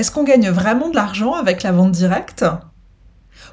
Est-ce 0.00 0.10
qu'on 0.10 0.24
gagne 0.24 0.48
vraiment 0.48 0.88
de 0.88 0.96
l'argent 0.96 1.34
avec 1.34 1.62
la 1.62 1.72
vente 1.72 1.92
directe? 1.92 2.46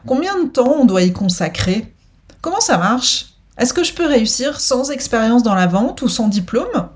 Combien 0.06 0.42
de 0.42 0.48
temps 0.48 0.76
on 0.80 0.86
doit 0.86 1.02
y 1.02 1.12
consacrer? 1.12 1.94
Comment 2.40 2.62
ça 2.62 2.78
marche? 2.78 3.34
Est-ce 3.58 3.74
que 3.74 3.84
je 3.84 3.92
peux 3.92 4.08
réussir 4.08 4.62
sans 4.62 4.90
expérience 4.92 5.44
dans 5.44 5.56
la 5.56 5.68
vente 5.68 6.04
ou 6.04 6.08
sans 6.08 6.30
diplôme? 6.30 6.88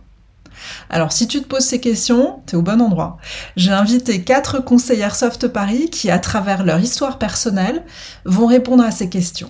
Alors 0.89 1.11
si 1.11 1.27
tu 1.27 1.41
te 1.41 1.47
poses 1.49 1.65
ces 1.65 1.81
questions, 1.81 2.39
tu 2.47 2.55
es 2.55 2.57
au 2.57 2.61
bon 2.61 2.81
endroit. 2.81 3.17
J'ai 3.57 3.73
invité 3.73 4.23
quatre 4.23 4.63
conseillères 4.63 5.17
Soft 5.17 5.49
Paris 5.49 5.89
qui, 5.89 6.09
à 6.09 6.19
travers 6.19 6.63
leur 6.63 6.79
histoire 6.79 7.17
personnelle, 7.17 7.83
vont 8.23 8.47
répondre 8.47 8.85
à 8.85 8.91
ces 8.91 9.09
questions. 9.09 9.49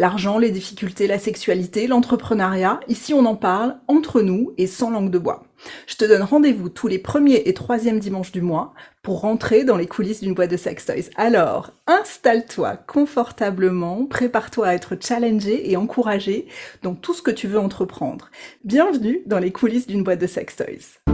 L'argent, 0.00 0.38
les 0.38 0.50
difficultés, 0.50 1.06
la 1.06 1.18
sexualité, 1.18 1.86
l'entrepreneuriat, 1.86 2.80
ici 2.88 3.12
on 3.12 3.26
en 3.26 3.36
parle 3.36 3.76
entre 3.86 4.22
nous 4.22 4.54
et 4.56 4.66
sans 4.66 4.88
langue 4.88 5.10
de 5.10 5.18
bois. 5.18 5.44
Je 5.86 5.96
te 5.96 6.06
donne 6.06 6.22
rendez-vous 6.22 6.70
tous 6.70 6.88
les 6.88 6.98
premiers 6.98 7.42
et 7.44 7.52
troisièmes 7.52 7.98
dimanches 7.98 8.32
du 8.32 8.40
mois 8.40 8.72
pour 9.02 9.20
rentrer 9.20 9.62
dans 9.62 9.76
les 9.76 9.86
coulisses 9.86 10.22
d'une 10.22 10.32
boîte 10.32 10.52
de 10.52 10.56
sex 10.56 10.86
toys. 10.86 11.10
Alors, 11.16 11.72
installe-toi 11.86 12.78
confortablement, 12.78 14.06
prépare-toi 14.06 14.68
à 14.68 14.74
être 14.74 14.96
challengé 14.98 15.70
et 15.70 15.76
encouragé 15.76 16.46
dans 16.82 16.94
tout 16.94 17.12
ce 17.12 17.20
que 17.20 17.30
tu 17.30 17.46
veux 17.46 17.60
entreprendre. 17.60 18.30
Bienvenue 18.64 19.20
dans 19.26 19.38
les 19.38 19.52
coulisses 19.52 19.86
d'une 19.86 20.02
boîte 20.02 20.22
de 20.22 20.26
sex 20.26 20.56
toys. 20.56 21.12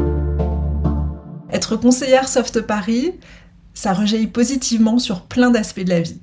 Être 1.51 1.75
conseillère 1.75 2.29
Soft 2.29 2.61
Paris, 2.61 3.15
ça 3.77 3.93
rejaillit 3.93 4.27
positivement 4.27 4.99
sur 4.99 5.23
plein 5.23 5.51
d'aspects 5.51 5.85
de 5.85 5.91
la 5.91 6.01
vie. 6.01 6.21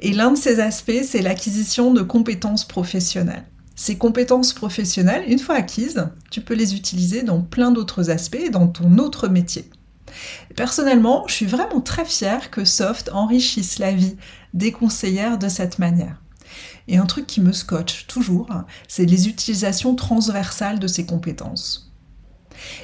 Et 0.00 0.12
l'un 0.12 0.32
de 0.32 0.36
ces 0.36 0.60
aspects, 0.60 1.02
c'est 1.02 1.22
l'acquisition 1.22 1.92
de 1.92 2.02
compétences 2.02 2.66
professionnelles. 2.68 3.46
Ces 3.74 3.96
compétences 3.96 4.52
professionnelles, 4.52 5.24
une 5.26 5.38
fois 5.38 5.54
acquises, 5.54 6.06
tu 6.30 6.42
peux 6.42 6.54
les 6.54 6.74
utiliser 6.74 7.22
dans 7.22 7.40
plein 7.40 7.70
d'autres 7.70 8.10
aspects 8.10 8.34
et 8.34 8.50
dans 8.50 8.68
ton 8.68 8.98
autre 8.98 9.28
métier. 9.28 9.64
Personnellement, 10.54 11.24
je 11.26 11.32
suis 11.32 11.46
vraiment 11.46 11.80
très 11.80 12.04
fière 12.04 12.50
que 12.50 12.66
Soft 12.66 13.10
enrichisse 13.14 13.78
la 13.78 13.92
vie 13.92 14.16
des 14.52 14.70
conseillères 14.70 15.38
de 15.38 15.48
cette 15.48 15.78
manière. 15.78 16.20
Et 16.86 16.98
un 16.98 17.06
truc 17.06 17.26
qui 17.26 17.40
me 17.40 17.52
scotche 17.52 18.06
toujours, 18.08 18.48
c'est 18.88 19.06
les 19.06 19.28
utilisations 19.28 19.94
transversales 19.94 20.80
de 20.80 20.86
ces 20.86 21.06
compétences. 21.06 21.90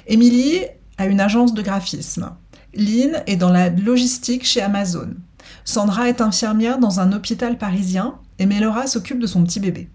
Émilie 0.07 0.63
a 0.97 1.05
une 1.05 1.21
agence 1.21 1.53
de 1.53 1.61
graphisme. 1.61 2.31
Lynn 2.77 3.23
est 3.27 3.37
dans 3.37 3.51
la 3.51 3.71
logistique 3.71 4.45
chez 4.45 4.61
Amazon. 4.61 5.15
Sandra 5.65 6.09
est 6.09 6.21
infirmière 6.21 6.79
dans 6.79 7.01
un 7.01 7.13
hôpital 7.13 7.59
parisien 7.59 8.19
et 8.39 8.47
Melora 8.47 8.87
s'occupe 8.87 9.19
de 9.19 9.27
son 9.27 9.43
petit 9.45 9.61
bébé. 9.61 9.89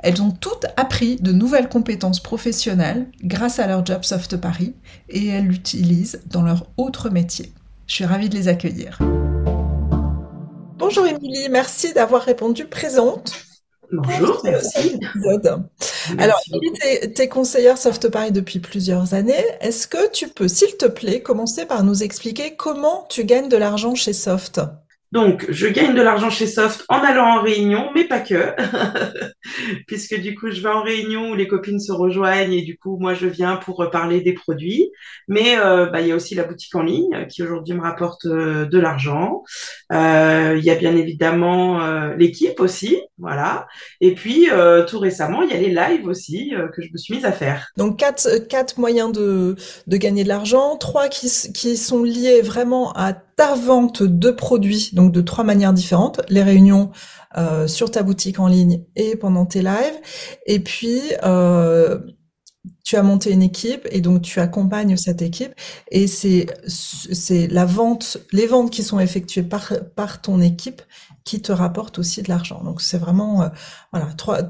Elles 0.00 0.22
ont 0.22 0.30
toutes 0.30 0.66
appris 0.76 1.16
de 1.16 1.32
nouvelles 1.32 1.68
compétences 1.68 2.20
professionnelles 2.20 3.08
grâce 3.22 3.58
à 3.58 3.66
leur 3.66 3.84
job 3.84 4.04
Soft 4.04 4.36
Paris 4.36 4.74
et 5.08 5.26
elles 5.26 5.46
l'utilisent 5.46 6.22
dans 6.26 6.42
leur 6.42 6.66
autre 6.76 7.10
métier. 7.10 7.52
Je 7.86 7.94
suis 7.94 8.04
ravie 8.04 8.28
de 8.28 8.34
les 8.34 8.48
accueillir. 8.48 8.98
Bonjour 10.78 11.06
Émilie, 11.06 11.48
merci 11.50 11.92
d'avoir 11.92 12.22
répondu 12.22 12.66
présente. 12.66 13.47
Bonjour, 13.92 14.40
merci. 14.44 15.00
Alors, 16.18 16.40
tu 16.44 17.22
es, 17.22 17.28
conseillère 17.28 17.78
Soft 17.78 18.08
Paris 18.08 18.32
depuis 18.32 18.58
plusieurs 18.58 19.14
années. 19.14 19.44
Est-ce 19.60 19.88
que 19.88 20.10
tu 20.10 20.28
peux, 20.28 20.48
s'il 20.48 20.76
te 20.76 20.86
plaît, 20.86 21.22
commencer 21.22 21.64
par 21.64 21.84
nous 21.84 22.02
expliquer 22.02 22.54
comment 22.56 23.06
tu 23.08 23.24
gagnes 23.24 23.48
de 23.48 23.56
l'argent 23.56 23.94
chez 23.94 24.12
Soft? 24.12 24.60
Donc, 25.10 25.46
je 25.48 25.66
gagne 25.66 25.94
de 25.94 26.02
l'argent 26.02 26.28
chez 26.28 26.46
Soft 26.46 26.84
en 26.88 26.98
allant 26.98 27.38
en 27.38 27.42
réunion, 27.42 27.90
mais 27.94 28.04
pas 28.04 28.20
que, 28.20 28.54
puisque 29.86 30.20
du 30.20 30.34
coup, 30.34 30.50
je 30.50 30.60
vais 30.60 30.68
en 30.68 30.82
réunion 30.82 31.30
où 31.30 31.34
les 31.34 31.48
copines 31.48 31.80
se 31.80 31.92
rejoignent 31.92 32.52
et 32.52 32.62
du 32.62 32.76
coup, 32.76 32.98
moi, 32.98 33.14
je 33.14 33.26
viens 33.26 33.56
pour 33.56 33.88
parler 33.90 34.20
des 34.20 34.34
produits. 34.34 34.90
Mais 35.26 35.56
euh, 35.58 35.86
bah, 35.86 36.02
il 36.02 36.08
y 36.08 36.12
a 36.12 36.14
aussi 36.14 36.34
la 36.34 36.44
boutique 36.44 36.74
en 36.74 36.82
ligne 36.82 37.26
qui 37.28 37.42
aujourd'hui 37.42 37.74
me 37.74 37.80
rapporte 37.80 38.26
euh, 38.26 38.66
de 38.66 38.78
l'argent. 38.78 39.44
Euh, 39.92 40.56
il 40.58 40.64
y 40.64 40.70
a 40.70 40.74
bien 40.74 40.94
évidemment 40.94 41.78
l'équipe 42.16 42.60
aussi, 42.60 43.00
voilà. 43.16 43.66
Et 44.00 44.14
puis, 44.14 44.48
tout 44.88 44.98
récemment, 44.98 45.42
il 45.42 45.50
y 45.50 45.54
a 45.54 45.58
les 45.58 45.70
lives 45.70 46.06
aussi 46.06 46.52
que 46.74 46.82
je 46.82 46.88
me 46.92 46.98
suis 46.98 47.14
mise 47.14 47.24
à 47.24 47.32
faire. 47.32 47.70
Donc, 47.76 47.98
quatre, 47.98 48.46
quatre 48.48 48.78
moyens 48.78 49.12
de, 49.12 49.56
de 49.86 49.96
gagner 49.96 50.24
de 50.24 50.28
l'argent, 50.28 50.76
trois 50.76 51.08
qui, 51.08 51.30
qui 51.54 51.76
sont 51.76 52.02
liés 52.02 52.42
vraiment 52.42 52.92
à 52.92 53.14
ta 53.38 53.54
vente 53.54 54.02
de 54.02 54.30
produits, 54.32 54.90
donc 54.94 55.12
de 55.12 55.20
trois 55.20 55.44
manières 55.44 55.72
différentes, 55.72 56.20
les 56.28 56.42
réunions 56.42 56.90
euh, 57.36 57.68
sur 57.68 57.88
ta 57.92 58.02
boutique 58.02 58.40
en 58.40 58.48
ligne 58.48 58.84
et 58.96 59.14
pendant 59.14 59.46
tes 59.46 59.62
lives, 59.62 60.00
et 60.44 60.58
puis 60.58 61.00
euh, 61.22 62.00
tu 62.84 62.96
as 62.96 63.02
monté 63.04 63.30
une 63.30 63.42
équipe 63.42 63.86
et 63.92 64.00
donc 64.00 64.22
tu 64.22 64.40
accompagnes 64.40 64.96
cette 64.96 65.22
équipe 65.22 65.54
et 65.92 66.08
c'est 66.08 66.46
c'est 66.66 67.46
la 67.46 67.64
vente, 67.64 68.18
les 68.32 68.48
ventes 68.48 68.72
qui 68.72 68.82
sont 68.82 68.98
effectuées 68.98 69.44
par 69.44 69.72
par 69.94 70.20
ton 70.20 70.40
équipe 70.40 70.82
qui 71.24 71.40
te 71.40 71.52
rapportent 71.52 72.00
aussi 72.00 72.22
de 72.22 72.28
l'argent. 72.28 72.64
Donc 72.64 72.80
c'est 72.80 72.98
vraiment 72.98 73.42
euh, 73.42 73.48
voilà 73.92 74.06
trois 74.14 74.40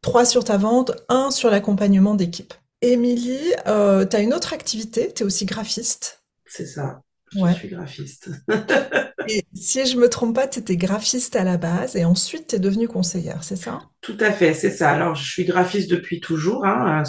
trois 0.00 0.24
sur 0.24 0.42
ta 0.42 0.56
vente, 0.56 0.90
un 1.08 1.30
sur 1.30 1.48
l'accompagnement 1.48 2.16
d'équipe. 2.16 2.54
Émilie, 2.80 3.54
euh, 3.68 4.04
tu 4.04 4.16
as 4.16 4.20
une 4.20 4.34
autre 4.34 4.52
activité, 4.52 5.12
tu 5.14 5.22
es 5.22 5.26
aussi 5.26 5.46
graphiste. 5.46 6.24
C'est 6.44 6.66
ça. 6.66 7.02
Je 7.34 7.52
suis 7.54 7.68
graphiste. 7.68 8.30
et 9.28 9.42
si 9.54 9.86
je 9.86 9.96
me 9.96 10.08
trompe 10.08 10.34
pas, 10.34 10.46
tu 10.46 10.58
étais 10.58 10.76
graphiste 10.76 11.36
à 11.36 11.44
la 11.44 11.56
base 11.56 11.96
et 11.96 12.04
ensuite 12.04 12.48
tu 12.48 12.56
es 12.56 12.58
devenue 12.58 12.88
conseillère, 12.88 13.42
c'est 13.42 13.56
ça? 13.56 13.80
Tout 14.00 14.16
à 14.20 14.32
fait, 14.32 14.54
c'est 14.54 14.70
ça. 14.70 14.90
Alors, 14.90 15.14
je 15.14 15.30
suis 15.30 15.44
graphiste 15.44 15.90
depuis 15.90 16.20
toujours. 16.20 16.64
Hein. 16.66 17.02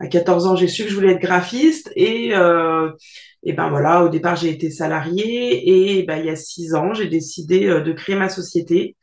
À 0.00 0.06
14 0.06 0.46
ans, 0.46 0.56
j'ai 0.56 0.68
su 0.68 0.84
que 0.84 0.90
je 0.90 0.94
voulais 0.94 1.12
être 1.12 1.20
graphiste 1.20 1.92
et, 1.96 2.34
euh, 2.34 2.90
et 3.42 3.52
ben 3.52 3.68
voilà, 3.68 4.04
au 4.04 4.08
départ, 4.08 4.36
j'ai 4.36 4.50
été 4.50 4.70
salariée 4.70 5.98
et 5.98 6.02
ben, 6.04 6.16
il 6.16 6.26
y 6.26 6.30
a 6.30 6.36
six 6.36 6.74
ans, 6.74 6.94
j'ai 6.94 7.08
décidé 7.08 7.66
euh, 7.66 7.80
de 7.80 7.92
créer 7.92 8.16
ma 8.16 8.28
société 8.28 8.96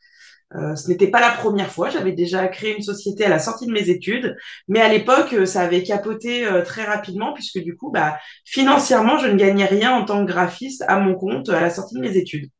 euh, 0.56 0.74
ce 0.74 0.88
n'était 0.88 1.08
pas 1.08 1.20
la 1.20 1.30
première 1.30 1.70
fois. 1.70 1.90
J'avais 1.90 2.12
déjà 2.12 2.48
créé 2.48 2.76
une 2.76 2.82
société 2.82 3.24
à 3.24 3.28
la 3.28 3.38
sortie 3.38 3.66
de 3.66 3.72
mes 3.72 3.88
études, 3.88 4.36
mais 4.68 4.80
à 4.80 4.88
l'époque, 4.88 5.32
euh, 5.32 5.46
ça 5.46 5.62
avait 5.62 5.82
capoté 5.82 6.44
euh, 6.44 6.62
très 6.62 6.84
rapidement 6.84 7.32
puisque 7.32 7.58
du 7.58 7.76
coup, 7.76 7.90
bah, 7.90 8.18
financièrement, 8.44 9.18
je 9.18 9.28
ne 9.28 9.36
gagnais 9.36 9.66
rien 9.66 9.92
en 9.92 10.04
tant 10.04 10.24
que 10.24 10.30
graphiste 10.30 10.84
à 10.88 10.98
mon 10.98 11.14
compte 11.14 11.48
à 11.48 11.60
la 11.60 11.70
sortie 11.70 11.94
de 11.94 12.00
mes 12.00 12.16
études. 12.16 12.50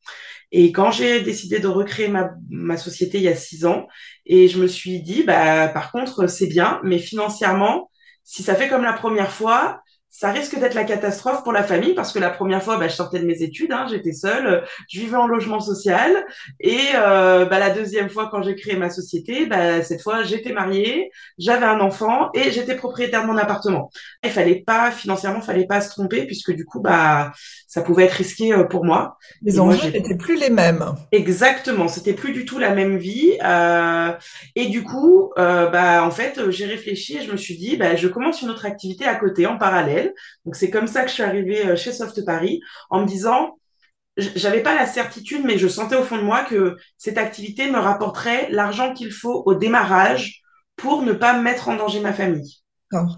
Et 0.52 0.72
quand 0.72 0.90
j'ai 0.90 1.20
décidé 1.20 1.60
de 1.60 1.68
recréer 1.68 2.08
ma, 2.08 2.32
ma 2.48 2.76
société 2.76 3.18
il 3.18 3.24
y 3.24 3.28
a 3.28 3.36
six 3.36 3.64
ans, 3.66 3.86
et 4.26 4.48
je 4.48 4.58
me 4.60 4.66
suis 4.66 5.00
dit, 5.02 5.22
bah, 5.22 5.68
par 5.68 5.92
contre, 5.92 6.26
c'est 6.26 6.48
bien, 6.48 6.80
mais 6.84 6.98
financièrement, 6.98 7.90
si 8.24 8.42
ça 8.42 8.54
fait 8.54 8.68
comme 8.68 8.82
la 8.82 8.92
première 8.92 9.32
fois, 9.32 9.82
ça 10.10 10.32
risque 10.32 10.58
d'être 10.58 10.74
la 10.74 10.82
catastrophe 10.82 11.44
pour 11.44 11.52
la 11.52 11.62
famille 11.62 11.94
parce 11.94 12.12
que 12.12 12.18
la 12.18 12.30
première 12.30 12.62
fois, 12.62 12.76
bah, 12.76 12.88
je 12.88 12.94
sortais 12.94 13.20
de 13.20 13.26
mes 13.26 13.42
études, 13.42 13.70
hein, 13.70 13.86
j'étais 13.88 14.12
seule, 14.12 14.64
je 14.88 14.98
vivais 14.98 15.16
en 15.16 15.28
logement 15.28 15.60
social. 15.60 16.26
Et 16.58 16.80
euh, 16.96 17.44
bah, 17.44 17.60
la 17.60 17.70
deuxième 17.70 18.10
fois, 18.10 18.28
quand 18.28 18.42
j'ai 18.42 18.56
créé 18.56 18.76
ma 18.76 18.90
société, 18.90 19.46
bah, 19.46 19.82
cette 19.84 20.02
fois, 20.02 20.24
j'étais 20.24 20.52
mariée, 20.52 21.12
j'avais 21.38 21.64
un 21.64 21.78
enfant 21.78 22.30
et 22.34 22.50
j'étais 22.50 22.74
propriétaire 22.74 23.22
de 23.22 23.28
mon 23.28 23.36
appartement. 23.36 23.90
Il 24.24 24.30
fallait 24.30 24.64
pas, 24.66 24.90
financièrement, 24.90 25.40
fallait 25.40 25.66
pas 25.66 25.80
se 25.80 25.90
tromper 25.90 26.26
puisque 26.26 26.52
du 26.52 26.64
coup, 26.64 26.80
bah, 26.80 27.30
ça 27.68 27.80
pouvait 27.80 28.06
être 28.06 28.14
risqué 28.14 28.52
euh, 28.52 28.64
pour 28.64 28.84
moi. 28.84 29.16
Les 29.42 29.60
enjeux 29.60 29.90
n'étaient 29.90 30.16
plus 30.16 30.36
les 30.36 30.50
mêmes. 30.50 30.84
Exactement, 31.12 31.86
c'était 31.86 32.14
plus 32.14 32.32
du 32.32 32.44
tout 32.44 32.58
la 32.58 32.74
même 32.74 32.96
vie. 32.96 33.38
Euh, 33.44 34.10
et 34.56 34.66
du 34.66 34.82
coup, 34.82 35.30
euh, 35.38 35.68
bah, 35.68 36.04
en 36.04 36.10
fait, 36.10 36.50
j'ai 36.50 36.66
réfléchi 36.66 37.18
et 37.18 37.22
je 37.22 37.30
me 37.30 37.36
suis 37.36 37.56
dit, 37.56 37.76
bah, 37.76 37.94
je 37.94 38.08
commence 38.08 38.42
une 38.42 38.50
autre 38.50 38.66
activité 38.66 39.04
à 39.06 39.14
côté, 39.14 39.46
en 39.46 39.56
parallèle 39.56 39.99
donc 40.44 40.56
c'est 40.56 40.70
comme 40.70 40.86
ça 40.86 41.02
que 41.02 41.08
je 41.08 41.14
suis 41.14 41.22
arrivée 41.22 41.66
euh, 41.66 41.76
chez 41.76 41.92
Soft 41.92 42.24
Paris 42.24 42.60
en 42.90 43.00
me 43.02 43.06
disant 43.06 43.58
j'avais 44.16 44.62
pas 44.62 44.74
la 44.74 44.86
certitude, 44.86 45.42
mais 45.44 45.58
je 45.58 45.68
sentais 45.68 45.96
au 45.96 46.02
fond 46.02 46.16
de 46.16 46.22
moi 46.22 46.44
que 46.44 46.76
cette 46.98 47.18
activité 47.18 47.70
me 47.70 47.78
rapporterait 47.78 48.48
l'argent 48.50 48.92
qu'il 48.92 49.12
faut 49.12 49.42
au 49.46 49.54
démarrage 49.54 50.42
pour 50.76 51.02
ne 51.02 51.12
pas 51.12 51.38
mettre 51.38 51.68
en 51.68 51.76
danger 51.76 52.00
ma 52.00 52.12
famille. 52.12 52.59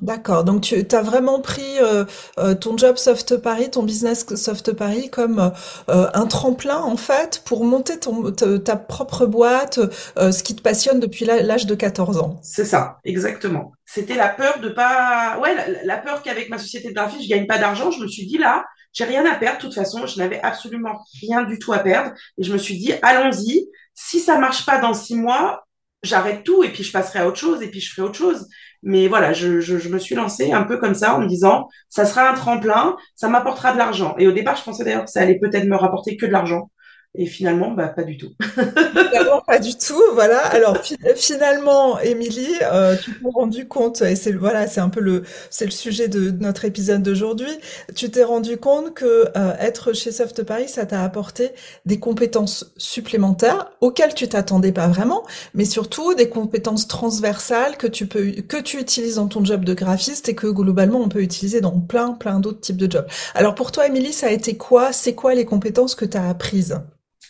D'accord. 0.02 0.44
Donc 0.44 0.62
tu 0.62 0.84
as 0.92 1.02
vraiment 1.02 1.40
pris 1.40 1.78
euh, 1.80 2.04
euh, 2.38 2.54
ton 2.54 2.76
job 2.76 2.98
Soft 2.98 3.38
Paris, 3.38 3.70
ton 3.70 3.82
business 3.82 4.26
Soft 4.36 4.74
Paris 4.74 5.08
comme 5.08 5.52
euh, 5.88 6.10
un 6.12 6.26
tremplin 6.26 6.76
en 6.76 6.98
fait 6.98 7.42
pour 7.46 7.64
monter 7.64 7.98
ton, 7.98 8.32
ta, 8.32 8.76
propre 8.76 9.24
boîte, 9.24 9.80
ce 10.16 10.42
qui 10.42 10.54
te 10.54 10.60
passionne 10.60 11.00
depuis 11.00 11.24
l'âge 11.24 11.66
de 11.66 11.74
14 11.74 12.18
ans. 12.18 12.38
C'est 12.42 12.66
ça, 12.66 12.98
exactement. 13.04 13.72
C'était 13.86 14.14
la 14.14 14.28
peur 14.28 14.60
de 14.60 14.68
pas, 14.68 15.38
ouais, 15.42 15.54
la, 15.84 15.96
peur 15.96 16.22
qu'avec 16.22 16.50
ma 16.50 16.58
société 16.58 16.88
de 16.88 16.94
graphie 16.94 17.22
je 17.22 17.28
gagne 17.28 17.46
pas 17.46 17.58
d'argent. 17.58 17.90
Je 17.90 18.02
me 18.02 18.08
suis 18.08 18.26
dit 18.26 18.36
là, 18.36 18.66
j'ai 18.92 19.04
rien 19.04 19.24
à 19.24 19.36
perdre. 19.36 19.56
De 19.56 19.62
toute 19.62 19.74
façon, 19.74 20.06
je 20.06 20.18
n'avais 20.18 20.40
absolument 20.42 21.02
rien 21.22 21.44
du 21.44 21.58
tout 21.58 21.72
à 21.72 21.78
perdre 21.78 22.12
et 22.36 22.42
je 22.42 22.52
me 22.52 22.58
suis 22.58 22.76
dit 22.76 22.92
allons-y. 23.00 23.68
Si 23.94 24.20
ça 24.20 24.38
marche 24.38 24.66
pas 24.66 24.80
dans 24.80 24.92
six 24.94 25.14
mois, 25.14 25.64
j'arrête 26.02 26.44
tout 26.44 26.62
et 26.62 26.70
puis 26.70 26.82
je 26.82 26.92
passerai 26.92 27.20
à 27.20 27.28
autre 27.28 27.38
chose 27.38 27.62
et 27.62 27.68
puis 27.68 27.80
je 27.80 27.92
ferai 27.92 28.06
autre 28.06 28.18
chose. 28.18 28.46
Mais 28.82 29.06
voilà, 29.06 29.32
je, 29.32 29.60
je, 29.60 29.88
me 29.88 29.98
suis 29.98 30.14
lancée 30.14 30.52
un 30.52 30.64
peu 30.64 30.76
comme 30.76 30.94
ça 30.94 31.14
en 31.14 31.20
me 31.20 31.26
disant, 31.26 31.68
ça 31.88 32.04
sera 32.04 32.28
un 32.28 32.34
tremplin, 32.34 32.96
ça 33.14 33.28
m'apportera 33.28 33.72
de 33.72 33.78
l'argent. 33.78 34.14
Et 34.18 34.26
au 34.26 34.32
départ, 34.32 34.56
je 34.56 34.64
pensais 34.64 34.84
d'ailleurs 34.84 35.04
que 35.04 35.10
ça 35.10 35.20
allait 35.20 35.38
peut-être 35.38 35.66
me 35.66 35.76
rapporter 35.76 36.16
que 36.16 36.26
de 36.26 36.32
l'argent. 36.32 36.70
Et 37.14 37.26
finalement, 37.26 37.72
bah, 37.72 37.88
pas 37.88 38.04
du 38.04 38.16
tout. 38.16 38.32
Finalement, 38.40 39.42
pas 39.46 39.58
du 39.58 39.76
tout. 39.76 40.02
Voilà. 40.14 40.38
Alors 40.46 40.78
finalement, 41.14 42.00
Émilie, 42.00 42.54
euh, 42.62 42.96
tu 42.96 43.12
t'es 43.12 43.28
rendu 43.34 43.68
compte, 43.68 44.00
et 44.00 44.16
c'est 44.16 44.32
voilà, 44.32 44.66
c'est 44.66 44.80
un 44.80 44.88
peu 44.88 45.00
le, 45.00 45.22
c'est 45.50 45.66
le 45.66 45.72
sujet 45.72 46.08
de, 46.08 46.30
notre 46.30 46.64
épisode 46.64 47.02
d'aujourd'hui. 47.02 47.50
Tu 47.94 48.10
t'es 48.10 48.24
rendu 48.24 48.56
compte 48.56 48.94
que 48.94 49.26
euh, 49.36 49.52
être 49.58 49.92
chez 49.92 50.10
Soft 50.10 50.42
Paris, 50.44 50.68
ça 50.68 50.86
t'a 50.86 51.04
apporté 51.04 51.50
des 51.84 52.00
compétences 52.00 52.72
supplémentaires 52.78 53.72
auxquelles 53.82 54.14
tu 54.14 54.26
t'attendais 54.26 54.72
pas 54.72 54.88
vraiment, 54.88 55.22
mais 55.52 55.66
surtout 55.66 56.14
des 56.14 56.30
compétences 56.30 56.88
transversales 56.88 57.76
que 57.76 57.86
tu 57.86 58.06
peux, 58.06 58.30
que 58.30 58.56
tu 58.56 58.78
utilises 58.80 59.16
dans 59.16 59.28
ton 59.28 59.44
job 59.44 59.66
de 59.66 59.74
graphiste 59.74 60.30
et 60.30 60.34
que 60.34 60.46
globalement 60.46 61.00
on 61.00 61.10
peut 61.10 61.22
utiliser 61.22 61.60
dans 61.60 61.78
plein, 61.78 62.12
plein 62.12 62.40
d'autres 62.40 62.60
types 62.60 62.78
de 62.78 62.90
jobs. 62.90 63.06
Alors 63.34 63.54
pour 63.54 63.70
toi, 63.70 63.86
Émilie, 63.86 64.14
ça 64.14 64.28
a 64.28 64.30
été 64.30 64.56
quoi? 64.56 64.94
C'est 64.94 65.14
quoi 65.14 65.34
les 65.34 65.44
compétences 65.44 65.94
que 65.94 66.06
tu 66.06 66.16
as 66.16 66.26
apprises? 66.26 66.80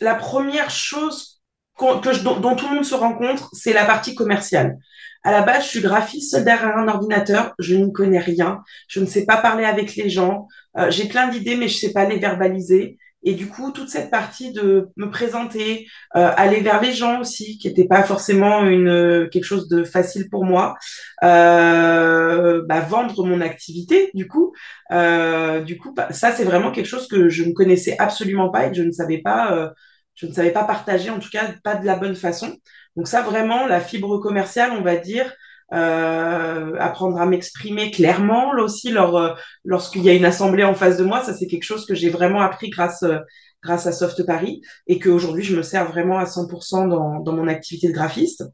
La 0.02 0.14
première 0.14 0.70
chose 0.70 1.40
que 1.78 2.22
dont, 2.22 2.54
tout 2.54 2.68
le 2.68 2.74
monde 2.74 2.84
se 2.84 2.94
rencontre, 2.94 3.48
c'est 3.52 3.72
la 3.72 3.84
partie 3.84 4.14
commerciale. 4.14 4.76
À 5.24 5.30
la 5.30 5.42
base, 5.42 5.64
je 5.64 5.68
suis 5.68 5.80
graphiste 5.80 6.36
derrière 6.36 6.76
un 6.76 6.88
ordinateur. 6.88 7.54
Je 7.58 7.76
n'y 7.76 7.92
connais 7.92 8.18
rien. 8.18 8.62
Je 8.88 9.00
ne 9.00 9.06
sais 9.06 9.24
pas 9.24 9.36
parler 9.36 9.64
avec 9.64 9.94
les 9.94 10.10
gens. 10.10 10.48
Euh, 10.76 10.90
j'ai 10.90 11.06
plein 11.06 11.28
d'idées, 11.28 11.56
mais 11.56 11.68
je 11.68 11.78
sais 11.78 11.92
pas 11.92 12.04
les 12.04 12.18
verbaliser. 12.18 12.98
Et 13.24 13.34
du 13.34 13.46
coup, 13.46 13.70
toute 13.70 13.88
cette 13.88 14.10
partie 14.10 14.52
de 14.52 14.88
me 14.96 15.08
présenter, 15.08 15.86
euh, 16.16 16.30
aller 16.36 16.60
vers 16.60 16.82
les 16.82 16.92
gens 16.92 17.20
aussi, 17.20 17.56
qui 17.58 17.68
n'était 17.68 17.86
pas 17.86 18.02
forcément 18.02 18.64
une 18.64 19.28
quelque 19.30 19.44
chose 19.44 19.68
de 19.68 19.84
facile 19.84 20.28
pour 20.28 20.44
moi, 20.44 20.74
euh, 21.22 22.62
bah, 22.66 22.80
vendre 22.80 23.24
mon 23.24 23.40
activité, 23.40 24.10
du 24.14 24.26
coup, 24.26 24.52
euh, 24.90 25.60
du 25.62 25.78
coup, 25.78 25.94
bah, 25.94 26.08
ça 26.10 26.32
c'est 26.32 26.44
vraiment 26.44 26.72
quelque 26.72 26.86
chose 26.86 27.06
que 27.06 27.28
je 27.28 27.44
ne 27.44 27.52
connaissais 27.52 27.96
absolument 27.98 28.50
pas 28.50 28.66
et 28.66 28.70
que 28.70 28.76
je 28.76 28.82
ne 28.82 28.90
savais 28.90 29.18
pas, 29.18 29.52
euh, 29.56 29.70
je 30.14 30.26
ne 30.26 30.32
savais 30.32 30.50
pas 30.50 30.64
partager, 30.64 31.10
en 31.10 31.18
tout 31.18 31.30
cas 31.30 31.52
pas 31.64 31.76
de 31.76 31.86
la 31.86 31.96
bonne 31.96 32.16
façon. 32.16 32.56
Donc 32.96 33.08
ça 33.08 33.22
vraiment, 33.22 33.66
la 33.66 33.80
fibre 33.80 34.18
commerciale, 34.18 34.72
on 34.72 34.82
va 34.82 34.96
dire, 34.96 35.32
euh, 35.72 36.76
apprendre 36.78 37.18
à 37.18 37.26
m'exprimer 37.26 37.90
clairement 37.90 38.52
là 38.52 38.62
aussi 38.62 38.90
lors, 38.90 39.16
euh, 39.16 39.34
lorsqu'il 39.64 40.02
y 40.02 40.10
a 40.10 40.12
une 40.12 40.26
assemblée 40.26 40.64
en 40.64 40.74
face 40.74 40.98
de 40.98 41.04
moi 41.04 41.24
ça 41.24 41.32
c'est 41.32 41.46
quelque 41.46 41.62
chose 41.62 41.86
que 41.86 41.94
j'ai 41.94 42.10
vraiment 42.10 42.42
appris 42.42 42.68
grâce 42.68 43.02
euh, 43.04 43.20
grâce 43.62 43.86
à 43.86 43.92
Soft 43.92 44.26
Paris 44.26 44.60
et 44.86 44.98
qu'aujourd'hui 44.98 45.42
je 45.42 45.56
me 45.56 45.62
sers 45.62 45.88
vraiment 45.88 46.18
à 46.18 46.26
100% 46.26 46.88
dans, 46.88 47.20
dans 47.20 47.32
mon 47.32 47.48
activité 47.48 47.88
de 47.88 47.94
graphiste 47.94 48.44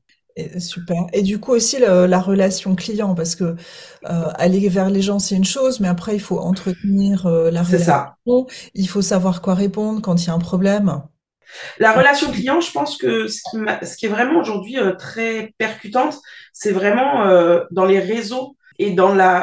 super. 0.59 1.07
Et 1.13 1.23
du 1.23 1.39
coup 1.39 1.53
aussi 1.53 1.79
le, 1.79 2.07
la 2.07 2.21
relation 2.21 2.75
client, 2.75 3.15
parce 3.15 3.35
que 3.35 3.45
euh, 3.45 3.57
aller 4.35 4.69
vers 4.69 4.91
les 4.91 5.03
gens 5.03 5.19
c'est 5.19 5.35
une 5.35 5.45
chose, 5.45 5.81
mais 5.81 5.89
après 5.89 6.15
il 6.15 6.21
faut 6.21 6.39
entretenir 6.39 7.27
euh, 7.27 7.51
la 7.51 7.63
relation. 7.63 7.85
Ça. 7.85 8.17
Il 8.75 8.89
faut 8.89 9.03
savoir 9.03 9.43
quoi 9.43 9.55
répondre 9.55 10.01
quand 10.01 10.23
il 10.23 10.27
y 10.27 10.31
a 10.31 10.35
un 10.35 10.39
problème. 10.39 11.03
La 11.79 11.93
relation 11.93 12.31
client, 12.31 12.61
je 12.61 12.71
pense 12.71 12.97
que 12.97 13.27
ce 13.29 13.97
qui, 13.97 14.07
est 14.07 14.09
vraiment 14.09 14.41
aujourd'hui 14.41 14.79
euh, 14.79 14.93
très 14.93 15.55
percutante, 15.59 16.19
c'est 16.53 16.73
vraiment 16.73 17.27
euh, 17.27 17.65
dans 17.71 17.85
les 17.85 18.01
réseaux 18.01 18.57
et 18.79 18.91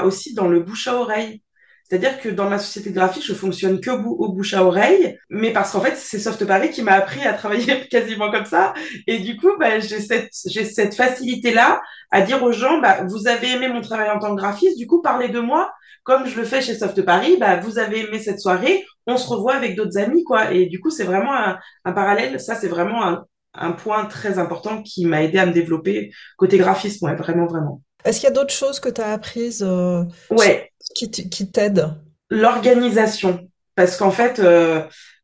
aussi 0.04 0.34
dans 0.34 0.48
le 0.48 0.60
bouche 0.60 0.88
à 0.88 0.96
oreille. 0.96 1.42
C'est-à-dire 1.88 2.20
que 2.20 2.30
dans 2.30 2.50
ma 2.50 2.58
société 2.58 2.92
graphique, 2.92 3.24
je 3.26 3.36
fonctionne 3.36 3.80
que 3.80 3.92
au 3.92 4.34
bouche 4.34 4.56
à 4.56 4.64
oreille, 4.66 5.20
mais 5.30 5.54
parce 5.54 5.72
qu'en 5.72 5.82
fait, 5.82 5.96
c'est 5.96 6.18
Soft 6.18 6.44
Paris 6.46 6.72
qui 6.72 6.82
m'a 6.82 6.94
appris 6.94 7.22
à 7.22 7.34
travailler 7.34 7.88
quasiment 7.92 8.32
comme 8.32 8.46
ça. 8.46 8.74
Et 9.06 9.20
du 9.20 9.38
coup, 9.38 9.52
bah, 9.60 9.80
j'ai 9.80 10.00
cette, 10.00 10.96
facilité-là 10.96 11.80
à 12.10 12.22
dire 12.22 12.42
aux 12.42 12.52
gens, 12.52 12.80
bah, 12.82 13.04
vous 13.06 13.28
avez 13.28 13.52
aimé 13.52 13.68
mon 13.68 13.82
travail 13.82 14.10
en 14.10 14.18
tant 14.18 14.36
que 14.36 14.42
graphiste, 14.42 14.80
du 14.80 14.88
coup, 14.88 15.02
parlez 15.04 15.30
de 15.30 15.40
moi. 15.40 15.72
Comme 16.04 16.26
je 16.26 16.40
le 16.40 16.46
fais 16.46 16.62
chez 16.62 16.76
Soft 16.76 17.00
Paris, 17.04 17.38
bah, 17.40 17.58
vous 17.58 17.78
avez 17.78 18.08
aimé 18.08 18.18
cette 18.20 18.40
soirée, 18.40 18.84
on 19.06 19.18
se 19.18 19.28
revoit 19.28 19.54
avec 19.54 19.76
d'autres 19.76 19.98
amis, 20.00 20.24
quoi. 20.24 20.52
Et 20.52 20.66
du 20.66 20.80
coup, 20.80 20.90
c'est 20.90 21.04
vraiment 21.04 21.34
un, 21.36 21.94
parallèle. 21.94 22.40
Ça, 22.40 22.56
c'est 22.56 22.68
vraiment 22.68 23.06
un, 23.06 23.26
un 23.54 23.72
point 23.74 24.06
très 24.06 24.40
important 24.40 24.82
qui 24.82 25.06
m'a 25.06 25.22
aidé 25.22 25.38
à 25.38 25.46
me 25.46 25.54
développer 25.54 26.12
côté 26.38 26.58
graphisme, 26.58 27.06
ouais, 27.06 27.16
vraiment, 27.16 27.46
vraiment. 27.46 27.82
Est-ce 28.06 28.20
qu'il 28.20 28.28
y 28.28 28.32
a 28.32 28.36
d'autres 28.36 28.54
choses 28.54 28.80
que 28.80 28.90
tu 28.90 29.02
as 29.02 29.12
apprises 29.12 29.66
euh, 29.68 30.04
ouais. 30.30 30.72
qui, 30.96 31.10
qui 31.10 31.52
t'aident? 31.52 31.96
L'organisation. 32.30 33.50
Parce 33.76 33.98
qu'en 33.98 34.12
fait, 34.12 34.40
euh, 34.40 34.82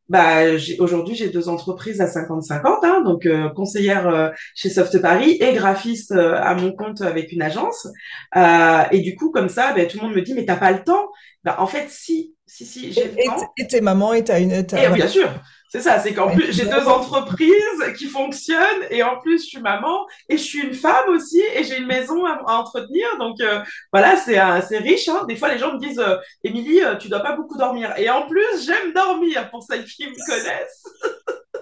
bah, 0.08 0.40
aujourd'hui, 0.78 1.14
j'ai 1.14 1.30
deux 1.30 1.48
entreprises 1.48 2.00
à 2.00 2.06
50-50, 2.06 2.84
hein, 2.84 3.02
donc 3.02 3.24
euh, 3.24 3.48
conseillère 3.50 4.32
chez 4.54 4.68
Soft 4.68 5.00
Paris 5.00 5.38
et 5.40 5.54
graphiste 5.54 6.12
à 6.12 6.54
mon 6.54 6.72
compte 6.72 7.00
avec 7.00 7.32
une 7.32 7.40
agence. 7.40 7.88
et 8.34 9.00
du 9.00 9.14
coup, 9.14 9.30
comme 9.30 9.48
ça, 9.48 9.72
bah, 9.72 9.86
tout 9.86 9.98
le 9.98 10.06
monde 10.06 10.16
me 10.16 10.22
dit, 10.22 10.34
mais 10.34 10.44
t'as 10.44 10.56
pas 10.56 10.72
le 10.72 10.82
temps 10.82 11.08
bah, 11.44 11.56
En 11.60 11.66
fait, 11.66 11.86
si, 11.88 12.34
si, 12.46 12.66
si, 12.66 12.92
j'ai 12.92 13.04
le 13.04 13.24
temps. 13.24 13.52
Et 13.56 13.66
t'es 13.66 13.80
maman 13.80 14.12
et 14.12 14.24
t'as 14.24 14.40
une... 14.40 14.52
Et 14.52 14.64
bien 14.92 15.08
sûr 15.08 15.30
c'est 15.72 15.80
ça, 15.80 15.98
c'est 16.00 16.12
qu'en 16.12 16.28
plus, 16.28 16.52
j'ai 16.52 16.66
deux 16.66 16.86
entreprises 16.86 17.94
qui 17.96 18.04
fonctionnent 18.04 18.84
et 18.90 19.02
en 19.02 19.18
plus, 19.18 19.42
je 19.42 19.46
suis 19.48 19.60
maman 19.60 20.06
et 20.28 20.36
je 20.36 20.42
suis 20.42 20.60
une 20.60 20.74
femme 20.74 21.08
aussi 21.08 21.40
et 21.54 21.64
j'ai 21.64 21.78
une 21.78 21.86
maison 21.86 22.26
à, 22.26 22.42
entretenir. 22.58 23.06
Donc, 23.18 23.40
euh, 23.40 23.62
voilà, 23.90 24.16
c'est 24.18 24.38
c'est 24.68 24.76
riche. 24.76 25.08
Hein. 25.08 25.24
Des 25.26 25.34
fois, 25.34 25.48
les 25.48 25.56
gens 25.56 25.72
me 25.72 25.78
disent, 25.78 25.98
euh, 25.98 26.18
Émilie, 26.44 26.82
euh, 26.82 26.96
tu 26.96 27.08
dois 27.08 27.20
pas 27.20 27.36
beaucoup 27.36 27.56
dormir. 27.56 27.94
Et 27.96 28.10
en 28.10 28.28
plus, 28.28 28.66
j'aime 28.66 28.92
dormir 28.92 29.48
pour 29.50 29.62
celles 29.62 29.86
qui 29.86 30.06
me 30.08 30.26
connaissent. 30.26 30.84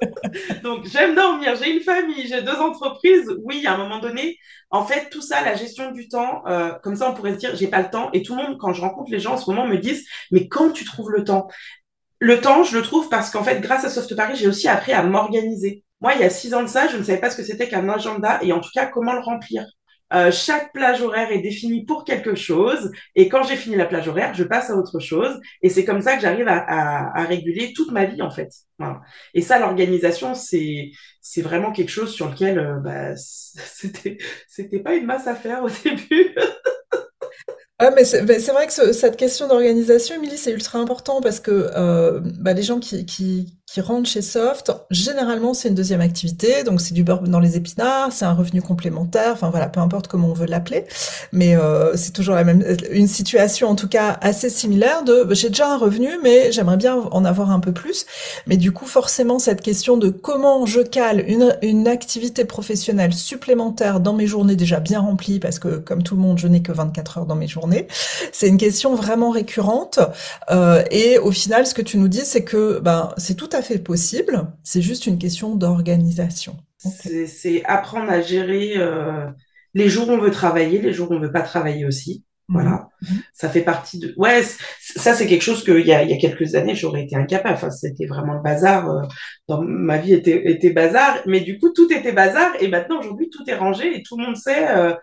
Donc, 0.65 0.87
j'aime 0.87 1.15
dormir, 1.15 1.55
j'ai 1.55 1.71
une 1.71 1.83
famille, 1.83 2.27
j'ai 2.27 2.43
deux 2.43 2.57
entreprises. 2.57 3.33
Oui, 3.45 3.65
à 3.65 3.75
un 3.75 3.77
moment 3.77 4.01
donné, 4.01 4.39
en 4.71 4.85
fait, 4.85 5.09
tout 5.11 5.23
ça, 5.23 5.43
la 5.43 5.55
gestion 5.55 5.91
du 5.91 6.09
temps, 6.09 6.43
euh, 6.47 6.71
comme 6.83 6.97
ça, 6.97 7.11
on 7.11 7.15
pourrait 7.15 7.35
se 7.35 7.39
dire, 7.39 7.57
j'ai 7.57 7.67
pas 7.67 7.83
le 7.83 7.91
temps. 7.91 8.11
Et 8.13 8.23
tout 8.23 8.37
le 8.37 8.43
monde, 8.43 8.59
quand 8.59 8.73
je 8.73 8.81
rencontre 8.81 9.11
les 9.11 9.19
gens 9.19 9.35
en 9.35 9.37
ce 9.37 9.51
moment, 9.51 9.67
me 9.67 9.77
disent, 9.77 10.07
mais 10.31 10.49
quand 10.49 10.71
tu 10.71 10.85
trouves 10.85 11.11
le 11.11 11.25
temps? 11.25 11.49
Le 12.21 12.41
temps, 12.41 12.63
je 12.65 12.77
le 12.77 12.83
trouve 12.83 13.09
parce 13.09 13.31
qu'en 13.31 13.43
fait, 13.43 13.61
grâce 13.61 13.85
à 13.85 13.91
Soft 13.91 14.15
Paris, 14.15 14.37
j'ai 14.37 14.47
aussi 14.47 14.69
appris 14.69 14.93
à 14.93 15.03
m'organiser. 15.03 15.85
Moi, 16.01 16.15
il 16.15 16.21
y 16.21 16.25
a 16.25 16.31
six 16.31 16.55
ans 16.55 16.63
de 16.63 16.69
ça, 16.69 16.87
je 16.89 16.97
ne 16.97 17.03
savais 17.03 17.19
pas 17.19 17.31
ce 17.31 17.37
que 17.37 17.43
c'était 17.43 17.69
qu'un 17.69 17.89
agenda 17.89 18.39
et 18.43 18.53
en 18.53 18.61
tout 18.61 18.71
cas 18.73 18.87
comment 18.87 19.13
le 19.15 19.21
remplir. 19.21 19.65
Euh, 20.13 20.33
chaque 20.33 20.73
plage 20.73 21.01
horaire 21.03 21.31
est 21.31 21.39
définie 21.39 21.85
pour 21.85 22.05
quelque 22.05 22.35
chose 22.35 22.91
et 23.15 23.29
quand 23.29 23.45
j'ai 23.45 23.55
fini 23.55 23.77
la 23.77 23.87
plage 23.87 24.09
horaire, 24.09 24.35
je 24.35 24.43
passe 24.43 24.69
à 24.69 24.75
autre 24.77 24.99
chose 24.99 25.39
et 25.63 25.69
c'est 25.69 25.85
comme 25.85 26.03
ça 26.03 26.17
que 26.17 26.23
j'arrive 26.23 26.49
à, 26.49 26.59
à, 26.59 27.21
à, 27.21 27.25
réguler 27.25 27.73
toute 27.75 27.93
ma 27.93 28.07
vie 28.07 28.21
en 28.21 28.31
fait. 28.31 28.49
Voilà. 28.79 29.01
Et 29.35 29.41
ça, 29.41 29.61
l'organisation, 29.61 30.35
c'est 30.35 30.91
c'est 31.21 31.43
vraiment 31.43 31.71
quelque 31.71 31.91
chose 31.91 32.13
sur 32.13 32.29
lequel 32.29 32.59
euh, 32.59 32.81
bah, 32.81 33.15
c'était 33.17 34.19
c'était 34.49 34.81
pas 34.81 34.95
une 34.97 35.07
masse 35.07 35.29
à 35.29 35.37
faire 35.37 35.63
au 35.63 35.69
début. 35.85 36.35
Ah, 37.83 37.91
mais 37.97 38.05
c'est 38.05 38.21
vrai 38.53 38.67
que 38.67 38.93
cette 38.93 39.17
question 39.17 39.49
d'organisation, 39.49 40.15
Émilie, 40.17 40.37
c'est 40.37 40.53
ultra 40.53 40.79
important 40.79 41.23
parce 41.23 41.41
que 41.41 41.71
euh, 41.75 42.21
bah, 42.21 42.53
les 42.53 42.63
gens 42.63 42.79
qui, 42.79 43.07
qui, 43.07 43.59
qui 43.73 43.81
rentrent 43.81 44.11
chez 44.11 44.21
Soft, 44.21 44.73
généralement 44.91 45.55
c'est 45.55 45.69
une 45.69 45.77
deuxième 45.77 46.01
activité, 46.01 46.65
donc 46.65 46.81
c'est 46.81 46.93
du 46.93 47.05
beurre 47.05 47.23
dans 47.23 47.39
les 47.39 47.57
épinards, 47.57 48.11
c'est 48.11 48.25
un 48.25 48.33
revenu 48.33 48.63
complémentaire, 48.63 49.31
enfin 49.33 49.49
voilà, 49.51 49.69
peu 49.69 49.79
importe 49.79 50.09
comment 50.09 50.31
on 50.31 50.33
veut 50.33 50.47
l'appeler, 50.47 50.87
mais 51.31 51.57
euh, 51.57 51.95
c'est 51.97 52.11
toujours 52.11 52.35
la 52.35 52.43
même, 52.43 52.65
une 52.91 53.07
situation 53.07 53.69
en 53.69 53.77
tout 53.77 53.87
cas 53.87 54.19
assez 54.23 54.51
similaire 54.51 55.05
de 55.05 55.25
j'ai 55.31 55.51
déjà 55.51 55.73
un 55.73 55.77
revenu, 55.79 56.09
mais 56.21 56.51
j'aimerais 56.51 56.79
bien 56.79 56.97
en 56.97 57.25
avoir 57.25 57.53
un 57.53 57.61
peu 57.61 57.71
plus, 57.71 58.07
mais 58.49 58.57
du 58.57 58.73
coup 58.73 58.87
forcément 58.87 59.39
cette 59.39 59.61
question 59.61 59.97
de 59.97 60.09
comment 60.09 60.67
je 60.67 60.81
cale 60.81 61.25
une, 61.29 61.57
une 61.63 61.87
activité 61.87 62.45
professionnelle 62.45 63.15
supplémentaire 63.15 64.01
dans 64.01 64.15
mes 64.15 64.27
journées 64.27 64.57
déjà 64.57 64.81
bien 64.81 64.99
remplies, 64.99 65.39
parce 65.39 65.61
que 65.61 65.77
comme 65.77 66.03
tout 66.03 66.17
le 66.17 66.23
monde 66.23 66.41
je 66.41 66.49
n'ai 66.49 66.63
que 66.63 66.73
24 66.73 67.19
heures 67.19 67.27
dans 67.27 67.37
mes 67.37 67.47
journées, 67.47 67.87
c'est 68.33 68.49
une 68.49 68.59
question 68.59 68.97
vraiment 68.97 69.31
récurrente, 69.31 70.01
euh, 70.51 70.83
et 70.91 71.19
au 71.19 71.31
final 71.31 71.69
ce 71.69 71.75
que 71.75 71.83
tu 71.83 71.99
nous 71.99 72.09
dis 72.09 72.25
c'est 72.25 72.43
que 72.43 72.81
ben 72.81 73.11
c'est 73.17 73.35
tout 73.35 73.49
à 73.53 73.60
fait 73.63 73.79
possible, 73.79 74.53
c'est 74.63 74.83
juste 74.83 75.07
une 75.07 75.19
question 75.19 75.55
d'organisation. 75.55 76.57
C'est 76.79 77.63
apprendre 77.65 78.11
à 78.11 78.23
gérer 78.23 78.75
euh, 78.77 79.27
les 79.75 79.89
jours 79.89 80.09
où 80.09 80.13
on 80.13 80.19
veut 80.19 80.31
travailler, 80.31 80.81
les 80.81 80.93
jours 80.93 81.11
où 81.11 81.15
on 81.15 81.21
veut 81.21 81.33
pas 81.33 81.43
travailler 81.43 81.85
aussi. 81.85 82.25
Mhm. 82.49 82.55
Voilà, 82.55 82.89
mhm. 83.03 83.21
ça 83.33 83.49
fait 83.49 83.63
partie 83.63 83.99
de. 83.99 84.13
Ouais, 84.17 84.43
ça 84.81 85.15
c'est 85.15 85.27
quelque 85.27 85.43
chose 85.43 85.63
qu'il 85.63 85.87
y 85.87 85.93
a, 85.93 86.03
il 86.03 86.11
y 86.11 86.13
a 86.13 86.17
quelques 86.17 86.57
années 86.57 86.75
j'aurais 86.75 87.05
été 87.05 87.15
incapable. 87.17 87.55
Enfin, 87.55 87.71
c'était 87.71 88.07
vraiment 88.07 88.35
le 88.35 88.43
bazar. 88.43 88.91
Euh, 88.91 89.03
dans 89.47 89.63
ma 89.63 89.99
vie 89.99 90.15
était, 90.15 90.51
était 90.51 90.71
bazar, 90.71 91.19
mais 91.27 91.41
du 91.41 91.59
coup 91.59 91.71
tout 91.71 91.93
était 91.93 92.13
bazar 92.13 92.51
et 92.61 92.69
maintenant 92.69 92.99
aujourd'hui 92.99 93.31
tout 93.31 93.45
est 93.49 93.55
rangé 93.55 93.97
et 93.97 94.03
tout 94.03 94.17
le 94.19 94.25
monde 94.27 94.37
sait. 94.37 94.69
Euh, 94.77 94.95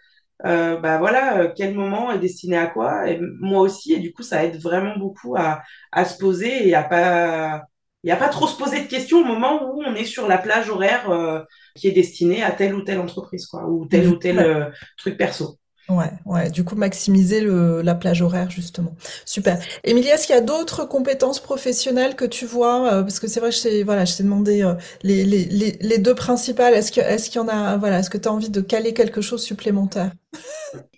euh, 0.46 0.80
bah 0.80 1.00
voilà, 1.00 1.52
quel 1.56 1.74
moment 1.74 2.12
est 2.12 2.20
destiné 2.20 2.58
à 2.58 2.68
quoi, 2.68 3.10
et 3.10 3.20
moi 3.40 3.62
aussi, 3.62 3.94
et 3.94 4.00
du 4.00 4.14
coup, 4.14 4.22
ça 4.22 4.44
aide 4.46 4.62
vraiment 4.62 4.96
beaucoup 4.98 5.36
à, 5.36 5.64
à 5.92 6.06
se 6.06 6.18
poser 6.18 6.68
et 6.68 6.76
à 6.76 6.84
pas, 6.84 7.64
et 8.04 8.12
à 8.12 8.16
pas 8.16 8.30
trop 8.30 8.48
se 8.48 8.58
poser 8.58 8.82
de 8.82 8.88
questions 8.88 9.22
au 9.22 9.26
moment 9.26 9.72
où 9.72 9.84
on 9.84 9.96
est 9.96 10.06
sur 10.06 10.28
la 10.28 10.38
plage 10.38 10.70
horaire 10.70 11.46
qui 11.76 11.88
est 11.88 11.92
destinée 11.92 12.44
à 12.44 12.52
telle 12.52 12.76
ou 12.76 12.82
telle 12.82 13.00
entreprise, 13.00 13.46
quoi, 13.48 13.66
ou 13.68 13.86
tel 13.88 14.08
ou 14.08 14.16
tel 14.16 14.72
truc 14.98 15.18
perso. 15.18 15.58
Ouais, 15.90 16.12
ouais. 16.26 16.50
Du 16.50 16.66
coup, 16.66 16.76
maximiser 16.76 17.40
le, 17.40 17.82
la 17.82 17.96
plage 17.96 18.22
horaire, 18.22 18.50
justement. 18.50 18.94
Super. 19.24 19.58
Émilie, 19.86 20.10
est-ce 20.10 20.28
qu'il 20.28 20.36
y 20.36 20.38
a 20.38 20.42
d'autres 20.42 20.84
compétences 20.84 21.40
professionnelles 21.40 22.18
que 22.18 22.26
tu 22.26 22.46
vois? 22.46 22.92
euh, 22.92 23.04
parce 23.04 23.22
que 23.22 23.28
c'est 23.28 23.40
vrai, 23.40 23.54
je 23.54 23.62
t'ai, 23.62 23.84
voilà, 23.84 24.04
je 24.04 24.18
t'ai 24.18 24.24
demandé 24.24 24.64
euh, 24.64 24.74
les, 25.04 25.24
les, 25.24 25.46
les, 25.46 25.78
les 25.80 25.98
deux 25.98 26.14
principales. 26.14 26.74
Est-ce 26.74 26.92
que, 26.92 27.00
est-ce 27.00 27.30
qu'il 27.30 27.40
y 27.40 27.44
en 27.44 27.48
a, 27.48 27.78
voilà, 27.78 28.00
est-ce 28.00 28.10
que 28.10 28.18
tu 28.18 28.28
as 28.28 28.34
envie 28.34 28.50
de 28.50 28.60
caler 28.60 28.94
quelque 28.94 29.22
chose 29.22 29.42
supplémentaire? 29.42 30.12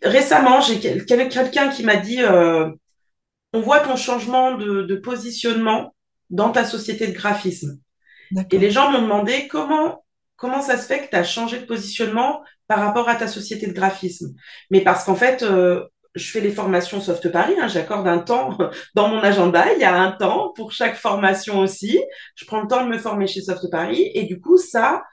Récemment, 0.02 0.60
j'ai 0.62 0.80
quelqu'un 0.80 1.70
qui 1.70 1.84
m'a 1.84 1.98
dit, 1.98 2.24
euh, 2.24 2.72
on 3.54 3.62
voit 3.62 3.82
ton 3.82 3.96
changement 3.96 4.58
de, 4.58 4.82
de 4.82 4.96
positionnement 4.96 5.94
dans 6.30 6.52
ta 6.52 6.66
société 6.66 7.08
de 7.08 7.14
graphisme. 7.14 7.80
Et 8.52 8.60
les 8.60 8.72
gens 8.72 8.92
m'ont 8.92 9.02
demandé 9.02 9.48
comment 9.48 10.04
comment 10.40 10.62
ça 10.62 10.78
se 10.78 10.88
fait 10.88 11.06
que 11.06 11.10
tu 11.10 11.16
as 11.16 11.24
changé 11.24 11.60
de 11.60 11.66
positionnement 11.66 12.42
par 12.68 12.80
rapport 12.80 13.10
à 13.10 13.16
ta 13.16 13.28
société 13.28 13.68
de 13.68 13.74
graphisme 13.74 14.34
Mais 14.72 14.82
parce 14.82 15.04
qu'en 15.04 15.16
fait, 15.16 15.44
euh, 15.44 15.84
je 16.16 16.32
fais 16.32 16.40
les 16.40 16.52
formations 16.52 17.02
Soft 17.02 17.30
Paris, 17.32 17.56
hein, 17.60 17.68
j'accorde 17.68 18.08
un 18.08 18.20
temps 18.20 18.58
dans 18.96 19.10
mon 19.10 19.20
agenda, 19.20 19.74
il 19.74 19.80
y 19.80 19.84
a 19.84 19.96
un 19.96 20.12
temps 20.12 20.54
pour 20.56 20.72
chaque 20.72 20.96
formation 20.96 21.60
aussi. 21.60 22.00
Je 22.36 22.46
prends 22.46 22.62
le 22.62 22.68
temps 22.68 22.84
de 22.86 22.90
me 22.90 22.98
former 22.98 23.28
chez 23.28 23.42
Soft 23.42 23.70
Paris 23.70 24.12
et 24.14 24.24
du 24.24 24.40
coup, 24.40 24.58
ça, 24.58 25.04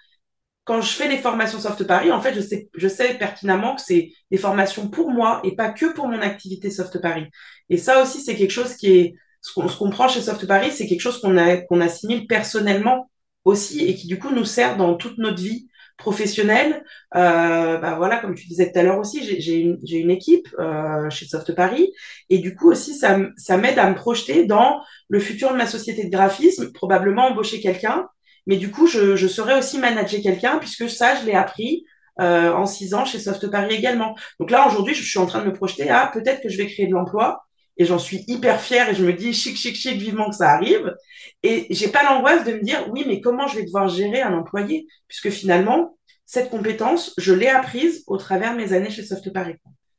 quand 0.64 0.80
je 0.80 0.92
fais 0.92 1.08
les 1.08 1.18
formations 1.18 1.61
Soft 1.61 1.85
Paris, 1.85 2.12
en 2.12 2.20
fait, 2.20 2.35
je 2.35 2.40
sais, 2.40 2.68
je 2.75 2.88
sais 2.88 3.14
pertinemment 3.14 3.75
que 3.76 3.82
c'est 3.82 4.12
des 4.30 4.38
formations 4.38 4.88
pour 4.88 5.11
moi 5.11 5.40
et 5.44 5.56
pas 5.56 5.70
que 5.70 5.92
pour 5.92 6.08
mon 6.08 6.20
activité 6.20 6.70
Soft 6.70 7.00
Paris. 7.00 7.26
Et 7.68 7.78
ça 7.78 8.02
aussi, 8.02 8.20
c'est 8.20 8.37
quelque 8.37 8.52
chose 8.52 8.76
qui 8.76 8.92
est, 8.92 9.14
ce 9.46 9.52
qu'on 9.54 9.68
comprend 9.68 10.08
chez 10.08 10.22
Soft 10.22 10.44
Paris, 10.46 10.72
c'est 10.72 10.86
quelque 10.86 11.00
chose 11.00 11.20
qu'on 11.20 11.36
qu'on 11.68 11.80
assimile 11.80 12.26
personnellement 12.26 13.10
aussi 13.44 13.84
et 13.86 13.94
qui 13.94 14.08
du 14.08 14.18
coup 14.18 14.30
nous 14.30 14.44
sert 14.44 14.76
dans 14.76 14.96
toute 14.96 15.18
notre 15.18 15.40
vie 15.40 15.68
professionnelle. 15.96 16.84
Euh, 17.14 17.78
bah 17.78 17.94
voilà, 17.96 18.16
comme 18.18 18.34
tu 18.34 18.48
disais 18.48 18.72
tout 18.72 18.78
à 18.78 18.82
l'heure 18.82 18.98
aussi, 18.98 19.22
j'ai 19.40 19.60
une, 19.60 19.78
une, 19.88 20.10
équipe 20.10 20.48
euh, 20.58 21.08
chez 21.10 21.26
Soft 21.26 21.54
Paris 21.54 21.92
et 22.28 22.38
du 22.38 22.56
coup 22.56 22.70
aussi 22.72 22.94
ça, 22.94 23.18
ça 23.36 23.56
m'aide 23.56 23.78
à 23.78 23.88
me 23.88 23.94
projeter 23.94 24.46
dans 24.46 24.82
le 25.08 25.20
futur 25.20 25.52
de 25.52 25.56
ma 25.56 25.66
société 25.68 26.04
de 26.04 26.10
graphisme, 26.10 26.72
probablement 26.72 27.28
embaucher 27.28 27.60
quelqu'un, 27.60 28.08
mais 28.46 28.56
du 28.56 28.72
coup 28.72 28.88
je, 28.88 29.14
je 29.14 29.58
aussi 29.58 29.78
manager 29.78 30.20
quelqu'un 30.20 30.58
puisque 30.58 30.90
ça 30.90 31.14
je 31.14 31.24
l'ai 31.24 31.34
appris 31.34 31.84
euh, 32.20 32.52
en 32.52 32.66
six 32.66 32.94
ans 32.94 33.04
chez 33.04 33.20
Soft 33.20 33.48
Paris 33.48 33.76
également. 33.76 34.16
Donc 34.40 34.50
là 34.50 34.66
aujourd'hui 34.66 34.94
je 34.94 35.04
suis 35.08 35.20
en 35.20 35.26
train 35.26 35.40
de 35.42 35.46
me 35.46 35.52
projeter 35.52 35.88
à 35.88 36.08
peut-être 36.08 36.42
que 36.42 36.48
je 36.48 36.56
vais 36.56 36.66
créer 36.66 36.88
de 36.88 36.92
l'emploi 36.92 37.45
et 37.76 37.85
j'en 37.85 37.99
suis 37.99 38.25
hyper 38.26 38.61
fière 38.61 38.88
et 38.88 38.95
je 38.95 39.04
me 39.04 39.12
dis 39.12 39.33
chic, 39.33 39.56
chic, 39.56 39.76
chic, 39.76 39.99
vivement 39.99 40.30
que 40.30 40.37
ça 40.37 40.50
arrive. 40.50 40.95
Et 41.42 41.66
j'ai 41.71 41.88
pas 41.88 42.02
l'angoisse 42.04 42.45
de 42.45 42.52
me 42.52 42.62
dire 42.62 42.87
oui, 42.90 43.04
mais 43.06 43.21
comment 43.21 43.47
je 43.47 43.56
vais 43.56 43.64
devoir 43.64 43.88
gérer 43.88 44.23
un 44.23 44.35
employé? 44.35 44.87
Puisque 45.09 45.30
finalement 45.30 45.97
cette 46.26 46.50
compétence, 46.50 47.14
je 47.18 47.33
l'ai 47.33 47.49
apprise 47.49 48.02
au 48.09 48.16
travers 48.16 48.52
de 48.52 48.56
mes 48.59 48.73
années 48.73 48.90
chez 48.90 49.04
Soft 49.04 49.33
Paris. 49.33 49.54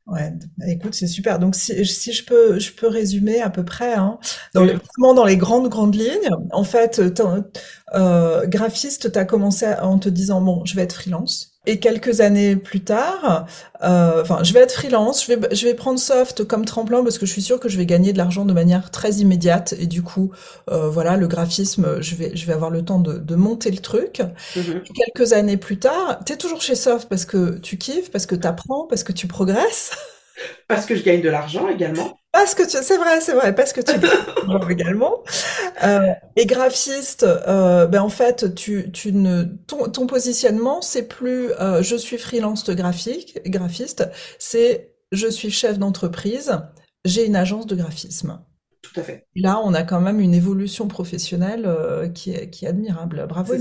Ouais, 0.07 0.31
écoute, 0.67 0.93
c'est 0.93 1.07
super. 1.07 1.37
Donc, 1.37 1.55
si, 1.55 1.85
si, 1.85 2.13
je 2.13 2.23
peux, 2.23 2.59
je 2.59 2.71
peux 2.71 2.87
résumer 2.87 3.41
à 3.41 3.49
peu 3.49 3.65
près, 3.65 3.93
hein, 3.93 4.19
dans 4.53 4.63
les, 4.63 4.77
dans 4.97 5.25
les 5.25 5.35
grandes, 5.35 5.67
grandes 5.67 5.95
lignes, 5.95 6.29
en 6.51 6.63
fait, 6.63 7.01
euh, 7.93 8.47
graphiste, 8.47 9.11
tu 9.11 9.19
as 9.19 9.25
commencé 9.25 9.65
en 9.81 9.99
te 9.99 10.07
disant, 10.07 10.41
bon, 10.41 10.63
je 10.63 10.75
vais 10.75 10.83
être 10.83 10.93
freelance. 10.93 11.56
Et 11.69 11.79
quelques 11.79 12.21
années 12.21 12.55
plus 12.55 12.79
tard, 12.79 13.45
euh, 13.83 14.21
enfin, 14.21 14.41
je 14.41 14.53
vais 14.53 14.61
être 14.61 14.71
freelance, 14.71 15.25
je 15.25 15.33
vais, 15.33 15.53
je 15.53 15.67
vais 15.67 15.73
prendre 15.73 15.99
Soft 15.99 16.45
comme 16.45 16.63
tremplin 16.63 17.03
parce 17.03 17.17
que 17.17 17.25
je 17.25 17.31
suis 17.33 17.41
sûre 17.41 17.59
que 17.59 17.67
je 17.67 17.77
vais 17.77 17.85
gagner 17.85 18.13
de 18.13 18.17
l'argent 18.17 18.45
de 18.45 18.53
manière 18.53 18.89
très 18.89 19.15
immédiate 19.15 19.75
et 19.77 19.85
du 19.85 20.01
coup, 20.01 20.31
euh, 20.71 20.87
voilà, 20.87 21.17
le 21.17 21.27
graphisme, 21.27 22.01
je 22.01 22.15
vais, 22.15 22.33
je 22.35 22.45
vais 22.45 22.53
avoir 22.53 22.71
le 22.71 22.85
temps 22.85 22.99
de, 22.99 23.17
de 23.17 23.35
monter 23.35 23.69
le 23.69 23.79
truc. 23.79 24.21
Mm-hmm. 24.55 24.81
Quelques 24.93 25.33
années 25.33 25.57
plus 25.57 25.77
tard, 25.77 26.21
tu 26.25 26.31
es 26.31 26.37
toujours 26.37 26.61
chez 26.61 26.75
Soft 26.75 27.09
parce 27.09 27.25
que 27.25 27.57
tu 27.59 27.77
kiffes, 27.77 28.11
parce 28.11 28.25
que 28.25 28.35
tu 28.35 28.47
apprends, 28.47 28.87
parce 28.87 29.03
que 29.03 29.11
tu 29.11 29.27
progresses. 29.27 29.91
Parce 30.67 30.85
que 30.85 30.95
je 30.95 31.03
gagne 31.03 31.21
de 31.21 31.29
l'argent 31.29 31.67
également. 31.67 32.17
Parce 32.37 32.53
que 32.53 32.61
tu, 32.61 32.77
c'est 32.83 32.97
vrai, 32.97 33.19
c'est 33.19 33.33
vrai, 33.33 33.55
parce 33.55 33.73
que 33.73 33.81
tu 33.81 33.93
également. 34.71 35.23
Euh, 35.83 36.13
et 36.35 36.45
graphiste, 36.45 37.23
euh, 37.23 37.87
ben 37.87 38.03
en 38.03 38.09
fait, 38.09 38.53
tu, 38.53 38.91
tu 38.91 39.11
ne, 39.11 39.45
ton, 39.65 39.89
ton 39.89 40.05
positionnement, 40.05 40.83
c'est 40.83 41.07
plus 41.07 41.51
euh, 41.53 41.81
je 41.81 41.95
suis 41.95 42.19
freelance 42.19 42.63
de 42.63 42.75
graphique, 42.75 43.39
graphiste, 43.47 44.07
c'est 44.37 44.93
je 45.11 45.27
suis 45.27 45.49
chef 45.49 45.79
d'entreprise, 45.79 46.59
j'ai 47.05 47.25
une 47.25 47.35
agence 47.35 47.65
de 47.65 47.75
graphisme. 47.75 48.39
Tout 48.81 48.99
à 48.99 49.03
fait. 49.03 49.25
Là, 49.35 49.59
on 49.63 49.73
a 49.73 49.83
quand 49.83 50.01
même 50.01 50.19
une 50.19 50.33
évolution 50.33 50.87
professionnelle 50.87 51.65
euh, 51.65 52.07
qui, 52.09 52.31
est, 52.31 52.49
qui 52.49 52.65
est 52.65 52.69
admirable. 52.69 53.25
Bravo. 53.27 53.53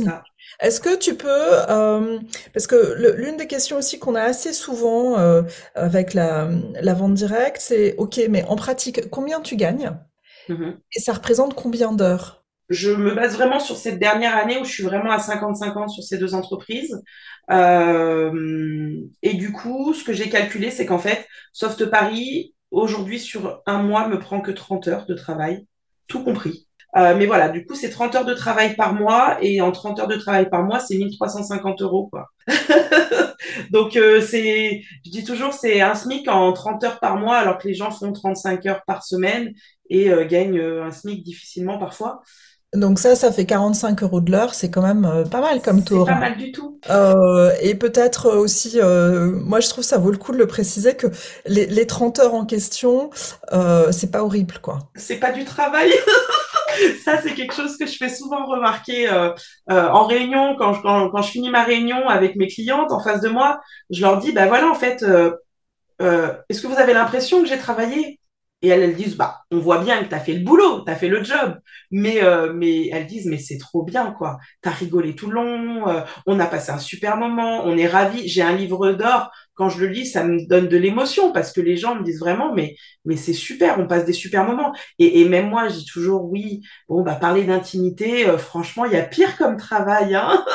Est-ce 0.60 0.80
que 0.80 0.96
tu 0.96 1.16
peux, 1.16 1.28
euh, 1.28 2.18
parce 2.52 2.66
que 2.66 2.94
l'une 3.16 3.36
des 3.36 3.46
questions 3.46 3.78
aussi 3.78 3.98
qu'on 3.98 4.14
a 4.14 4.22
assez 4.22 4.52
souvent 4.52 5.18
euh, 5.18 5.42
avec 5.74 6.14
la, 6.14 6.48
la 6.80 6.94
vente 6.94 7.14
directe, 7.14 7.58
c'est 7.60 7.96
OK, 7.96 8.20
mais 8.30 8.44
en 8.44 8.56
pratique, 8.56 9.10
combien 9.10 9.40
tu 9.40 9.56
gagnes? 9.56 9.92
Mm-hmm. 10.48 10.76
et 10.94 11.00
ça 11.00 11.12
représente 11.12 11.54
combien 11.54 11.92
d'heures? 11.92 12.44
Je 12.68 12.90
me 12.90 13.14
base 13.14 13.36
vraiment 13.36 13.60
sur 13.60 13.76
cette 13.76 13.98
dernière 13.98 14.36
année 14.36 14.58
où 14.58 14.64
je 14.64 14.72
suis 14.72 14.82
vraiment 14.82 15.10
à 15.10 15.18
50-50 15.18 15.88
sur 15.88 16.02
ces 16.02 16.18
deux 16.18 16.34
entreprises. 16.34 17.00
Euh, 17.50 19.00
et 19.22 19.34
du 19.34 19.52
coup, 19.52 19.94
ce 19.94 20.02
que 20.02 20.12
j'ai 20.12 20.28
calculé, 20.28 20.70
c'est 20.70 20.84
qu'en 20.84 20.98
fait, 20.98 21.26
Soft 21.52 21.86
Paris, 21.86 22.55
aujourd'hui, 22.70 23.18
sur 23.18 23.62
un 23.66 23.82
mois, 23.82 24.08
me 24.08 24.18
prend 24.18 24.40
que 24.40 24.50
30 24.50 24.88
heures 24.88 25.06
de 25.06 25.14
travail, 25.14 25.66
tout 26.06 26.22
compris. 26.24 26.66
Euh, 26.96 27.14
mais 27.16 27.26
voilà, 27.26 27.50
du 27.50 27.66
coup, 27.66 27.74
c'est 27.74 27.90
30 27.90 28.14
heures 28.14 28.24
de 28.24 28.32
travail 28.32 28.74
par 28.74 28.94
mois 28.94 29.36
et 29.42 29.60
en 29.60 29.70
30 29.70 30.00
heures 30.00 30.06
de 30.06 30.16
travail 30.16 30.48
par 30.48 30.62
mois, 30.62 30.78
c'est 30.80 30.96
1350 30.96 31.82
euros, 31.82 32.08
quoi. 32.08 32.28
Donc, 33.70 33.96
euh, 33.96 34.20
c'est, 34.20 34.82
je 35.04 35.10
dis 35.10 35.24
toujours, 35.24 35.52
c'est 35.52 35.80
un 35.82 35.94
SMIC 35.94 36.26
en 36.28 36.52
30 36.52 36.84
heures 36.84 37.00
par 37.00 37.16
mois, 37.18 37.36
alors 37.36 37.58
que 37.58 37.68
les 37.68 37.74
gens 37.74 37.90
font 37.90 38.12
35 38.12 38.64
heures 38.66 38.82
par 38.86 39.04
semaine 39.04 39.52
et 39.90 40.10
euh, 40.10 40.24
gagnent 40.24 40.60
un 40.60 40.90
SMIC 40.90 41.22
difficilement 41.22 41.78
parfois. 41.78 42.22
Donc 42.74 42.98
ça, 42.98 43.14
ça 43.14 43.32
fait 43.32 43.46
45 43.46 44.02
euros 44.02 44.20
de 44.20 44.30
l'heure, 44.30 44.54
c'est 44.54 44.70
quand 44.70 44.82
même 44.82 45.24
pas 45.30 45.40
mal 45.40 45.62
comme 45.62 45.82
taux. 45.82 46.04
C'est 46.04 46.12
pas 46.12 46.18
mal 46.18 46.36
du 46.36 46.52
tout. 46.52 46.78
et 47.62 47.74
peut-être 47.74 48.30
aussi, 48.30 48.78
moi 48.80 49.60
je 49.60 49.68
trouve 49.68 49.84
ça 49.84 49.98
vaut 49.98 50.10
le 50.10 50.18
coup 50.18 50.32
de 50.32 50.38
le 50.38 50.46
préciser 50.46 50.94
que 50.94 51.06
les, 51.46 51.66
les 51.66 51.86
30 51.86 52.18
heures 52.18 52.34
en 52.34 52.44
question, 52.44 53.10
c'est 53.90 54.10
pas 54.10 54.22
horrible 54.22 54.58
quoi. 54.60 54.78
C'est 54.94 55.16
pas 55.18 55.32
du 55.32 55.44
travail. 55.44 55.92
ça, 57.04 57.20
c'est 57.22 57.34
quelque 57.34 57.54
chose 57.54 57.76
que 57.76 57.86
je 57.86 57.96
fais 57.96 58.08
souvent 58.08 58.46
remarquer 58.46 59.08
euh, 59.08 59.32
euh, 59.70 59.88
en 59.88 60.06
réunion, 60.06 60.56
quand 60.56 60.72
je, 60.74 60.82
quand, 60.82 61.10
quand, 61.10 61.22
je 61.22 61.30
finis 61.30 61.50
ma 61.50 61.64
réunion 61.64 62.08
avec 62.08 62.36
mes 62.36 62.48
clientes 62.48 62.92
en 62.92 63.00
face 63.00 63.20
de 63.20 63.28
moi, 63.28 63.60
je 63.90 64.00
leur 64.00 64.18
dis, 64.18 64.32
ben 64.32 64.46
voilà, 64.46 64.68
en 64.68 64.74
fait, 64.74 65.02
euh, 65.02 65.32
euh 66.02 66.34
est-ce 66.48 66.62
que 66.62 66.66
vous 66.66 66.78
avez 66.78 66.92
l'impression 66.92 67.42
que 67.42 67.48
j'ai 67.48 67.58
travaillé? 67.58 68.20
Et 68.66 68.70
elles, 68.70 68.96
disent, 68.96 69.16
bah, 69.16 69.42
on 69.52 69.60
voit 69.60 69.78
bien 69.78 70.02
que 70.02 70.08
tu 70.08 70.14
as 70.14 70.18
fait 70.18 70.32
le 70.32 70.44
boulot, 70.44 70.84
tu 70.84 70.90
as 70.90 70.96
fait 70.96 71.08
le 71.08 71.22
job. 71.22 71.60
Mais, 71.92 72.22
euh, 72.22 72.52
mais 72.52 72.88
elles 72.88 73.06
disent, 73.06 73.26
mais 73.26 73.38
c'est 73.38 73.58
trop 73.58 73.84
bien, 73.84 74.10
quoi. 74.10 74.38
Tu 74.60 74.68
as 74.68 74.72
rigolé 74.72 75.14
tout 75.14 75.28
le 75.28 75.34
long, 75.34 75.88
euh, 75.88 76.00
on 76.26 76.40
a 76.40 76.46
passé 76.46 76.72
un 76.72 76.78
super 76.78 77.16
moment, 77.16 77.62
on 77.64 77.76
est 77.78 77.86
ravis. 77.86 78.26
J'ai 78.26 78.42
un 78.42 78.56
livre 78.56 78.92
d'or. 78.92 79.30
Quand 79.54 79.68
je 79.68 79.78
le 79.80 79.86
lis, 79.86 80.06
ça 80.06 80.24
me 80.24 80.46
donne 80.48 80.66
de 80.66 80.76
l'émotion 80.76 81.32
parce 81.32 81.52
que 81.52 81.60
les 81.60 81.76
gens 81.76 81.94
me 81.94 82.02
disent 82.02 82.18
vraiment, 82.18 82.52
mais, 82.52 82.76
c'est 83.16 83.32
super, 83.32 83.78
on 83.78 83.86
passe 83.86 84.04
des 84.04 84.12
super 84.12 84.44
moments. 84.44 84.74
Et, 84.98 85.24
même 85.26 85.48
moi, 85.48 85.68
je 85.68 85.76
dis 85.76 85.86
toujours, 85.86 86.24
oui, 86.24 86.62
bon, 86.88 87.02
bah, 87.02 87.14
parler 87.14 87.44
d'intimité, 87.44 88.28
euh, 88.28 88.36
franchement, 88.36 88.84
il 88.84 88.92
y 88.92 88.96
a 88.96 89.04
pire 89.04 89.36
comme 89.36 89.56
travail, 89.56 90.16
hein. 90.16 90.44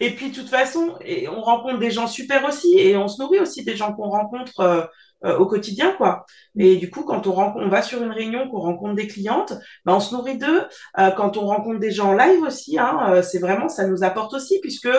Et 0.00 0.10
puis, 0.10 0.30
de 0.30 0.34
toute 0.34 0.48
façon, 0.48 0.98
on 1.30 1.40
rencontre 1.40 1.78
des 1.78 1.90
gens 1.90 2.08
super 2.08 2.44
aussi, 2.44 2.76
et 2.78 2.96
on 2.96 3.08
se 3.08 3.22
nourrit 3.22 3.38
aussi 3.38 3.64
des 3.64 3.76
gens 3.76 3.92
qu'on 3.92 4.10
rencontre 4.10 4.90
euh, 5.24 5.38
au 5.38 5.46
quotidien, 5.46 5.92
quoi. 5.92 6.26
Et 6.58 6.76
du 6.76 6.90
coup, 6.90 7.04
quand 7.04 7.26
on, 7.26 7.38
on 7.38 7.68
va 7.68 7.82
sur 7.82 8.02
une 8.02 8.10
réunion, 8.10 8.48
qu'on 8.48 8.60
rencontre 8.60 8.94
des 8.94 9.06
clientes, 9.06 9.52
ben, 9.84 9.94
on 9.94 10.00
se 10.00 10.14
nourrit 10.14 10.38
d'eux. 10.38 10.62
Euh, 10.98 11.10
quand 11.12 11.36
on 11.36 11.46
rencontre 11.46 11.78
des 11.78 11.90
gens 11.90 12.10
en 12.10 12.14
live 12.14 12.42
aussi, 12.42 12.78
hein, 12.78 12.98
euh, 13.08 13.22
c'est 13.22 13.38
vraiment, 13.38 13.68
ça 13.68 13.86
nous 13.86 14.02
apporte 14.04 14.34
aussi, 14.34 14.58
puisque 14.60 14.90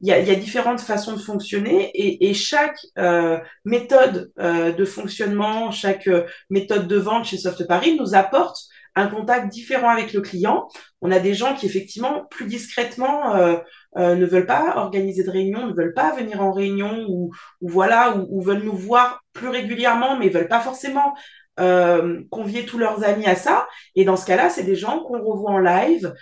il 0.00 0.08
y 0.08 0.12
a, 0.12 0.34
différentes 0.34 0.80
façons 0.80 1.12
de 1.12 1.20
fonctionner 1.20 1.90
et, 1.94 2.28
et 2.28 2.34
chaque 2.34 2.78
méthode 3.64 4.30
de 4.36 4.84
fonctionnement, 4.84 5.70
chaque 5.70 6.08
méthode 6.50 6.86
de 6.86 6.96
vente 6.96 7.24
chez 7.24 7.38
Soft 7.38 7.66
Paris 7.66 7.96
nous 7.98 8.14
apporte 8.14 8.68
un 8.94 9.06
contact 9.08 9.48
différent 9.48 9.88
avec 9.88 10.12
le 10.12 10.20
client. 10.20 10.68
On 11.00 11.10
a 11.10 11.18
des 11.18 11.34
gens 11.34 11.54
qui 11.54 11.66
effectivement 11.66 12.24
plus 12.30 12.46
discrètement 12.46 13.34
euh, 13.34 13.56
euh, 13.96 14.14
ne 14.16 14.26
veulent 14.26 14.46
pas 14.46 14.76
organiser 14.76 15.24
de 15.24 15.30
réunion, 15.30 15.66
ne 15.66 15.74
veulent 15.74 15.94
pas 15.94 16.14
venir 16.14 16.42
en 16.42 16.52
réunion 16.52 17.06
ou, 17.08 17.30
voilà 17.60 18.16
ou, 18.16 18.40
veulent 18.42 18.64
nous 18.64 18.76
voir 18.76 19.22
plus 19.32 19.48
régulièrement, 19.48 20.18
mais 20.18 20.28
veulent 20.28 20.48
pas 20.48 20.60
forcément 20.60 21.14
euh, 21.60 22.22
convier 22.30 22.64
tous 22.64 22.78
leurs 22.78 23.04
amis 23.04 23.26
à 23.26 23.36
ça. 23.36 23.66
Et 23.94 24.04
dans 24.04 24.16
ce 24.16 24.26
cas-là, 24.26 24.50
c'est 24.50 24.64
des 24.64 24.76
gens 24.76 25.00
qu'on 25.00 25.22
revoit 25.22 25.52
en 25.52 25.58
live, 25.58 26.12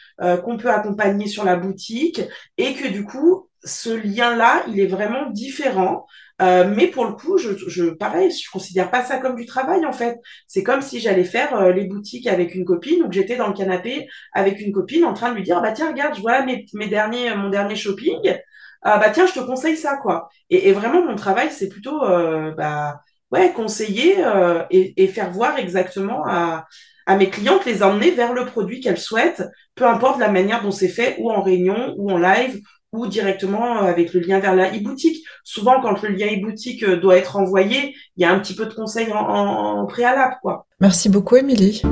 qu'on 0.44 0.56
peut 0.56 0.70
accompagner 0.70 1.26
sur 1.26 1.44
la 1.44 1.56
boutique 1.56 2.22
et 2.56 2.74
que 2.74 2.88
du 2.88 3.04
coup 3.04 3.48
ce 3.66 3.90
lien-là, 3.90 4.64
il 4.68 4.80
est 4.80 4.86
vraiment 4.86 5.30
différent. 5.30 6.06
Euh, 6.42 6.70
mais 6.74 6.88
pour 6.88 7.06
le 7.06 7.12
coup, 7.12 7.38
je, 7.38 7.50
je, 7.66 7.84
pareil, 7.86 8.30
je 8.30 8.50
considère 8.50 8.90
pas 8.90 9.02
ça 9.02 9.18
comme 9.18 9.36
du 9.36 9.46
travail 9.46 9.86
en 9.86 9.92
fait. 9.92 10.18
C'est 10.46 10.62
comme 10.62 10.82
si 10.82 11.00
j'allais 11.00 11.24
faire 11.24 11.54
euh, 11.56 11.72
les 11.72 11.84
boutiques 11.84 12.26
avec 12.26 12.54
une 12.54 12.64
copine 12.66 13.02
ou 13.02 13.08
que 13.08 13.14
j'étais 13.14 13.36
dans 13.36 13.48
le 13.48 13.54
canapé 13.54 14.06
avec 14.34 14.60
une 14.60 14.72
copine 14.72 15.04
en 15.04 15.14
train 15.14 15.30
de 15.30 15.36
lui 15.36 15.42
dire 15.42 15.62
bah 15.62 15.72
tiens 15.72 15.90
regarde, 15.90 16.14
je 16.14 16.20
vois 16.20 16.44
mes, 16.44 16.66
mes 16.74 16.88
derniers 16.88 17.34
mon 17.34 17.48
dernier 17.48 17.76
shopping. 17.76 18.36
Ah 18.82 18.98
bah 18.98 19.10
tiens, 19.10 19.26
je 19.26 19.32
te 19.32 19.40
conseille 19.40 19.76
ça 19.76 19.96
quoi. 19.96 20.28
Et, 20.50 20.72
vraiment 20.72 21.02
mon 21.02 21.16
travail 21.16 21.48
c'est 21.50 21.68
plutôt 21.68 22.04
euh, 22.04 22.52
bah 22.52 23.00
ouais 23.30 23.52
conseiller 23.52 24.16
euh, 24.24 24.62
et, 24.70 25.02
et, 25.02 25.08
faire 25.08 25.30
voir 25.32 25.58
exactement 25.58 26.24
à 26.26 26.66
à 27.06 27.16
mes 27.16 27.30
clientes 27.30 27.64
les 27.64 27.82
emmener 27.82 28.10
vers 28.10 28.32
le 28.34 28.44
produit 28.44 28.80
qu'elles 28.80 28.98
souhaitent, 28.98 29.44
peu 29.76 29.86
importe 29.86 30.18
la 30.18 30.28
manière 30.28 30.62
dont 30.62 30.72
c'est 30.72 30.88
fait, 30.88 31.16
ou 31.18 31.30
en 31.30 31.40
réunion, 31.40 31.94
ou 31.96 32.10
en 32.10 32.18
live, 32.18 32.60
ou 32.92 33.06
directement 33.06 33.78
euh, 33.78 33.86
avec 33.86 34.12
le 34.12 34.20
lien 34.20 34.40
vers 34.40 34.54
la 34.54 34.70
e-boutique. 34.70 35.24
Souvent, 35.44 35.80
quand 35.80 36.02
le 36.02 36.10
lien 36.10 36.26
e-boutique 36.26 36.82
euh, 36.82 36.96
doit 36.96 37.16
être 37.16 37.36
envoyé, 37.36 37.94
il 38.16 38.22
y 38.22 38.24
a 38.24 38.32
un 38.32 38.38
petit 38.38 38.54
peu 38.54 38.66
de 38.66 38.74
conseils 38.74 39.12
en, 39.12 39.86
préalable, 39.86 40.36
quoi. 40.42 40.66
Merci 40.80 41.08
beaucoup, 41.08 41.36
Émilie. 41.36 41.82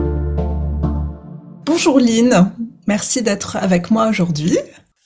Bonjour 1.66 1.98
Lynn, 1.98 2.52
merci 2.86 3.22
d'être 3.22 3.56
avec 3.56 3.90
moi 3.90 4.08
aujourd'hui. 4.08 4.56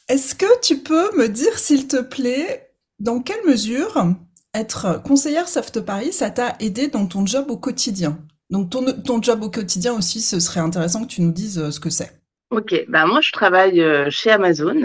Est-ce 0.09 0.35
que 0.35 0.61
tu 0.61 0.79
peux 0.79 1.17
me 1.17 1.29
dire, 1.29 1.59
s'il 1.59 1.87
te 1.87 2.01
plaît, 2.01 2.71
dans 2.99 3.21
quelle 3.21 3.45
mesure 3.47 4.07
être 4.55 5.01
conseillère 5.03 5.49
Soft 5.49 5.81
Paris, 5.81 6.13
ça 6.13 6.31
t'a 6.31 6.57
aidé 6.61 6.89
dans 6.89 7.07
ton 7.07 7.25
job 7.25 7.51
au 7.51 7.57
quotidien? 7.57 8.19
Donc 8.51 8.71
ton, 8.71 8.85
ton 9.05 9.23
job 9.23 9.43
au 9.43 9.51
quotidien 9.51 9.95
aussi, 9.95 10.21
ce 10.21 10.41
serait 10.41 10.61
intéressant 10.61 11.03
que 11.03 11.09
tu 11.09 11.23
nous 11.23 11.33
dises 11.33 11.59
euh, 11.59 11.71
ce 11.71 11.81
que 11.81 11.91
c'est. 11.91 12.19
Ok, 12.51 12.75
bah 12.89 13.07
moi 13.07 13.21
je 13.21 13.31
travaille 13.31 13.85
chez 14.11 14.31
Amazon. 14.31 14.85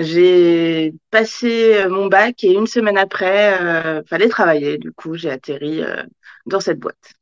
J'ai 0.00 0.94
passé 1.10 1.74
euh, 1.76 1.88
mon 1.88 2.06
bac 2.06 2.42
et 2.44 2.52
une 2.52 2.66
semaine 2.66 2.98
après, 2.98 3.60
euh, 3.62 4.02
fallait 4.04 4.28
travailler. 4.28 4.78
Du 4.78 4.92
coup, 4.92 5.14
j'ai 5.14 5.30
atterri 5.30 5.82
dans 6.46 6.60
cette 6.60 6.78
boîte. 6.78 7.14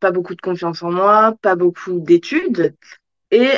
Pas 0.00 0.12
beaucoup 0.12 0.34
de 0.34 0.40
confiance 0.40 0.82
en 0.82 0.92
moi, 0.92 1.34
pas 1.42 1.56
beaucoup 1.56 2.00
d'études. 2.00 2.74
Et 3.30 3.48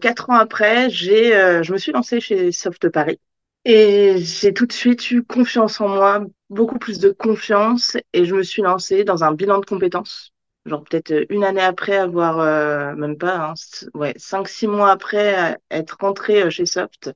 quatre 0.00 0.28
ans 0.30 0.34
après, 0.34 0.90
j'ai, 0.90 1.30
je 1.62 1.72
me 1.72 1.78
suis 1.78 1.92
lancée 1.92 2.20
chez 2.20 2.52
Soft 2.52 2.88
Paris. 2.90 3.20
Et 3.64 4.16
j'ai 4.18 4.52
tout 4.52 4.66
de 4.66 4.72
suite 4.72 5.10
eu 5.10 5.22
confiance 5.22 5.80
en 5.80 5.88
moi, 5.88 6.24
beaucoup 6.50 6.78
plus 6.78 6.98
de 6.98 7.10
confiance, 7.10 7.96
et 8.12 8.24
je 8.24 8.34
me 8.34 8.42
suis 8.42 8.62
lancée 8.62 9.04
dans 9.04 9.24
un 9.24 9.32
bilan 9.32 9.58
de 9.58 9.66
compétences 9.66 10.32
genre 10.68 10.84
peut-être 10.84 11.10
euh, 11.12 11.26
une 11.30 11.44
année 11.44 11.60
après 11.62 11.96
avoir, 11.96 12.38
euh, 12.40 12.94
même 12.94 13.18
pas, 13.18 13.36
hein, 13.36 13.54
ouais, 13.94 14.14
cinq, 14.16 14.48
six 14.48 14.66
mois 14.66 14.90
après 14.90 15.56
être 15.70 15.96
rentrée 16.00 16.42
euh, 16.42 16.50
chez 16.50 16.66
Soft, 16.66 17.12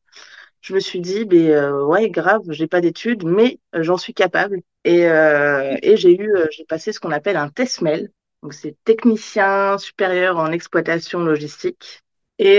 je 0.63 0.75
me 0.75 0.81
suis 0.81 1.01
dit, 1.01 1.25
ben 1.27 1.73
ouais, 1.83 2.11
grave, 2.11 2.43
j'ai 2.51 2.67
pas 2.67 2.81
d'études, 2.81 3.25
mais 3.25 3.61
j'en 3.75 3.99
suis 3.99 4.15
capable. 4.15 4.63
Et, 4.85 5.01
et 5.03 5.97
j'ai 5.97 6.19
eu, 6.21 6.33
j'ai 6.51 6.65
passé 6.65 6.93
ce 6.93 7.01
qu'on 7.01 7.13
appelle 7.13 7.37
un 7.37 7.49
test 7.49 7.83
mail. 7.83 8.11
Donc 8.43 8.55
c'est 8.55 8.77
technicien 8.85 9.79
supérieur 9.79 10.39
en 10.39 10.51
exploitation 10.53 11.21
logistique. 11.21 12.03
Et, 12.39 12.59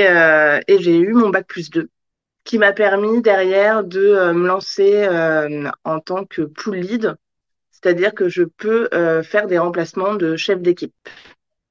et 0.68 0.80
j'ai 0.80 0.98
eu 0.98 1.14
mon 1.14 1.30
bac 1.30 1.48
plus 1.48 1.70
2 1.70 1.90
qui 2.46 2.58
m'a 2.58 2.74
permis 2.74 3.22
derrière 3.22 3.84
de 3.86 4.32
me 4.34 4.48
lancer 4.48 5.08
en 5.86 6.00
tant 6.00 6.26
que 6.26 6.44
pool 6.44 6.78
lead 6.78 7.16
c'est-à-dire 7.72 8.14
que 8.14 8.30
je 8.30 8.44
peux 8.44 8.88
euh, 8.94 9.24
faire 9.24 9.48
des 9.48 9.58
remplacements 9.58 10.16
de 10.16 10.38
chef 10.38 10.62
d'équipe. 10.62 10.94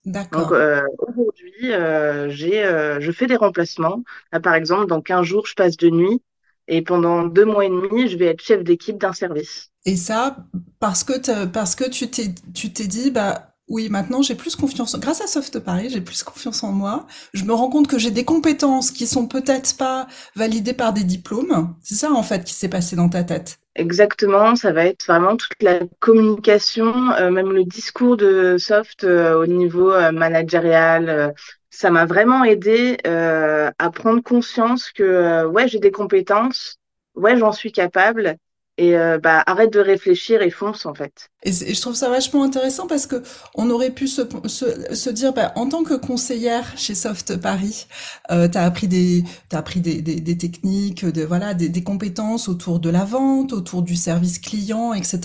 D'accord. 0.04 0.42
Donc 0.42 0.52
euh, 0.52 0.82
aujourd'hui, 0.98 1.72
euh, 1.72 2.28
j'ai, 2.30 2.62
je 3.00 3.12
fais 3.12 3.26
des 3.26 3.36
remplacements. 3.36 4.02
par 4.42 4.54
exemple, 4.54 4.86
dans 4.86 5.00
15 5.00 5.24
jours, 5.24 5.46
je 5.46 5.54
passe 5.54 5.76
de 5.76 5.90
nuit 5.90 6.22
et 6.68 6.82
pendant 6.82 7.24
deux 7.24 7.44
mois 7.44 7.64
et 7.64 7.68
demi, 7.68 8.08
je 8.08 8.16
vais 8.16 8.26
être 8.26 8.42
chef 8.42 8.62
d'équipe 8.64 8.98
d'un 8.98 9.12
service. 9.12 9.70
Et 9.84 9.96
ça, 9.96 10.36
parce 10.78 11.04
que, 11.04 11.44
parce 11.46 11.74
que 11.74 11.88
tu 11.88 12.08
t'es, 12.08 12.34
tu 12.54 12.72
t'es 12.72 12.86
dit, 12.86 13.10
bah, 13.10 13.52
oui, 13.68 13.88
maintenant 13.88 14.22
j'ai 14.22 14.34
plus 14.34 14.56
confiance. 14.56 14.98
Grâce 14.98 15.20
à 15.20 15.26
Soft 15.26 15.58
Paris, 15.60 15.88
j'ai 15.90 16.00
plus 16.00 16.22
confiance 16.22 16.62
en 16.62 16.72
moi. 16.72 17.06
Je 17.32 17.44
me 17.44 17.52
rends 17.54 17.70
compte 17.70 17.88
que 17.88 17.98
j'ai 17.98 18.10
des 18.10 18.24
compétences 18.24 18.90
qui 18.90 19.06
sont 19.06 19.26
peut-être 19.26 19.76
pas 19.76 20.06
validées 20.36 20.74
par 20.74 20.92
des 20.92 21.04
diplômes. 21.04 21.74
C'est 21.82 21.94
ça 21.94 22.12
en 22.12 22.22
fait 22.22 22.44
qui 22.44 22.54
s'est 22.54 22.68
passé 22.68 22.96
dans 22.96 23.08
ta 23.08 23.24
tête. 23.24 23.61
Exactement, 23.74 24.54
ça 24.54 24.70
va 24.72 24.84
être 24.84 25.06
vraiment 25.06 25.36
toute 25.36 25.62
la 25.62 25.80
communication, 25.98 27.10
euh, 27.12 27.30
même 27.30 27.52
le 27.52 27.64
discours 27.64 28.18
de 28.18 28.56
Soft 28.58 29.04
euh, 29.04 29.34
au 29.40 29.46
niveau 29.46 29.90
euh, 29.92 30.12
managérial. 30.12 31.32
ça 31.70 31.90
m'a 31.90 32.04
vraiment 32.04 32.44
aidé 32.44 32.98
à 33.04 33.90
prendre 33.90 34.22
conscience 34.22 34.90
que 34.92 35.46
ouais, 35.46 35.68
j'ai 35.68 35.78
des 35.78 35.90
compétences, 35.90 36.76
ouais, 37.14 37.36
j'en 37.38 37.52
suis 37.52 37.72
capable 37.72 38.36
et 38.78 38.96
euh, 38.96 39.18
bah 39.18 39.42
arrête 39.46 39.72
de 39.72 39.80
réfléchir 39.80 40.40
et 40.40 40.50
fonce 40.50 40.86
en 40.86 40.94
fait. 40.94 41.28
Et, 41.42 41.52
je 41.52 41.80
trouve 41.80 41.94
ça 41.94 42.08
vachement 42.08 42.42
intéressant 42.42 42.86
parce 42.86 43.06
que 43.06 43.22
on 43.54 43.68
aurait 43.68 43.90
pu 43.90 44.08
se, 44.08 44.22
se, 44.46 44.94
se 44.94 45.10
dire 45.10 45.34
bah, 45.34 45.52
en 45.56 45.68
tant 45.68 45.82
que 45.82 45.94
conseillère 45.94 46.76
chez 46.78 46.94
Soft 46.94 47.36
Paris, 47.36 47.86
euh, 48.30 48.48
tu 48.48 48.56
as 48.56 48.64
appris 48.64 48.88
des 48.88 49.24
t'as 49.50 49.58
appris 49.58 49.80
des, 49.80 50.00
des, 50.00 50.20
des, 50.20 50.38
techniques, 50.38 51.04
de 51.04 51.22
voilà 51.22 51.52
des, 51.52 51.68
des, 51.68 51.82
compétences 51.82 52.48
autour 52.48 52.80
de 52.80 52.88
la 52.88 53.04
vente, 53.04 53.52
autour 53.52 53.82
du 53.82 53.94
service 53.94 54.38
client, 54.38 54.94
etc. 54.94 55.20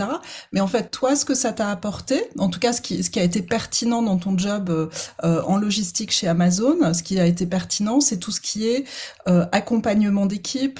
Mais 0.51 0.59
en 0.59 0.67
fait 0.67 0.91
toi 0.91 1.15
ce 1.15 1.23
que 1.23 1.35
ça 1.35 1.53
t'a 1.53 1.69
apporté, 1.69 2.21
en 2.37 2.49
tout 2.49 2.59
cas 2.59 2.73
ce 2.73 2.81
qui 2.81 3.01
ce 3.01 3.09
qui 3.09 3.19
a 3.19 3.23
été 3.23 3.41
pertinent 3.41 4.01
dans 4.01 4.17
ton 4.17 4.37
job 4.37 4.69
euh, 4.69 4.87
euh 5.23 5.41
en 5.47 5.57
logistique 5.57 6.11
chez 6.11 6.27
Amazon, 6.27 6.93
ce 6.93 7.03
qui 7.03 7.19
a 7.19 7.25
été 7.25 7.45
pertinent, 7.45 8.01
c'est 8.01 8.17
tout 8.17 8.31
ce 8.31 8.41
qui 8.41 8.67
est 8.67 8.83
euh, 9.29 9.45
accompagnement 9.51 10.25
d'équipe, 10.25 10.79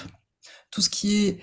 tout 0.71 0.82
ce 0.82 0.89
qui 0.89 1.25
est 1.25 1.39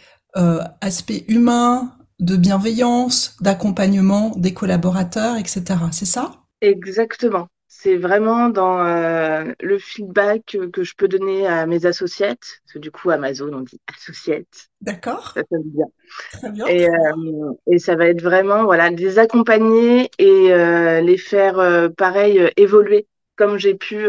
aspect 0.80 1.24
humain, 1.28 1.92
de 2.20 2.36
bienveillance, 2.36 3.36
d'accompagnement 3.40 4.32
des 4.36 4.54
collaborateurs, 4.54 5.36
etc. 5.36 5.62
C'est 5.92 6.06
ça? 6.06 6.32
Exactement. 6.60 7.48
C'est 7.66 7.96
vraiment 7.96 8.48
dans 8.48 8.86
euh, 8.86 9.52
le 9.60 9.78
feedback 9.78 10.56
que 10.72 10.84
je 10.84 10.94
peux 10.96 11.08
donner 11.08 11.46
à 11.46 11.66
mes 11.66 11.86
associates, 11.86 12.38
parce 12.38 12.74
que 12.74 12.78
du 12.78 12.90
coup 12.90 13.10
Amazon 13.10 13.50
on 13.52 13.60
dit 13.60 13.80
associates. 13.94 14.70
D'accord. 14.80 15.32
Ça 15.34 15.42
sonne 15.50 15.64
bien. 15.64 15.86
Très 16.32 16.50
bien. 16.50 16.66
Et, 16.66 16.88
euh, 16.88 17.52
et, 17.66 17.78
ça 17.78 17.96
va 17.96 18.06
être 18.06 18.22
vraiment 18.22 18.64
voilà 18.64 18.90
les 18.90 19.18
accompagner 19.18 20.10
et 20.18 20.52
euh, 20.52 21.00
les 21.00 21.18
faire 21.18 21.58
euh, 21.58 21.88
pareil 21.88 22.38
euh, 22.38 22.48
évoluer 22.56 23.06
comme 23.36 23.58
j'ai 23.58 23.74
pu 23.74 24.06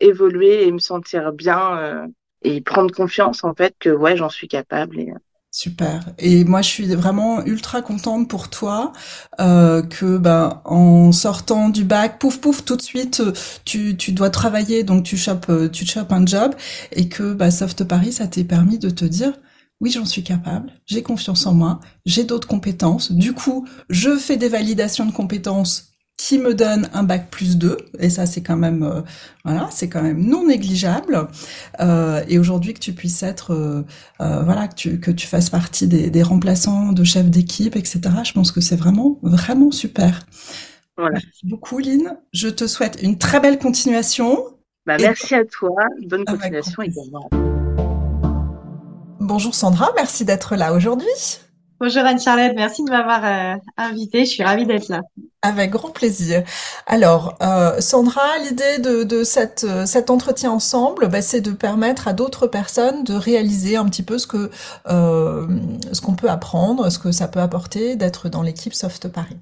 évoluer 0.00 0.66
et 0.66 0.70
me 0.70 0.78
sentir 0.78 1.32
bien 1.32 2.06
et 2.42 2.60
prendre 2.60 2.94
confiance 2.94 3.42
en 3.42 3.54
fait 3.54 3.74
que 3.78 3.88
ouais 3.88 4.18
j'en 4.18 4.28
suis 4.28 4.48
capable 4.48 5.00
et 5.00 5.14
Super. 5.52 6.12
Et 6.18 6.44
moi, 6.44 6.62
je 6.62 6.68
suis 6.68 6.94
vraiment 6.94 7.44
ultra 7.44 7.82
contente 7.82 8.28
pour 8.28 8.50
toi 8.50 8.92
euh, 9.40 9.82
que, 9.82 10.16
ben, 10.16 10.62
en 10.64 11.10
sortant 11.10 11.70
du 11.70 11.82
bac, 11.82 12.20
pouf 12.20 12.38
pouf, 12.38 12.64
tout 12.64 12.76
de 12.76 12.82
suite, 12.82 13.18
euh, 13.18 13.32
tu, 13.64 13.96
tu 13.96 14.12
dois 14.12 14.30
travailler, 14.30 14.84
donc 14.84 15.02
tu 15.02 15.16
chopes, 15.16 15.46
euh, 15.50 15.68
tu 15.68 15.84
chopes 15.84 16.12
un 16.12 16.24
job, 16.24 16.54
et 16.92 17.08
que, 17.08 17.32
bah, 17.32 17.50
Soft 17.50 17.82
Paris, 17.82 18.12
ça 18.12 18.28
t'est 18.28 18.44
permis 18.44 18.78
de 18.78 18.90
te 18.90 19.04
dire, 19.04 19.32
oui, 19.80 19.90
j'en 19.90 20.04
suis 20.04 20.22
capable, 20.22 20.72
j'ai 20.86 21.02
confiance 21.02 21.46
en 21.46 21.54
moi, 21.54 21.80
j'ai 22.06 22.22
d'autres 22.22 22.46
compétences. 22.46 23.10
Du 23.10 23.32
coup, 23.32 23.66
je 23.88 24.16
fais 24.16 24.36
des 24.36 24.48
validations 24.48 25.06
de 25.06 25.12
compétences 25.12 25.89
qui 26.20 26.38
me 26.38 26.52
donne 26.52 26.90
un 26.92 27.02
bac 27.02 27.30
plus 27.30 27.56
2 27.56 27.78
et 27.98 28.10
ça 28.10 28.26
c'est 28.26 28.42
quand 28.42 28.56
même 28.56 28.82
euh, 28.82 29.00
voilà 29.42 29.68
c'est 29.70 29.88
quand 29.88 30.02
même 30.02 30.22
non 30.22 30.46
négligeable. 30.46 31.28
Euh, 31.80 32.22
et 32.28 32.38
aujourd'hui 32.38 32.74
que 32.74 32.78
tu 32.78 32.92
puisses 32.92 33.22
être 33.22 33.52
euh, 33.54 33.82
voilà 34.18 34.68
que 34.68 34.74
tu 34.74 35.00
que 35.00 35.10
tu 35.10 35.26
fasses 35.26 35.48
partie 35.48 35.86
des, 35.86 36.10
des 36.10 36.22
remplaçants 36.22 36.92
de 36.92 37.04
chefs 37.04 37.30
d'équipe 37.30 37.74
etc 37.74 38.00
je 38.22 38.32
pense 38.32 38.52
que 38.52 38.60
c'est 38.60 38.76
vraiment 38.76 39.18
vraiment 39.22 39.70
super. 39.70 40.26
Voilà. 40.98 41.14
merci 41.14 41.46
beaucoup 41.46 41.78
Lynn. 41.78 42.18
Je 42.34 42.48
te 42.48 42.66
souhaite 42.66 42.98
une 43.02 43.16
très 43.16 43.40
belle 43.40 43.58
continuation. 43.58 44.44
Bah, 44.84 44.98
merci 45.00 45.34
à 45.34 45.44
toi. 45.46 45.74
Bonne 46.06 46.26
continuation 46.26 46.82
également. 46.82 47.30
Bonjour 49.20 49.54
Sandra. 49.54 49.90
Merci 49.96 50.26
d'être 50.26 50.54
là 50.54 50.74
aujourd'hui 50.74 51.06
Bonjour 51.82 52.04
Anne-Charlotte, 52.04 52.52
merci 52.54 52.84
de 52.84 52.90
m'avoir 52.90 53.24
euh, 53.24 53.56
invitée, 53.78 54.26
je 54.26 54.30
suis 54.30 54.42
ravie 54.42 54.66
d'être 54.66 54.88
là. 54.88 55.00
Avec 55.40 55.70
grand 55.70 55.88
plaisir. 55.88 56.42
Alors, 56.86 57.38
euh, 57.42 57.80
Sandra, 57.80 58.36
l'idée 58.44 58.78
de, 58.80 59.02
de 59.04 59.24
cette, 59.24 59.64
euh, 59.64 59.86
cet 59.86 60.10
entretien 60.10 60.50
ensemble, 60.50 61.08
bah, 61.08 61.22
c'est 61.22 61.40
de 61.40 61.52
permettre 61.52 62.06
à 62.06 62.12
d'autres 62.12 62.46
personnes 62.46 63.02
de 63.04 63.14
réaliser 63.14 63.76
un 63.76 63.86
petit 63.86 64.02
peu 64.02 64.18
ce 64.18 64.26
que 64.26 64.50
euh, 64.90 65.46
ce 65.90 66.02
qu'on 66.02 66.14
peut 66.14 66.28
apprendre, 66.28 66.90
ce 66.90 66.98
que 66.98 67.12
ça 67.12 67.28
peut 67.28 67.40
apporter 67.40 67.96
d'être 67.96 68.28
dans 68.28 68.42
l'équipe 68.42 68.74
Soft 68.74 69.08
Paris. 69.08 69.38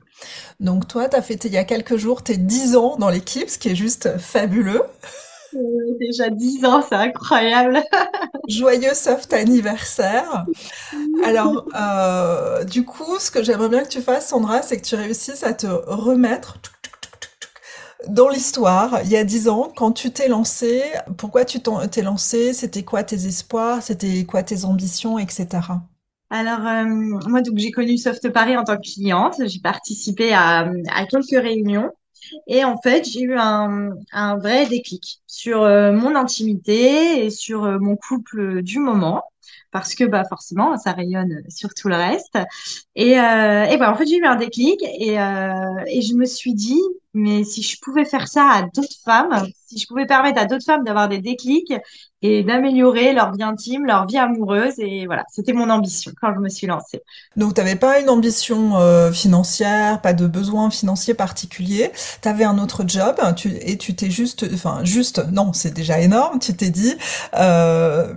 Donc 0.60 0.86
toi, 0.86 1.08
tu 1.08 1.16
as 1.16 1.22
fêté 1.22 1.48
il 1.48 1.54
y 1.54 1.58
a 1.58 1.64
quelques 1.64 1.96
jours 1.96 2.22
tes 2.22 2.36
10 2.36 2.76
ans 2.76 2.96
dans 2.98 3.10
l'équipe, 3.10 3.50
ce 3.50 3.58
qui 3.58 3.70
est 3.70 3.76
juste 3.76 4.16
fabuleux. 4.18 4.82
Déjà 6.00 6.30
10 6.30 6.64
ans, 6.64 6.82
c'est 6.88 6.94
incroyable. 6.94 7.82
Joyeux 8.48 8.94
soft 8.94 9.32
anniversaire. 9.32 10.46
Alors, 11.24 11.66
euh, 11.74 12.64
du 12.64 12.84
coup, 12.84 13.18
ce 13.18 13.30
que 13.30 13.42
j'aimerais 13.42 13.68
bien 13.68 13.82
que 13.82 13.88
tu 13.88 14.00
fasses, 14.00 14.28
Sandra, 14.28 14.62
c'est 14.62 14.78
que 14.80 14.86
tu 14.86 14.94
réussisses 14.94 15.44
à 15.44 15.54
te 15.54 15.66
remettre 15.66 16.58
dans 18.08 18.28
l'histoire, 18.28 19.00
il 19.04 19.10
y 19.10 19.16
a 19.16 19.24
dix 19.24 19.48
ans, 19.48 19.72
quand 19.76 19.92
tu 19.92 20.10
t'es 20.10 20.28
lancé, 20.28 20.82
pourquoi 21.16 21.44
tu 21.44 21.60
t'es 21.60 22.02
lancé? 22.02 22.52
C'était 22.52 22.84
quoi 22.84 23.02
tes 23.02 23.26
espoirs? 23.26 23.82
C'était 23.82 24.24
quoi 24.24 24.42
tes 24.42 24.64
ambitions, 24.64 25.18
etc. 25.18 25.80
Alors, 26.30 26.66
euh, 26.66 26.84
moi, 27.28 27.40
donc, 27.40 27.56
j'ai 27.56 27.70
connu 27.70 27.96
Soft 27.96 28.30
Paris 28.30 28.56
en 28.56 28.64
tant 28.64 28.76
que 28.76 28.82
cliente. 28.82 29.34
J'ai 29.44 29.60
participé 29.60 30.32
à, 30.32 30.70
à 30.90 31.06
quelques 31.06 31.30
réunions. 31.30 31.90
Et 32.46 32.64
en 32.64 32.78
fait, 32.78 33.04
j'ai 33.08 33.22
eu 33.22 33.36
un, 33.36 33.90
un 34.12 34.38
vrai 34.38 34.66
déclic 34.66 35.20
sur 35.26 35.62
euh, 35.62 35.92
mon 35.92 36.14
intimité 36.16 37.24
et 37.24 37.30
sur 37.30 37.64
euh, 37.64 37.78
mon 37.78 37.96
couple 37.96 38.62
du 38.62 38.78
moment 38.78 39.22
parce 39.70 39.94
que 39.94 40.04
bah 40.04 40.24
forcément 40.28 40.76
ça 40.78 40.92
rayonne 40.92 41.42
sur 41.48 41.74
tout 41.74 41.88
le 41.88 41.96
reste. 41.96 42.38
Et, 42.94 43.18
euh, 43.18 43.64
et 43.64 43.82
en 43.82 43.94
fait 43.94 44.06
j'ai 44.06 44.16
eu 44.18 44.24
un 44.24 44.36
déclic 44.36 44.80
et, 44.82 45.20
euh, 45.20 45.82
et 45.86 46.02
je 46.02 46.14
me 46.14 46.24
suis 46.24 46.54
dit 46.54 46.80
mais 47.18 47.42
si 47.44 47.62
je 47.62 47.76
pouvais 47.82 48.04
faire 48.04 48.28
ça 48.28 48.48
à 48.48 48.62
d'autres 48.62 48.96
femmes 49.04 49.46
si 49.66 49.78
je 49.78 49.86
pouvais 49.86 50.06
permettre 50.06 50.40
à 50.40 50.46
d'autres 50.46 50.64
femmes 50.64 50.84
d'avoir 50.84 51.08
des 51.08 51.18
déclics 51.18 51.74
et 52.22 52.42
d'améliorer 52.42 53.12
leur 53.12 53.32
vie 53.34 53.42
intime 53.42 53.84
leur 53.86 54.06
vie 54.06 54.16
amoureuse 54.16 54.74
et 54.78 55.06
voilà 55.06 55.24
c'était 55.30 55.52
mon 55.52 55.68
ambition 55.68 56.12
quand 56.20 56.32
je 56.34 56.38
me 56.38 56.48
suis 56.48 56.66
lancée. 56.66 57.02
Donc 57.36 57.54
tu 57.54 57.60
n'avais 57.60 57.76
pas 57.76 58.00
une 58.00 58.08
ambition 58.08 58.76
euh, 58.76 59.12
financière 59.12 60.00
pas 60.00 60.12
de 60.12 60.26
besoin 60.26 60.70
financier 60.70 61.14
particulier. 61.14 61.90
Tu 62.22 62.28
avais 62.28 62.44
un 62.44 62.58
autre 62.58 62.84
job 62.86 63.16
et 63.62 63.76
tu 63.76 63.94
t'es 63.94 64.10
juste 64.10 64.46
enfin 64.54 64.84
juste 64.84 65.20
non 65.32 65.52
c'est 65.52 65.74
déjà 65.74 66.00
énorme 66.00 66.38
tu 66.38 66.54
t'es 66.54 66.70
dit 66.70 66.94
euh, 67.34 68.14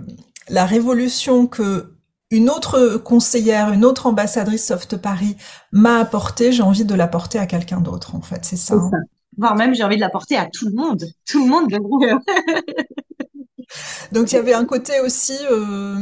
la 0.48 0.64
révolution 0.64 1.46
que 1.46 1.92
une 2.32 2.48
autre 2.48 2.96
conseillère, 2.96 3.72
une 3.72 3.84
autre 3.84 4.06
ambassadrice 4.06 4.66
Soft 4.66 4.96
Paris 4.96 5.36
m'a 5.70 5.98
apportée, 5.98 6.50
j'ai 6.50 6.62
envie 6.62 6.86
de 6.86 6.94
l'apporter 6.94 7.38
à 7.38 7.46
quelqu'un 7.46 7.80
d'autre, 7.80 8.16
en 8.16 8.22
fait, 8.22 8.44
c'est 8.44 8.56
ça. 8.56 8.74
Hein. 8.74 8.90
Voire 9.36 9.54
même, 9.54 9.74
j'ai 9.74 9.84
envie 9.84 9.96
de 9.96 10.00
l'apporter 10.00 10.36
à 10.36 10.46
tout 10.46 10.66
le 10.66 10.72
monde. 10.72 11.04
Tout 11.30 11.44
le 11.44 11.50
monde 11.50 11.70
Donc, 14.12 14.32
il 14.32 14.34
y 14.34 14.38
avait 14.38 14.54
un 14.54 14.64
côté 14.64 15.00
aussi, 15.00 15.36
euh, 15.50 15.96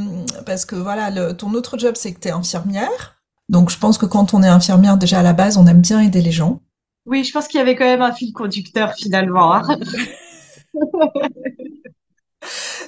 parce 0.47 0.65
que 0.65 0.77
voilà, 0.77 1.35
ton 1.35 1.53
autre 1.55 1.79
job, 1.79 1.95
c'est 1.97 2.15
que 2.15 2.21
tu 2.21 2.29
es 2.29 2.33
infirmière. 2.33 3.17
Donc, 3.49 3.71
je 3.71 3.79
pense 3.79 3.99
que 3.99 4.07
quand 4.07 4.33
on 4.33 4.45
est 4.45 4.49
infirmière, 4.49 4.99
déjà 4.99 5.19
à 5.21 5.25
la 5.25 5.33
base, 5.33 5.57
on 5.57 5.67
aime 5.67 5.81
bien 5.81 6.01
aider 6.01 6.23
les 6.23 6.33
gens. 6.33 6.61
Oui, 7.07 7.25
je 7.25 7.33
pense 7.33 7.49
qu'il 7.49 7.59
y 7.59 7.61
avait 7.61 7.75
quand 7.75 7.85
même 7.85 8.03
un 8.03 8.13
fil 8.13 8.33
conducteur 8.33 8.95
finalement. 8.95 9.55
Hein. 9.55 9.63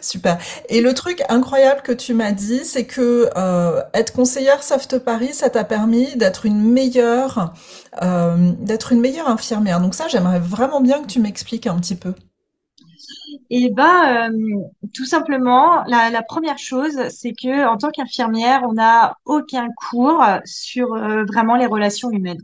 Super. 0.01 0.39
Et 0.69 0.81
le 0.81 0.95
truc 0.95 1.23
incroyable 1.29 1.83
que 1.83 1.93
tu 1.93 2.15
m'as 2.15 2.33
dit, 2.33 2.65
c'est 2.65 2.87
que 2.87 3.29
euh, 3.37 3.83
être 3.95 4.13
conseillère 4.13 4.63
Soft 4.63 4.99
Paris, 4.99 5.33
ça 5.33 5.51
t'a 5.51 5.65
permis 5.65 6.17
d'être 6.17 6.47
une 6.47 6.63
meilleure, 6.63 7.55
euh, 8.03 8.53
d'être 8.59 8.93
une 8.93 9.01
meilleure 9.01 9.29
infirmière. 9.29 9.81
Donc 9.81 9.95
ça, 9.95 10.09
j'aimerais 10.09 10.41
vraiment 10.41 10.81
bien 10.81 11.01
que 11.03 11.07
tu 11.07 11.21
m'expliques 11.21 11.67
un 11.67 11.79
petit 11.79 11.97
peu. 11.97 12.15
Et 13.51 13.65
eh 13.65 13.71
ben, 13.71 14.31
euh, 14.31 14.89
tout 14.95 15.05
simplement, 15.05 15.85
la, 15.87 16.23
première 16.23 16.59
chose, 16.59 17.09
c'est 17.11 17.33
que 17.33 17.67
en 17.67 17.77
tant 17.77 17.91
qu'infirmière, 17.91 18.63
on 18.67 18.73
n'a 18.73 19.19
aucun 19.27 19.69
cours 19.77 20.25
sur 20.45 20.89
vraiment 21.27 21.57
les 21.57 21.67
relations 21.67 22.11
humaines. 22.11 22.41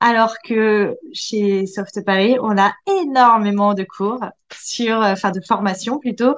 Alors 0.00 0.36
que 0.44 0.94
chez 1.14 1.66
Soft 1.66 2.04
Paris, 2.04 2.36
on 2.42 2.58
a 2.58 2.72
énormément 2.86 3.72
de 3.74 3.82
cours 3.84 4.20
sur, 4.52 5.00
euh, 5.02 5.12
enfin 5.12 5.30
de 5.30 5.40
formation 5.40 5.98
plutôt, 5.98 6.34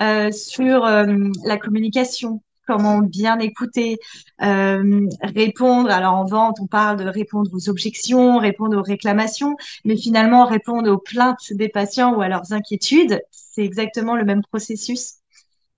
euh, 0.00 0.30
sur 0.32 0.86
euh, 0.86 1.06
la 1.44 1.58
communication, 1.58 2.42
comment 2.66 2.98
bien 3.00 3.38
écouter, 3.38 3.98
répondre. 4.38 5.90
Alors 5.90 6.14
en 6.14 6.24
vente, 6.24 6.58
on 6.60 6.66
parle 6.66 6.96
de 7.04 7.08
répondre 7.08 7.50
aux 7.52 7.68
objections, 7.68 8.38
répondre 8.38 8.78
aux 8.78 8.82
réclamations, 8.82 9.56
mais 9.84 9.96
finalement 9.96 10.46
répondre 10.46 10.90
aux 10.90 10.98
plaintes 10.98 11.52
des 11.52 11.68
patients 11.68 12.14
ou 12.14 12.22
à 12.22 12.28
leurs 12.28 12.52
inquiétudes, 12.52 13.20
c'est 13.30 13.64
exactement 13.64 14.16
le 14.16 14.24
même 14.24 14.42
processus. 14.42 15.21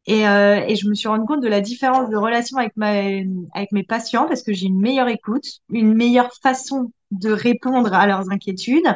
Et, 0.06 0.28
euh, 0.28 0.62
et, 0.68 0.76
je 0.76 0.86
me 0.88 0.94
suis 0.94 1.08
rendu 1.08 1.24
compte 1.24 1.42
de 1.42 1.48
la 1.48 1.60
différence 1.60 2.10
de 2.10 2.16
relation 2.16 2.58
avec, 2.58 2.76
ma, 2.76 2.90
avec 3.54 3.72
mes 3.72 3.84
patients 3.84 4.26
parce 4.28 4.42
que 4.42 4.52
j'ai 4.52 4.66
une 4.66 4.80
meilleure 4.80 5.08
écoute, 5.08 5.46
une 5.70 5.94
meilleure 5.94 6.30
façon 6.42 6.92
de 7.10 7.30
répondre 7.32 7.94
à 7.94 8.06
leurs 8.06 8.30
inquiétudes, 8.30 8.94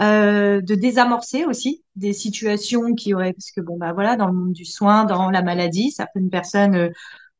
euh, 0.00 0.60
de 0.60 0.74
désamorcer 0.74 1.44
aussi 1.44 1.84
des 1.96 2.12
situations 2.12 2.94
qui 2.94 3.14
auraient, 3.14 3.32
parce 3.32 3.50
que 3.50 3.60
bon, 3.60 3.76
bah 3.76 3.92
voilà, 3.92 4.16
dans 4.16 4.28
le 4.28 4.32
monde 4.32 4.52
du 4.52 4.64
soin, 4.64 5.04
dans 5.04 5.30
la 5.30 5.42
maladie, 5.42 5.90
certaines 5.90 6.30
personnes 6.30 6.76
euh, 6.76 6.88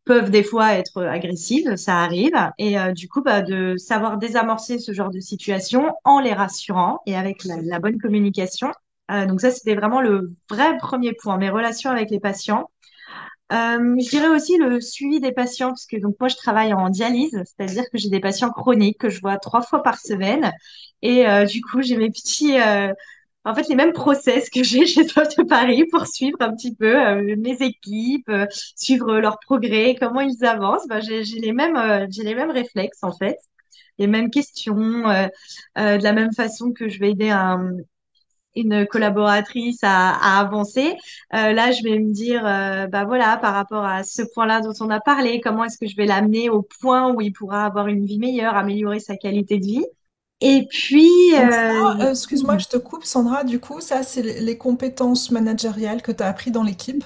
peuvent 0.04 0.30
des 0.30 0.42
fois 0.42 0.74
être 0.74 1.04
agressives, 1.04 1.76
ça 1.76 1.98
arrive, 1.98 2.32
et 2.58 2.78
euh, 2.78 2.92
du 2.92 3.08
coup, 3.08 3.22
bah, 3.22 3.42
de 3.42 3.76
savoir 3.76 4.18
désamorcer 4.18 4.78
ce 4.78 4.92
genre 4.92 5.10
de 5.10 5.20
situation 5.20 5.92
en 6.04 6.18
les 6.18 6.32
rassurant 6.32 7.00
et 7.06 7.14
avec 7.14 7.44
la, 7.44 7.56
la 7.62 7.78
bonne 7.78 7.98
communication. 7.98 8.72
Euh, 9.10 9.26
donc 9.26 9.40
ça, 9.40 9.50
c'était 9.50 9.74
vraiment 9.74 10.00
le 10.00 10.34
vrai 10.50 10.76
premier 10.78 11.12
point, 11.12 11.36
mes 11.36 11.50
relations 11.50 11.90
avec 11.90 12.10
les 12.10 12.20
patients. 12.20 12.70
Euh, 13.52 13.96
je 13.98 14.10
dirais 14.10 14.28
aussi 14.28 14.58
le 14.58 14.80
suivi 14.80 15.20
des 15.20 15.32
patients, 15.32 15.68
parce 15.68 15.86
que 15.86 15.96
donc 15.96 16.16
moi 16.20 16.28
je 16.28 16.36
travaille 16.36 16.74
en 16.74 16.90
dialyse, 16.90 17.42
c'est-à-dire 17.44 17.84
que 17.90 17.96
j'ai 17.96 18.10
des 18.10 18.20
patients 18.20 18.50
chroniques 18.50 18.98
que 18.98 19.08
je 19.08 19.20
vois 19.20 19.38
trois 19.38 19.62
fois 19.62 19.82
par 19.82 19.98
semaine, 19.98 20.52
et 21.00 21.26
euh, 21.26 21.46
du 21.46 21.62
coup 21.62 21.80
j'ai 21.80 21.96
mes 21.96 22.10
petits, 22.10 22.60
euh, 22.60 22.92
en 23.44 23.54
fait 23.54 23.66
les 23.68 23.74
mêmes 23.74 23.94
process 23.94 24.50
que 24.50 24.62
j'ai 24.62 24.84
chez 24.86 25.08
Soft 25.08 25.42
Paris 25.48 25.84
pour 25.90 26.06
suivre 26.06 26.36
un 26.40 26.54
petit 26.54 26.74
peu 26.74 27.00
euh, 27.00 27.36
mes 27.38 27.56
équipes, 27.62 28.28
euh, 28.28 28.46
suivre 28.76 29.18
leur 29.18 29.38
progrès, 29.40 29.96
comment 29.98 30.20
ils 30.20 30.44
avancent. 30.44 30.86
Ben, 30.88 31.00
j'ai 31.00 31.22
les 31.22 31.52
mêmes, 31.52 32.06
j'ai 32.10 32.24
les 32.24 32.34
mêmes 32.34 32.50
réflexes 32.50 33.02
en 33.02 33.12
fait, 33.16 33.38
les 33.98 34.06
mêmes 34.08 34.30
questions, 34.30 34.76
de 34.76 36.02
la 36.02 36.12
même 36.12 36.32
façon 36.34 36.72
que 36.72 36.88
je 36.88 36.98
vais 37.00 37.10
aider 37.12 37.30
un 37.30 37.72
une 38.58 38.86
collaboratrice 38.86 39.78
à, 39.82 40.38
avancer. 40.38 40.96
Euh, 41.34 41.52
là, 41.52 41.70
je 41.72 41.82
vais 41.82 41.98
me 41.98 42.12
dire, 42.12 42.42
euh, 42.44 42.86
bah 42.86 43.04
voilà, 43.04 43.36
par 43.36 43.54
rapport 43.54 43.84
à 43.84 44.04
ce 44.04 44.22
point-là 44.22 44.60
dont 44.60 44.74
on 44.80 44.90
a 44.90 45.00
parlé, 45.00 45.40
comment 45.40 45.64
est-ce 45.64 45.78
que 45.78 45.86
je 45.86 45.96
vais 45.96 46.06
l'amener 46.06 46.50
au 46.50 46.62
point 46.80 47.12
où 47.12 47.20
il 47.20 47.32
pourra 47.32 47.64
avoir 47.64 47.88
une 47.88 48.04
vie 48.04 48.18
meilleure, 48.18 48.56
améliorer 48.56 49.00
sa 49.00 49.16
qualité 49.16 49.58
de 49.58 49.64
vie. 49.64 49.84
Et 50.40 50.66
puis, 50.70 51.10
euh, 51.34 52.10
excuse-moi, 52.10 52.58
je 52.58 52.68
te 52.68 52.76
coupe, 52.76 53.04
Sandra. 53.04 53.42
Du 53.42 53.58
coup, 53.58 53.80
ça, 53.80 54.02
c'est 54.02 54.22
les 54.22 54.56
compétences 54.56 55.30
managériales 55.30 56.00
que 56.00 56.12
tu 56.12 56.22
as 56.22 56.26
appris 56.26 56.50
dans 56.50 56.62
l'équipe. 56.62 57.04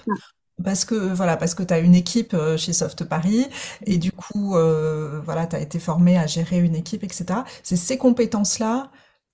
Parce 0.62 0.84
que 0.84 0.94
voilà, 0.94 1.36
parce 1.36 1.54
que 1.54 1.62
tu 1.62 1.72
as 1.72 1.78
une 1.78 1.94
équipe 1.94 2.36
chez 2.56 2.72
Soft 2.74 3.04
Paris 3.04 3.46
et 3.86 3.96
du 3.96 4.12
coup, 4.12 4.50
voilà, 5.24 5.46
tu 5.46 5.56
as 5.56 5.60
été 5.60 5.78
formé 5.78 6.18
à 6.18 6.26
gérer 6.26 6.58
une 6.58 6.76
équipe, 6.76 7.02
etc. 7.02 7.40
C'est 7.62 7.76
ces 7.76 7.96
compétences-là 7.96 8.90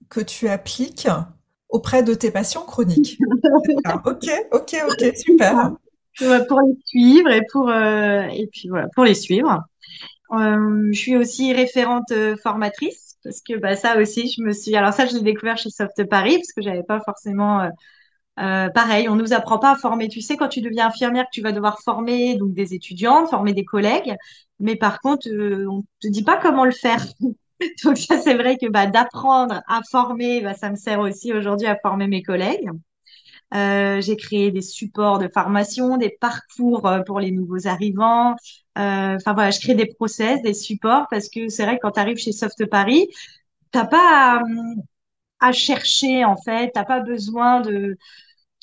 que 0.09 0.21
tu 0.21 0.49
appliques 0.49 1.09
auprès 1.69 2.03
de 2.03 2.15
tes 2.15 2.31
patients 2.31 2.65
chroniques. 2.65 3.19
ok, 4.05 4.31
ok, 4.53 4.77
ok, 4.91 5.17
super. 5.17 5.73
Pour 6.49 6.61
les 6.63 6.77
suivre 6.85 7.31
et 7.31 7.43
pour 7.53 7.69
euh, 7.69 8.23
et 8.33 8.49
puis 8.53 8.69
voilà 8.69 8.89
pour 8.95 9.05
les 9.05 9.15
suivre. 9.15 9.65
Euh, 10.33 10.89
je 10.93 10.99
suis 10.99 11.17
aussi 11.17 11.55
référente 11.55 12.13
euh, 12.13 12.37
formatrice 12.37 13.17
parce 13.25 13.41
que 13.41 13.57
bah, 13.59 13.77
ça 13.77 13.99
aussi 13.99 14.31
je 14.31 14.43
me 14.43 14.53
suis 14.53 14.77
alors 14.77 14.93
ça 14.93 15.07
je 15.07 15.15
l'ai 15.15 15.23
découvert 15.23 15.57
chez 15.57 15.71
Soft 15.71 16.05
Paris 16.05 16.37
parce 16.37 16.53
que 16.53 16.61
j'avais 16.61 16.83
pas 16.83 17.01
forcément 17.01 17.63
euh, 18.39 18.69
pareil 18.69 19.09
on 19.09 19.17
nous 19.17 19.33
apprend 19.33 19.59
pas 19.59 19.73
à 19.73 19.77
former 19.77 20.09
tu 20.09 20.21
sais 20.21 20.37
quand 20.37 20.49
tu 20.49 20.61
deviens 20.61 20.89
infirmière 20.89 21.25
tu 21.33 21.41
vas 21.41 21.53
devoir 21.53 21.81
former 21.81 22.37
donc 22.37 22.53
des 22.53 22.75
étudiantes 22.75 23.31
former 23.31 23.55
des 23.55 23.65
collègues 23.65 24.15
mais 24.61 24.77
par 24.77 25.01
contre 25.01 25.29
on 25.31 25.83
te 26.01 26.09
dit 26.09 26.23
pas 26.25 26.37
comment 26.37 26.67
le 26.67 26.73
faire 26.73 27.07
Donc 27.85 27.99
ça, 27.99 28.21
c'est 28.21 28.35
vrai 28.35 28.57
que 28.57 28.67
bah, 28.69 28.87
d'apprendre 28.87 29.63
à 29.69 29.81
former, 29.91 30.41
bah, 30.41 30.55
ça 30.55 30.71
me 30.71 30.77
sert 30.77 31.01
aussi 31.01 31.33
aujourd'hui 31.33 31.67
à 31.67 31.77
former 31.77 32.07
mes 32.07 32.23
collègues. 32.23 32.69
Euh, 33.55 34.01
j'ai 34.03 34.17
créé 34.17 34.51
des 34.53 34.63
supports 34.63 35.19
de 35.19 35.29
formation, 35.33 35.97
des 35.99 36.11
parcours 36.11 36.87
euh, 36.87 37.01
pour 37.03 37.21
les 37.21 37.33
nouveaux 37.33 37.67
arrivants. 37.69 38.37
Euh, 38.79 39.17
enfin 39.17 39.35
voilà, 39.35 39.51
je 39.53 39.61
crée 39.61 39.75
des 39.75 39.87
process, 39.87 40.43
des 40.43 40.55
supports 40.55 41.07
parce 41.11 41.29
que 41.29 41.49
c'est 41.49 41.65
vrai 41.65 41.77
que 41.77 41.83
quand 41.83 41.93
tu 41.93 42.01
arrives 42.01 42.19
chez 42.19 42.33
Soft 42.33 42.67
Paris, 42.67 43.09
t'as 43.73 43.87
pas 43.87 44.41
à, 44.41 44.43
à, 45.41 45.53
chercher 45.53 46.25
en 46.25 46.37
fait, 46.37 46.71
t'as 46.75 46.85
pas 46.85 47.01
besoin 47.01 47.61
de 47.61 47.97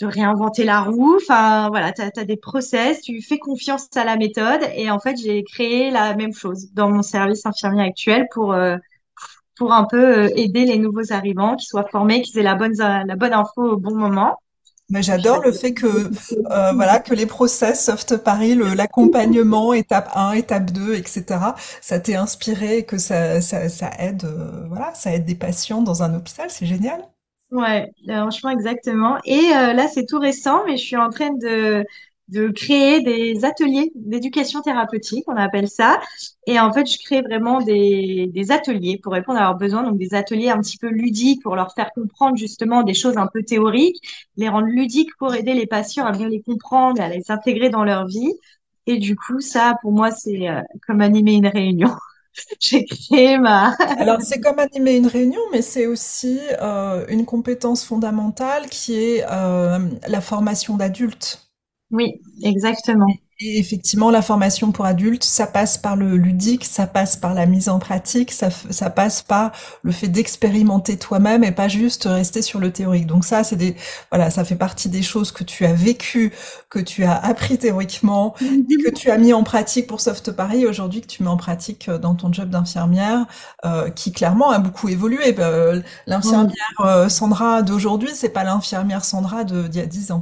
de 0.01 0.05
réinventer 0.05 0.63
la 0.63 0.81
roue. 0.81 1.17
Enfin, 1.21 1.69
voilà, 1.69 1.91
tu 1.93 2.01
as, 2.01 2.25
des 2.25 2.37
process, 2.37 3.01
tu 3.01 3.21
fais 3.21 3.37
confiance 3.37 3.87
à 3.95 4.03
la 4.03 4.17
méthode. 4.17 4.61
Et 4.75 4.89
en 4.91 4.99
fait, 4.99 5.17
j'ai 5.17 5.43
créé 5.43 5.91
la 5.91 6.15
même 6.15 6.33
chose 6.33 6.71
dans 6.73 6.89
mon 6.89 7.01
service 7.01 7.45
infirmier 7.45 7.83
actuel 7.83 8.27
pour, 8.33 8.53
euh, 8.53 8.77
pour 9.57 9.73
un 9.73 9.85
peu 9.85 10.25
euh, 10.25 10.29
aider 10.35 10.65
les 10.65 10.77
nouveaux 10.77 11.13
arrivants, 11.13 11.55
qui 11.55 11.65
soient 11.65 11.87
formés, 11.89 12.21
qu'ils 12.21 12.39
aient 12.39 12.43
la 12.43 12.55
bonne, 12.55 12.73
la 12.77 13.15
bonne 13.15 13.33
info 13.33 13.63
au 13.63 13.77
bon 13.77 13.95
moment. 13.95 14.37
J'adore 14.91 15.41
le 15.41 15.51
fait 15.51 15.73
que 15.73 15.87
euh, 15.87 16.71
voilà 16.73 16.99
que 16.99 17.15
les 17.15 17.25
process 17.25 17.83
Soft 17.83 18.17
Paris, 18.17 18.53
l'accompagnement 18.75 19.73
étape 19.73 20.11
1, 20.13 20.33
étape 20.33 20.69
2, 20.69 20.93
etc. 20.93 21.23
Ça 21.81 21.99
t'est 21.99 22.13
inspiré 22.13 22.77
et 22.77 22.85
que 22.85 22.99
ça, 22.99 23.41
ça 23.41 23.89
aide 23.97 24.27
voilà 24.67 24.93
ça 24.93 25.11
aide 25.11 25.25
des 25.25 25.33
patients 25.33 25.81
dans 25.81 26.03
un 26.03 26.13
hôpital, 26.13 26.51
c'est 26.51 26.67
génial. 26.67 27.01
Ouais, 27.55 27.89
franchement, 28.07 28.49
exactement. 28.49 29.17
Et 29.23 29.37
euh, 29.55 29.73
là, 29.73 29.87
c'est 29.87 30.05
tout 30.05 30.19
récent, 30.19 30.65
mais 30.65 30.75
je 30.77 30.83
suis 30.83 30.97
en 30.97 31.09
train 31.09 31.31
de, 31.33 31.85
de 32.27 32.49
créer 32.49 33.01
des 33.01 33.45
ateliers 33.45 33.91
d'éducation 33.95 34.61
thérapeutique, 34.61 35.23
on 35.27 35.37
appelle 35.37 35.69
ça. 35.69 36.01
Et 36.47 36.59
en 36.59 36.73
fait, 36.73 36.85
je 36.91 36.97
crée 37.01 37.21
vraiment 37.21 37.61
des, 37.61 38.27
des 38.33 38.51
ateliers 38.51 38.99
pour 39.01 39.13
répondre 39.13 39.39
à 39.39 39.43
leurs 39.43 39.55
besoins, 39.57 39.83
donc 39.83 39.97
des 39.97 40.13
ateliers 40.15 40.49
un 40.49 40.59
petit 40.59 40.77
peu 40.77 40.89
ludiques 40.89 41.41
pour 41.43 41.55
leur 41.55 41.73
faire 41.73 41.91
comprendre 41.95 42.35
justement 42.35 42.83
des 42.83 42.93
choses 42.93 43.17
un 43.17 43.27
peu 43.33 43.41
théoriques, 43.43 44.01
les 44.35 44.49
rendre 44.49 44.67
ludiques 44.67 45.11
pour 45.17 45.33
aider 45.33 45.53
les 45.53 45.67
patients 45.67 46.05
à 46.05 46.11
mieux 46.17 46.27
les 46.27 46.41
comprendre, 46.41 47.01
à 47.01 47.07
les 47.09 47.31
intégrer 47.31 47.69
dans 47.69 47.85
leur 47.85 48.05
vie. 48.07 48.33
Et 48.87 48.97
du 48.97 49.15
coup, 49.15 49.39
ça, 49.39 49.77
pour 49.81 49.93
moi, 49.93 50.11
c'est 50.11 50.49
euh, 50.49 50.61
comme 50.87 51.01
animer 51.01 51.33
une 51.35 51.47
réunion. 51.47 51.89
J'ai 52.59 52.85
créé 52.85 53.37
ma... 53.37 53.73
Alors, 53.99 54.21
c'est 54.21 54.39
comme 54.39 54.59
animer 54.59 54.97
une 54.97 55.07
réunion, 55.07 55.39
mais 55.51 55.61
c'est 55.61 55.87
aussi 55.87 56.39
euh, 56.61 57.05
une 57.09 57.25
compétence 57.25 57.83
fondamentale 57.85 58.67
qui 58.69 58.95
est 58.99 59.25
euh, 59.29 59.79
la 60.07 60.21
formation 60.21 60.75
d'adultes. 60.77 61.41
Oui, 61.91 62.21
exactement. 62.43 63.07
Et 63.37 63.59
effectivement, 63.59 64.11
la 64.11 64.21
formation 64.21 64.71
pour 64.71 64.85
adultes, 64.85 65.25
ça 65.25 65.45
passe 65.45 65.77
par 65.77 65.97
le 65.97 66.15
ludique, 66.15 66.63
ça 66.63 66.87
passe 66.87 67.17
par 67.17 67.33
la 67.33 67.45
mise 67.45 67.67
en 67.67 67.79
pratique, 67.79 68.31
ça, 68.31 68.49
ça 68.49 68.89
passe 68.89 69.23
par 69.23 69.51
le 69.83 69.91
fait 69.91 70.07
d'expérimenter 70.07 70.97
toi-même 70.97 71.43
et 71.43 71.51
pas 71.51 71.67
juste 71.67 72.05
rester 72.05 72.41
sur 72.41 72.61
le 72.61 72.71
théorique. 72.71 73.07
Donc 73.07 73.25
ça, 73.25 73.43
c'est 73.43 73.57
des, 73.57 73.75
voilà, 74.09 74.29
ça 74.29 74.45
fait 74.45 74.55
partie 74.55 74.87
des 74.87 75.01
choses 75.01 75.33
que 75.33 75.43
tu 75.43 75.65
as 75.65 75.73
vécues, 75.73 76.31
que 76.69 76.79
tu 76.79 77.03
as 77.03 77.13
appris 77.13 77.57
théoriquement 77.57 78.35
et 78.41 78.77
que 78.77 78.89
tu 78.89 79.11
as 79.11 79.17
mis 79.17 79.33
en 79.33 79.43
pratique 79.43 79.87
pour 79.87 79.99
Soft 79.99 80.31
Paris 80.31 80.65
aujourd'hui, 80.65 81.01
que 81.01 81.07
tu 81.07 81.21
mets 81.21 81.29
en 81.29 81.35
pratique 81.35 81.89
euh, 81.89 81.97
dans 81.97 82.15
ton 82.15 82.31
job 82.31 82.49
d'infirmière, 82.49 83.25
euh, 83.65 83.89
qui 83.89 84.13
clairement 84.13 84.51
a 84.51 84.59
beaucoup 84.59 84.87
évolué. 84.87 85.33
Bah, 85.33 85.73
l'infirmière 86.07 86.55
euh, 86.79 87.09
Sandra 87.09 87.63
d'aujourd'hui, 87.63 88.11
c'est 88.13 88.29
pas 88.29 88.45
l'infirmière 88.45 89.03
Sandra 89.03 89.43
d'il 89.43 89.75
y 89.75 89.81
a 89.81 89.85
dix 89.85 90.11
ans. 90.11 90.21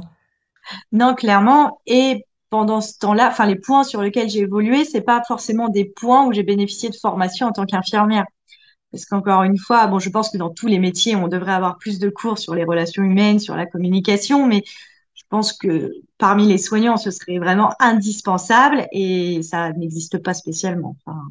Non, 0.90 1.14
clairement. 1.14 1.80
Et 1.86 2.24
pendant 2.54 2.80
ce 2.80 2.96
temps-là, 3.00 3.30
enfin, 3.32 3.46
les 3.46 3.56
points 3.56 3.82
sur 3.82 4.00
lesquels 4.00 4.30
j'ai 4.30 4.42
évolué, 4.42 4.84
c'est 4.84 5.00
pas 5.00 5.20
forcément 5.26 5.68
des 5.68 5.84
points 5.84 6.24
où 6.24 6.32
j'ai 6.32 6.44
bénéficié 6.44 6.88
de 6.88 6.94
formation 6.94 7.48
en 7.48 7.52
tant 7.52 7.66
qu'infirmière. 7.66 8.26
Parce 8.92 9.06
qu'encore 9.06 9.42
une 9.42 9.58
fois, 9.58 9.88
bon, 9.88 9.98
je 9.98 10.08
pense 10.08 10.30
que 10.30 10.38
dans 10.38 10.50
tous 10.50 10.68
les 10.68 10.78
métiers, 10.78 11.16
on 11.16 11.26
devrait 11.26 11.54
avoir 11.54 11.78
plus 11.78 11.98
de 11.98 12.08
cours 12.08 12.38
sur 12.38 12.54
les 12.54 12.62
relations 12.62 13.02
humaines, 13.02 13.40
sur 13.40 13.56
la 13.56 13.66
communication, 13.66 14.46
mais 14.46 14.62
je 15.14 15.24
pense 15.28 15.52
que 15.52 15.90
parmi 16.16 16.46
les 16.46 16.58
soignants, 16.58 16.96
ce 16.96 17.10
serait 17.10 17.38
vraiment 17.38 17.72
indispensable 17.80 18.86
et 18.92 19.42
ça 19.42 19.72
n'existe 19.72 20.18
pas 20.18 20.32
spécialement. 20.32 20.96
Enfin, 21.04 21.22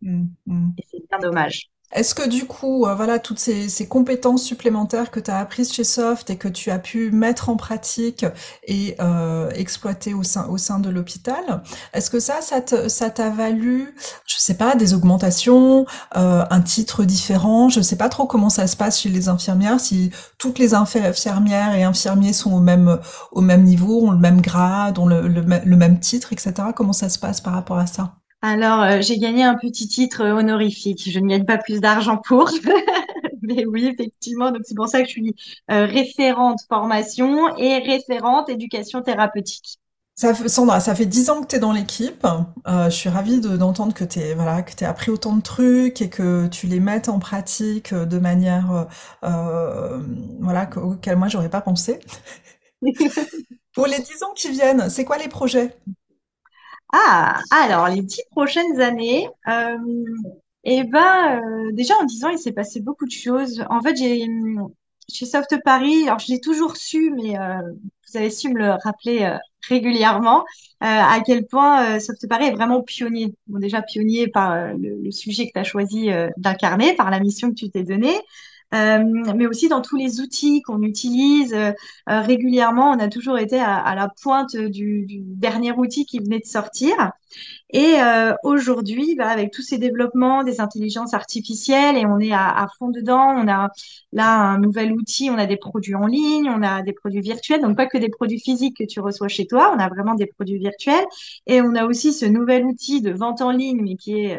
mmh, 0.00 0.24
mmh. 0.46 0.70
et 0.78 0.84
c'est 0.90 1.08
bien 1.08 1.20
dommage. 1.20 1.71
Est-ce 1.92 2.14
que 2.14 2.26
du 2.26 2.46
coup, 2.46 2.86
euh, 2.86 2.94
voilà, 2.94 3.18
toutes 3.18 3.38
ces, 3.38 3.68
ces, 3.68 3.86
compétences 3.86 4.42
supplémentaires 4.42 5.10
que 5.10 5.20
tu 5.20 5.30
as 5.30 5.38
apprises 5.38 5.72
chez 5.72 5.84
Soft 5.84 6.30
et 6.30 6.36
que 6.36 6.48
tu 6.48 6.70
as 6.70 6.78
pu 6.78 7.10
mettre 7.10 7.50
en 7.50 7.56
pratique 7.56 8.24
et 8.66 8.96
euh, 9.00 9.50
exploiter 9.50 10.14
au 10.14 10.22
sein, 10.22 10.46
au 10.48 10.56
sein 10.56 10.78
de 10.78 10.88
l'hôpital, 10.88 11.62
est-ce 11.92 12.10
que 12.10 12.18
ça, 12.18 12.40
ça 12.40 13.10
t'a 13.10 13.30
valu, 13.30 13.94
je 14.26 14.36
sais 14.38 14.54
pas, 14.54 14.74
des 14.74 14.94
augmentations, 14.94 15.84
euh, 16.16 16.44
un 16.48 16.60
titre 16.62 17.04
différent? 17.04 17.68
Je 17.68 17.82
sais 17.82 17.96
pas 17.96 18.08
trop 18.08 18.26
comment 18.26 18.50
ça 18.50 18.66
se 18.66 18.76
passe 18.76 19.00
chez 19.00 19.10
les 19.10 19.28
infirmières, 19.28 19.78
si 19.78 20.10
toutes 20.38 20.58
les 20.58 20.72
infirmières 20.72 21.74
et 21.74 21.82
infirmiers 21.82 22.32
sont 22.32 22.54
au 22.54 22.60
même, 22.60 22.98
au 23.32 23.42
même 23.42 23.64
niveau, 23.64 24.06
ont 24.06 24.12
le 24.12 24.18
même 24.18 24.40
grade, 24.40 24.98
ont 24.98 25.06
le 25.06 25.76
même 25.76 26.00
titre, 26.00 26.32
etc. 26.32 26.54
Comment 26.74 26.94
ça 26.94 27.10
se 27.10 27.18
passe 27.18 27.42
par 27.42 27.52
rapport 27.52 27.78
à 27.78 27.86
ça? 27.86 28.14
Alors, 28.42 28.82
euh, 28.82 29.00
j'ai 29.00 29.18
gagné 29.18 29.44
un 29.44 29.54
petit 29.54 29.86
titre 29.86 30.24
honorifique. 30.24 31.08
Je 31.08 31.20
ne 31.20 31.28
gagne 31.28 31.44
pas 31.44 31.58
plus 31.58 31.80
d'argent 31.80 32.16
pour. 32.16 32.50
Mais 33.42 33.64
oui, 33.66 33.86
effectivement. 33.86 34.50
Donc, 34.50 34.62
c'est 34.64 34.74
pour 34.74 34.88
ça 34.88 35.00
que 35.00 35.06
je 35.06 35.12
suis 35.12 35.34
euh, 35.70 35.86
référente 35.86 36.58
formation 36.68 37.56
et 37.56 37.78
référente 37.78 38.48
éducation 38.48 39.00
thérapeutique. 39.00 39.78
Ça 40.16 40.34
Sandra, 40.34 40.80
ça 40.80 40.94
fait 40.94 41.06
dix 41.06 41.30
ans 41.30 41.40
que 41.40 41.46
tu 41.46 41.56
es 41.56 41.58
dans 41.58 41.72
l'équipe. 41.72 42.26
Euh, 42.66 42.84
je 42.90 42.96
suis 42.96 43.08
ravie 43.08 43.40
d'entendre 43.40 43.94
que 43.94 44.04
tu 44.04 44.20
voilà, 44.34 44.62
que 44.62 44.84
appris 44.84 45.10
autant 45.10 45.36
de 45.36 45.40
trucs 45.40 46.02
et 46.02 46.10
que 46.10 46.48
tu 46.48 46.66
les 46.66 46.80
mettes 46.80 47.08
en 47.08 47.18
pratique 47.18 47.94
de 47.94 48.18
manière 48.18 48.88
voilà, 49.22 50.68
auquel 50.76 51.16
moi, 51.16 51.28
j'aurais 51.28 51.48
pas 51.48 51.62
pensé. 51.62 52.00
Pour 53.74 53.86
les 53.86 54.00
dix 54.00 54.22
ans 54.22 54.34
qui 54.34 54.50
viennent, 54.50 54.90
c'est 54.90 55.04
quoi 55.04 55.16
les 55.16 55.28
projets? 55.28 55.74
Ah, 56.92 57.40
alors 57.50 57.88
les 57.88 58.02
dix 58.02 58.22
prochaines 58.30 58.80
années, 58.80 59.28
euh, 59.48 59.76
eh 60.64 60.84
ben, 60.84 61.40
euh, 61.42 61.72
déjà 61.72 61.94
en 62.00 62.04
dix 62.04 62.24
ans, 62.24 62.28
il 62.28 62.38
s'est 62.38 62.52
passé 62.52 62.80
beaucoup 62.80 63.06
de 63.06 63.10
choses. 63.10 63.64
En 63.70 63.80
fait, 63.80 63.96
j'ai 63.96 64.26
chez 65.08 65.26
Soft 65.26 65.56
Paris, 65.64 66.04
alors 66.06 66.18
je 66.18 66.32
l'ai 66.32 66.40
toujours 66.40 66.76
su, 66.76 67.10
mais 67.10 67.38
euh, 67.38 67.60
vous 68.08 68.16
avez 68.16 68.30
su 68.30 68.48
me 68.50 68.58
le 68.58 68.70
rappeler 68.72 69.22
euh, 69.22 69.36
régulièrement, 69.68 70.40
euh, 70.40 70.44
à 70.80 71.20
quel 71.24 71.46
point 71.46 71.98
Soft 71.98 72.28
Paris 72.28 72.46
est 72.46 72.52
vraiment 72.52 72.82
pionnier. 72.82 73.34
Déjà 73.46 73.82
pionnier 73.82 74.28
par 74.28 74.74
le, 74.74 75.02
le, 75.02 75.10
sujet 75.10 75.46
que 75.46 75.52
tu 75.54 75.58
as 75.58 75.64
choisi 75.64 76.10
d'incarner, 76.36 76.94
par 76.94 77.10
la 77.10 77.20
mission 77.20 77.50
que 77.50 77.54
tu 77.54 77.70
t'es 77.70 77.84
donnée, 77.84 78.16
euh, 78.16 78.20
mais 78.72 79.46
aussi 79.46 79.68
dans 79.68 79.82
tous 79.82 79.96
les 79.96 80.20
outils 80.20 80.62
qu'on 80.62 80.82
utilise 80.82 81.52
euh, 81.54 81.72
euh, 82.08 82.20
régulièrement. 82.20 82.90
On 82.90 82.98
a 82.98 83.08
toujours 83.08 83.38
été 83.38 83.58
à, 83.58 83.76
à 83.76 83.94
la 83.94 84.08
pointe 84.22 84.56
du, 84.56 85.04
du, 85.06 85.20
dernier 85.20 85.72
outil 85.72 86.06
qui 86.06 86.18
venait 86.18 86.40
de 86.40 86.46
sortir. 86.46 86.92
Et 87.74 87.94
aujourd'hui, 88.42 89.14
bah, 89.16 89.28
avec 89.28 89.50
tous 89.52 89.62
ces 89.62 89.78
développements 89.78 90.44
des 90.44 90.60
intelligences 90.60 91.14
artificielles, 91.14 91.96
et 91.96 92.04
on 92.04 92.18
est 92.18 92.32
à, 92.32 92.50
à, 92.50 92.68
fond 92.78 92.90
dedans, 92.90 93.28
on 93.34 93.48
a 93.48 93.70
là 94.12 94.38
un 94.40 94.58
nouvel 94.58 94.92
outil, 94.92 95.30
on 95.30 95.38
a 95.38 95.46
des 95.46 95.56
produits 95.56 95.94
en 95.94 96.06
ligne, 96.06 96.50
on 96.50 96.62
a 96.62 96.82
des 96.82 96.92
produits 96.92 97.22
virtuels, 97.22 97.62
donc 97.62 97.76
pas 97.76 97.86
que 97.86 97.96
des 97.96 98.10
produits 98.10 98.40
physiques 98.40 98.76
que 98.76 98.84
tu 98.84 99.00
reçois 99.00 99.28
chez 99.28 99.46
toi, 99.46 99.74
on 99.74 99.78
a 99.78 99.88
vraiment 99.88 100.14
des 100.14 100.26
produits 100.26 100.58
virtuels. 100.58 101.06
Et 101.46 101.62
on 101.62 101.74
a 101.74 101.86
aussi 101.86 102.12
ce 102.12 102.26
nouvel 102.26 102.66
outil 102.66 103.00
de 103.00 103.12
vente 103.12 103.40
en 103.40 103.50
ligne, 103.50 103.80
mais 103.82 103.96
qui 103.96 104.20
est 104.26 104.38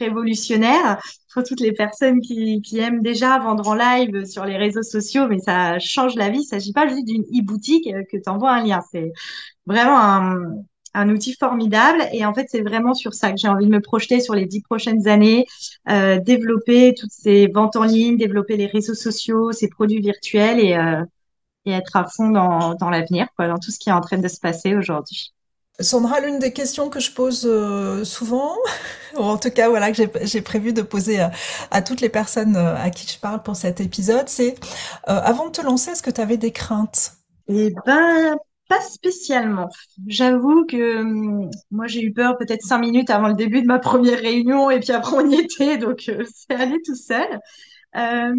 révolutionnaire 0.00 1.00
pour 1.32 1.44
toutes 1.44 1.60
les 1.60 1.72
personnes 1.72 2.20
qui, 2.20 2.60
aiment 2.78 3.02
déjà 3.02 3.38
vendre 3.38 3.68
en 3.68 3.74
live 3.74 4.24
sur 4.24 4.44
les 4.44 4.56
réseaux 4.56 4.82
sociaux, 4.82 5.28
mais 5.28 5.38
ça 5.38 5.78
change 5.78 6.16
la 6.16 6.28
vie. 6.28 6.38
Il 6.38 6.42
ne 6.42 6.46
s'agit 6.46 6.72
pas 6.72 6.88
juste 6.88 7.06
d'une 7.06 7.22
e-boutique 7.22 7.88
que 8.10 8.16
tu 8.16 8.28
envoies 8.28 8.50
un 8.50 8.64
lien. 8.64 8.80
C'est 8.90 9.12
vraiment 9.66 9.98
un, 10.94 11.08
outil 11.08 11.34
formidable. 11.34 12.02
Et 12.12 12.24
en 12.24 12.34
fait, 12.34 12.46
c'est 12.50 12.62
vraiment 12.62 12.94
sur 12.94 13.14
ça 13.14 13.30
que 13.30 13.38
j'ai 13.38 13.48
envie 13.48 13.66
de 13.66 13.70
me 13.70 13.80
projeter 13.80 14.20
sur 14.20 14.34
les 14.34 14.46
dix 14.46 14.62
prochaines 14.62 15.06
années, 15.06 15.46
euh, 15.88 16.18
développer 16.18 16.94
toutes 16.98 17.12
ces 17.12 17.46
ventes 17.46 17.76
en 17.76 17.84
ligne, 17.84 18.16
développer 18.16 18.56
les 18.56 18.66
réseaux 18.66 18.94
sociaux, 18.94 19.52
ces 19.52 19.68
produits 19.68 20.00
virtuels 20.00 20.58
et, 20.58 20.74
euh, 20.76 21.04
être 21.66 21.94
à 21.94 22.06
fond 22.06 22.30
dans 22.30 22.90
l'avenir, 22.90 23.28
dans 23.38 23.58
tout 23.58 23.70
ce 23.70 23.78
qui 23.78 23.90
est 23.90 23.92
en 23.92 24.00
train 24.00 24.18
de 24.18 24.26
se 24.26 24.40
passer 24.40 24.74
aujourd'hui. 24.74 25.32
Sandra, 25.80 26.20
l'une 26.20 26.38
des 26.38 26.52
questions 26.52 26.90
que 26.90 27.00
je 27.00 27.10
pose 27.12 27.46
euh, 27.46 28.04
souvent, 28.04 28.54
ou 29.16 29.20
en 29.20 29.38
tout 29.38 29.50
cas 29.50 29.68
voilà 29.68 29.92
que 29.92 30.02
j'ai 30.22 30.40
prévu 30.40 30.72
de 30.72 30.82
poser 30.82 31.20
à, 31.70 31.82
toutes 31.82 32.00
les 32.00 32.08
personnes 32.08 32.56
euh, 32.56 32.76
à 32.76 32.90
qui 32.90 33.06
je 33.06 33.18
parle 33.18 33.42
pour 33.42 33.56
cet 33.56 33.80
épisode, 33.80 34.28
c'est 34.28 34.54
euh, 35.08 35.20
avant 35.22 35.46
de 35.46 35.52
te 35.52 35.62
lancer, 35.62 35.92
est-ce 35.92 36.02
que 36.02 36.10
tu 36.10 36.20
avais 36.20 36.36
des 36.36 36.52
craintes? 36.52 37.12
Eh 37.48 37.74
ben, 37.86 38.36
pas 38.68 38.80
spécialement. 38.80 39.68
J'avoue 40.06 40.64
que 40.66 41.00
hum, 41.00 41.50
moi 41.70 41.86
j'ai 41.86 42.02
eu 42.02 42.12
peur 42.12 42.36
peut-être 42.38 42.62
cinq 42.62 42.78
minutes 42.78 43.10
avant 43.10 43.28
le 43.28 43.34
début 43.34 43.62
de 43.62 43.66
ma 43.66 43.78
première 43.78 44.18
réunion 44.18 44.70
et 44.70 44.80
puis 44.80 44.92
après 44.92 45.16
on 45.16 45.28
y 45.28 45.36
était, 45.36 45.78
donc 45.78 46.10
c'est 46.34 46.54
allé 46.54 46.80
tout 46.84 46.94
seul. 46.94 47.40
Euh, 47.96 48.34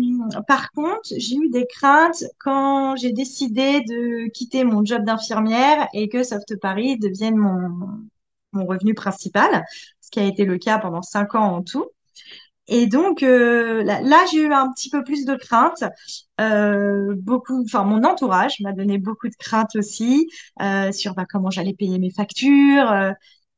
par 0.47 0.71
contre, 0.71 1.09
j'ai 1.17 1.35
eu 1.35 1.49
des 1.49 1.65
craintes 1.67 2.23
quand 2.39 2.95
j'ai 2.95 3.11
décidé 3.11 3.81
de 3.81 4.29
quitter 4.29 4.63
mon 4.63 4.85
job 4.85 5.03
d'infirmière 5.03 5.87
et 5.93 6.07
que 6.07 6.23
Soft 6.23 6.57
Paris 6.61 6.97
devienne 6.97 7.35
mon, 7.35 7.99
mon 8.53 8.65
revenu 8.65 8.93
principal, 8.93 9.65
ce 9.99 10.09
qui 10.09 10.19
a 10.19 10.23
été 10.25 10.45
le 10.45 10.57
cas 10.57 10.79
pendant 10.79 11.01
cinq 11.01 11.35
ans 11.35 11.55
en 11.57 11.63
tout. 11.63 11.87
Et 12.67 12.87
donc 12.87 13.23
euh, 13.23 13.83
là, 13.83 14.25
j'ai 14.31 14.43
eu 14.43 14.53
un 14.53 14.71
petit 14.71 14.89
peu 14.89 15.03
plus 15.03 15.25
de 15.25 15.35
craintes. 15.35 15.83
Euh, 16.39 17.13
beaucoup, 17.17 17.61
enfin 17.63 17.83
mon 17.83 18.03
entourage 18.03 18.59
m'a 18.61 18.71
donné 18.71 18.97
beaucoup 18.97 19.27
de 19.27 19.35
craintes 19.37 19.75
aussi 19.75 20.29
sur 20.93 21.13
bah, 21.15 21.25
comment 21.29 21.49
j'allais 21.49 21.73
payer 21.73 21.99
mes 21.99 22.11
factures, 22.11 23.13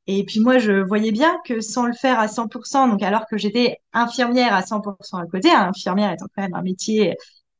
et 0.07 0.25
puis 0.25 0.39
moi, 0.41 0.57
je 0.57 0.71
voyais 0.85 1.11
bien 1.11 1.37
que 1.45 1.61
sans 1.61 1.85
le 1.85 1.93
faire 1.93 2.19
à 2.19 2.27
100%, 2.27 2.87
donc 2.89 3.01
alors 3.03 3.25
que 3.27 3.37
j'étais 3.37 3.77
infirmière 3.93 4.53
à 4.53 4.61
100% 4.61 5.17
à 5.17 5.25
côté, 5.27 5.49
hein, 5.49 5.69
infirmière 5.69 6.11
étant 6.11 6.25
quand 6.35 6.41
même 6.43 6.53
un 6.55 6.61
métier 6.61 7.15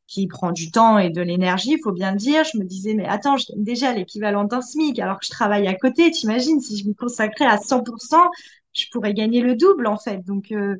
qui 0.08 0.28
prend 0.28 0.52
du 0.52 0.70
temps 0.70 1.00
et 1.00 1.10
de 1.10 1.22
l'énergie, 1.22 1.72
il 1.74 1.80
faut 1.82 1.92
bien 1.94 2.12
le 2.12 2.18
dire, 2.18 2.44
je 2.44 2.58
me 2.58 2.66
disais, 2.66 2.94
mais 2.94 3.06
attends, 3.08 3.38
je 3.38 3.46
gagne 3.48 3.64
déjà 3.64 3.94
l'équivalent 3.94 4.44
d'un 4.44 4.62
SMIC 4.62 5.00
alors 5.00 5.20
que 5.20 5.26
je 5.26 5.32
travaille 5.32 5.68
à 5.68 5.74
côté. 5.76 6.12
T'imagines, 6.12 6.60
si 6.62 6.78
je 6.78 6.88
me 6.88 6.94
consacrais 6.94 7.46
à 7.46 7.58
100%, 7.58 8.30
je 8.74 8.86
pourrais 8.92 9.14
gagner 9.14 9.42
le 9.42 9.56
double 9.56 9.88
en 9.88 9.98
fait. 9.98 10.18
Donc 10.26 10.52
euh, 10.52 10.76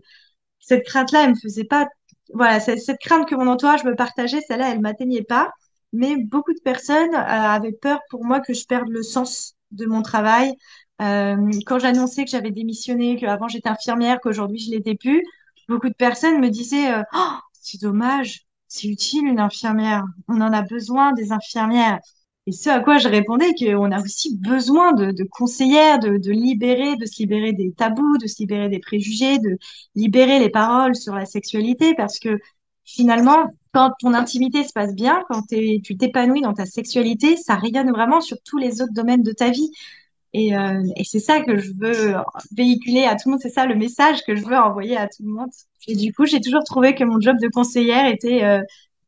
cette 0.60 0.86
crainte-là, 0.86 1.24
elle 1.26 1.32
me 1.32 1.36
faisait 1.36 1.64
pas... 1.66 1.88
Voilà, 2.34 2.60
cette 2.60 3.00
crainte 3.00 3.28
que 3.28 3.36
mon 3.36 3.48
entourage 3.48 3.84
me 3.84 3.96
partageait, 3.96 4.42
celle-là, 4.48 4.72
elle 4.72 4.82
m'atteignait 4.82 5.24
pas. 5.24 5.52
Mais 5.94 6.16
beaucoup 6.18 6.54
de 6.54 6.60
personnes 6.62 7.14
euh, 7.14 7.18
avaient 7.18 7.74
peur 7.74 8.00
pour 8.10 8.26
moi 8.26 8.40
que 8.40 8.54
je 8.54 8.66
perde 8.66 8.90
le 8.90 9.04
sens 9.04 9.56
de 9.72 9.86
mon 9.86 10.02
travail, 10.02 10.54
quand 11.00 11.80
j'annonçais 11.80 12.26
que 12.26 12.32
j'avais 12.32 12.52
démissionné, 12.52 13.18
qu'avant 13.18 13.48
j'étais 13.48 13.70
infirmière, 13.70 14.20
qu'aujourd'hui 14.22 14.60
je 14.60 14.72
l'étais 14.72 14.96
plus, 14.96 15.24
beaucoup 15.68 15.90
de 15.90 15.96
personnes 15.96 16.40
me 16.40 16.50
disaient 16.50 16.92
euh, 16.94 17.04
oh, 17.14 17.32
c'est 17.54 17.82
dommage, 17.82 18.46
c'est 18.68 18.88
utile 18.88 19.26
une 19.26 19.40
infirmière, 19.40 20.04
on 20.28 20.42
en 20.42 20.54
a 20.54 20.62
besoin 20.62 21.14
des 21.14 21.32
infirmières. 21.32 22.00
Et 22.46 22.52
ce 22.52 22.70
à 22.70 22.82
quoi 22.82 22.98
je 22.98 23.08
répondais 23.08 23.54
qu'on 23.54 23.92
a 23.92 24.02
aussi 24.02 24.38
besoin 24.38 24.92
de, 24.92 25.24
conseillères, 25.32 26.00
de 26.00 26.32
libérer, 26.32 26.98
de 26.98 27.06
se 27.06 27.20
libérer 27.20 27.54
des 27.54 27.72
tabous, 27.72 28.18
de 28.18 28.28
se 28.28 28.40
libérer 28.40 28.68
des 28.68 28.80
préjugés, 28.80 29.40
de 29.40 29.58
libérer 29.96 30.40
les 30.40 30.50
paroles 30.50 30.96
sur 30.96 31.16
la 31.16 31.26
sexualité, 31.26 31.96
parce 31.96 32.20
que 32.20 32.38
finalement, 32.84 33.46
quand 33.74 33.92
ton 34.00 34.14
intimité 34.14 34.64
se 34.64 34.74
passe 34.74 34.94
bien, 34.94 35.24
quand 35.30 35.44
tu 35.48 35.98
t'épanouis 35.98 36.42
dans 36.42 36.54
ta 36.54 36.66
sexualité, 36.66 37.38
ça 37.38 37.56
rayonne 37.56 37.92
vraiment 37.92 38.20
sur 38.20 38.38
tous 38.44 38.58
les 38.58 38.82
autres 38.82 38.94
domaines 38.94 39.24
de 39.24 39.32
ta 39.32 39.50
vie. 39.50 39.72
Et, 40.34 40.58
euh, 40.58 40.82
et 40.96 41.04
c'est 41.04 41.20
ça 41.20 41.42
que 41.42 41.58
je 41.58 41.72
veux 41.78 42.16
véhiculer 42.56 43.06
à 43.06 43.16
tout 43.16 43.30
le 43.30 43.32
monde, 43.32 43.42
c'est 43.42 43.50
ça 43.50 43.66
le 43.66 43.76
message 43.76 44.24
que 44.26 44.36
je 44.36 44.44
veux 44.44 44.56
envoyer 44.56 44.98
à 44.98 45.08
tout 45.08 45.24
le 45.24 45.32
monde. 45.32 45.50
Et 45.88 45.96
du 45.96 46.14
coup, 46.14 46.26
j'ai 46.26 46.42
toujours 46.42 46.64
trouvé 46.64 46.96
que 46.96 47.04
mon 47.04 47.20
job 47.20 47.38
de 47.40 47.48
conseillère 47.50 48.08
était 48.08 48.44
euh, 48.44 48.62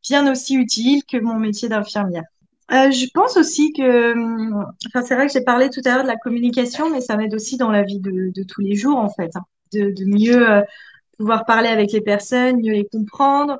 bien 0.07 0.31
aussi 0.31 0.55
utile 0.55 1.03
que 1.05 1.17
mon 1.17 1.39
métier 1.39 1.67
d'infirmière. 1.67 2.23
Euh, 2.71 2.91
je 2.91 3.07
pense 3.13 3.37
aussi 3.37 3.73
que, 3.73 4.13
hum, 4.13 4.65
enfin, 4.87 5.03
c'est 5.05 5.15
vrai 5.15 5.27
que 5.27 5.33
j'ai 5.33 5.43
parlé 5.43 5.69
tout 5.69 5.81
à 5.85 5.95
l'heure 5.95 6.03
de 6.03 6.07
la 6.07 6.17
communication, 6.17 6.89
mais 6.91 7.01
ça 7.01 7.17
m'aide 7.17 7.33
aussi 7.33 7.57
dans 7.57 7.71
la 7.71 7.83
vie 7.83 7.99
de, 7.99 8.43
tous 8.43 8.61
les 8.61 8.75
jours, 8.75 8.97
en 8.97 9.09
fait, 9.09 9.31
hein. 9.35 9.45
de, 9.73 9.93
mieux 10.05 10.63
pouvoir 11.17 11.45
parler 11.45 11.69
avec 11.69 11.91
les 11.91 12.01
personnes, 12.01 12.57
mieux 12.57 12.73
les 12.73 12.85
comprendre. 12.85 13.57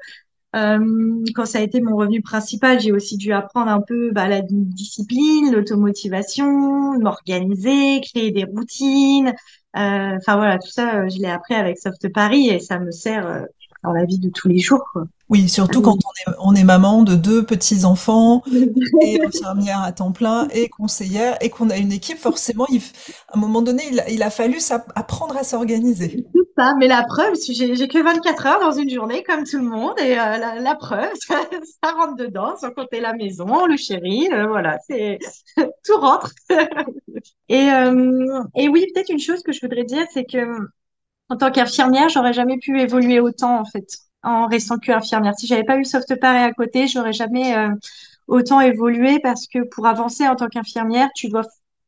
Euh, 0.56 1.24
quand 1.36 1.46
ça 1.46 1.60
a 1.60 1.62
été 1.62 1.82
mon 1.82 1.98
revenu 1.98 2.22
principal, 2.22 2.80
j'ai 2.80 2.91
aussi 2.94 3.18
dû 3.18 3.34
apprendre 3.34 3.70
un 3.70 3.82
peu 3.82 4.12
bah, 4.12 4.28
la 4.28 4.41
discipline, 4.41 5.52
l'automotivation, 5.54 6.98
m'organiser, 7.00 8.02
créer 8.02 8.32
des 8.32 8.46
routines. 8.46 9.34
Euh, 9.76 10.15
enfin 10.18 10.38
voilà, 10.38 10.58
tout 10.58 10.70
ça, 10.70 11.02
euh, 11.02 11.10
je 11.10 11.20
l'ai 11.20 11.28
appris 11.28 11.56
avec 11.56 11.78
Soft 11.78 12.08
Paris 12.13 12.48
et 12.50 12.60
ça 12.60 12.80
me 12.80 12.91
sert 12.91 13.46
dans 13.86 13.93
la 13.93 14.06
vie 14.06 14.19
de 14.19 14.30
tous 14.30 14.48
les 14.48 14.60
jours. 14.60 14.84
Quoi. 14.91 15.06
Oui, 15.28 15.50
surtout 15.50 15.82
quand 15.82 15.95
on 15.95 16.32
est, 16.32 16.36
on 16.39 16.56
est 16.56 16.63
maman 16.63 17.02
de 17.02 17.15
deux 17.15 17.43
petits-enfants 17.43 18.43
et 19.02 19.19
infirmière 19.26 19.82
à 19.82 19.91
temps 19.91 20.12
plein 20.12 20.48
et 20.54 20.69
conseillère 20.69 21.36
et 21.41 21.50
qu'on 21.50 21.71
a 21.71 21.78
une 21.78 21.91
équipe, 21.91 22.19
forcément, 22.19 22.67
il, 22.69 22.82
à 23.30 23.38
un 23.38 23.39
moment 23.39 23.63
donné, 23.63 23.84
il, 23.91 24.04
il 24.10 24.21
a 24.21 24.30
fallu 24.30 24.60
apprendre 24.95 25.36
à 25.36 25.43
s'organiser. 25.43 26.26
C'est 26.34 26.62
ça, 26.62 26.76
mais 26.78 26.88
la 26.88 27.04
preuve, 27.04 27.34
j'ai 27.50 27.88
que 27.88 28.04
24 28.04 28.45
heures 28.45 28.60
dans 28.60 28.71
une 28.71 28.89
journée 28.89 29.24
comme 29.24 29.43
tout 29.45 29.58
le 29.58 29.63
monde 29.63 30.00
et 30.00 30.12
euh, 30.12 30.38
la, 30.38 30.60
la, 30.60 30.76
preuve, 30.76 31.12
ça, 31.15 31.41
ça, 31.84 31.91
rentre 31.91 32.15
dedans, 32.15 32.56
sans 32.58 32.69
compter 32.69 33.00
la 33.00 33.13
maison, 33.13 33.65
le 33.65 33.78
chéri, 33.78 34.30
euh, 34.32 34.45
voilà, 34.45 34.78
c'est 34.88 35.17
tout 35.58 35.98
rentre. 35.98 36.34
et, 37.50 37.71
euh, 37.71 38.43
et 38.56 38.69
oui, 38.69 38.86
peut-être 38.93 39.10
une 39.10 39.19
chose 39.19 39.41
que 39.41 39.52
je 39.52 39.62
voudrais 39.62 39.86
dire, 39.86 40.06
c'est 40.13 40.26
que 40.26 40.45
en 41.29 41.38
tant 41.38 41.51
qu'infirmière, 41.51 42.09
j'aurais 42.09 42.33
jamais 42.33 42.57
pu 42.57 42.79
évoluer 42.79 43.19
autant 43.19 43.59
en 43.59 43.65
fait 43.65 43.88
en 44.23 44.47
restant 44.47 44.77
que 44.77 44.91
infirmière. 44.91 45.33
Si 45.38 45.47
j'avais 45.47 45.63
pas 45.63 45.77
eu 45.77 45.85
Soft 45.85 46.19
Paris 46.19 46.39
à 46.39 46.51
côté, 46.53 46.88
j'aurais 46.88 47.13
jamais 47.13 47.55
euh, 47.55 47.69
autant 48.27 48.59
évolué 48.61 49.19
parce 49.19 49.47
que 49.47 49.59
pour 49.69 49.88
avancer 49.88 50.27
en 50.27 50.35
tant 50.35 50.47
qu'infirmière, 50.47 51.09
tu 51.15 51.29
dois 51.29 51.43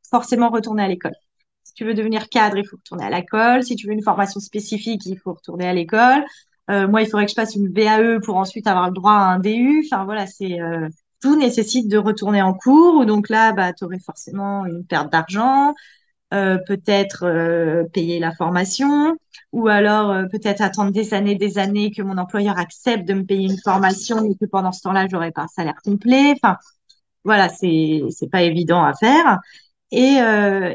forcément 0.09 0.49
retourner 0.49 0.83
à 0.83 0.87
l'école. 0.87 1.15
Si 1.63 1.73
tu 1.73 1.85
veux 1.85 1.93
devenir 1.93 2.29
cadre, 2.29 2.57
il 2.57 2.65
faut 2.67 2.77
retourner 2.77 3.05
à 3.05 3.09
l'école. 3.09 3.63
Si 3.63 3.75
tu 3.75 3.87
veux 3.87 3.93
une 3.93 4.03
formation 4.03 4.39
spécifique, 4.39 5.05
il 5.05 5.17
faut 5.19 5.33
retourner 5.33 5.67
à 5.67 5.73
l'école. 5.73 6.23
Euh, 6.69 6.87
moi, 6.87 7.01
il 7.01 7.05
faudrait 7.09 7.25
que 7.25 7.31
je 7.31 7.35
passe 7.35 7.55
une 7.55 7.71
VAE 7.73 8.19
pour 8.23 8.37
ensuite 8.37 8.67
avoir 8.67 8.87
le 8.87 8.93
droit 8.93 9.13
à 9.13 9.33
un 9.33 9.39
DU. 9.39 9.83
Enfin 9.85 10.05
voilà, 10.05 10.27
c'est 10.27 10.59
euh, 10.61 10.87
tout 11.21 11.35
nécessite 11.37 11.87
de 11.87 11.97
retourner 11.97 12.41
en 12.41 12.53
cours. 12.53 13.05
Donc 13.05 13.29
là, 13.29 13.51
bah, 13.53 13.73
tu 13.73 13.83
aurais 13.85 13.99
forcément 13.99 14.65
une 14.65 14.85
perte 14.85 15.11
d'argent. 15.11 15.73
Euh, 16.33 16.57
peut-être 16.67 17.23
euh, 17.23 17.85
payer 17.93 18.19
la 18.19 18.33
formation, 18.33 19.15
ou 19.53 19.69
alors 19.69 20.11
euh, 20.11 20.25
peut-être 20.29 20.59
attendre 20.59 20.91
des 20.91 21.13
années, 21.13 21.35
des 21.35 21.57
années 21.57 21.89
que 21.91 22.01
mon 22.01 22.17
employeur 22.17 22.57
accepte 22.59 23.07
de 23.07 23.13
me 23.13 23.23
payer 23.23 23.49
une 23.49 23.57
formation 23.63 24.25
et 24.29 24.35
que 24.35 24.43
pendant 24.45 24.73
ce 24.73 24.81
temps-là, 24.81 25.07
j'aurais 25.09 25.31
pas 25.31 25.43
un 25.43 25.47
salaire 25.47 25.81
complet. 25.85 26.33
Enfin, 26.35 26.57
voilà, 27.23 27.49
c'est 27.49 28.01
c'est 28.11 28.29
pas 28.29 28.43
évident 28.43 28.83
à 28.83 28.93
faire. 28.93 29.39
Et, 29.91 30.17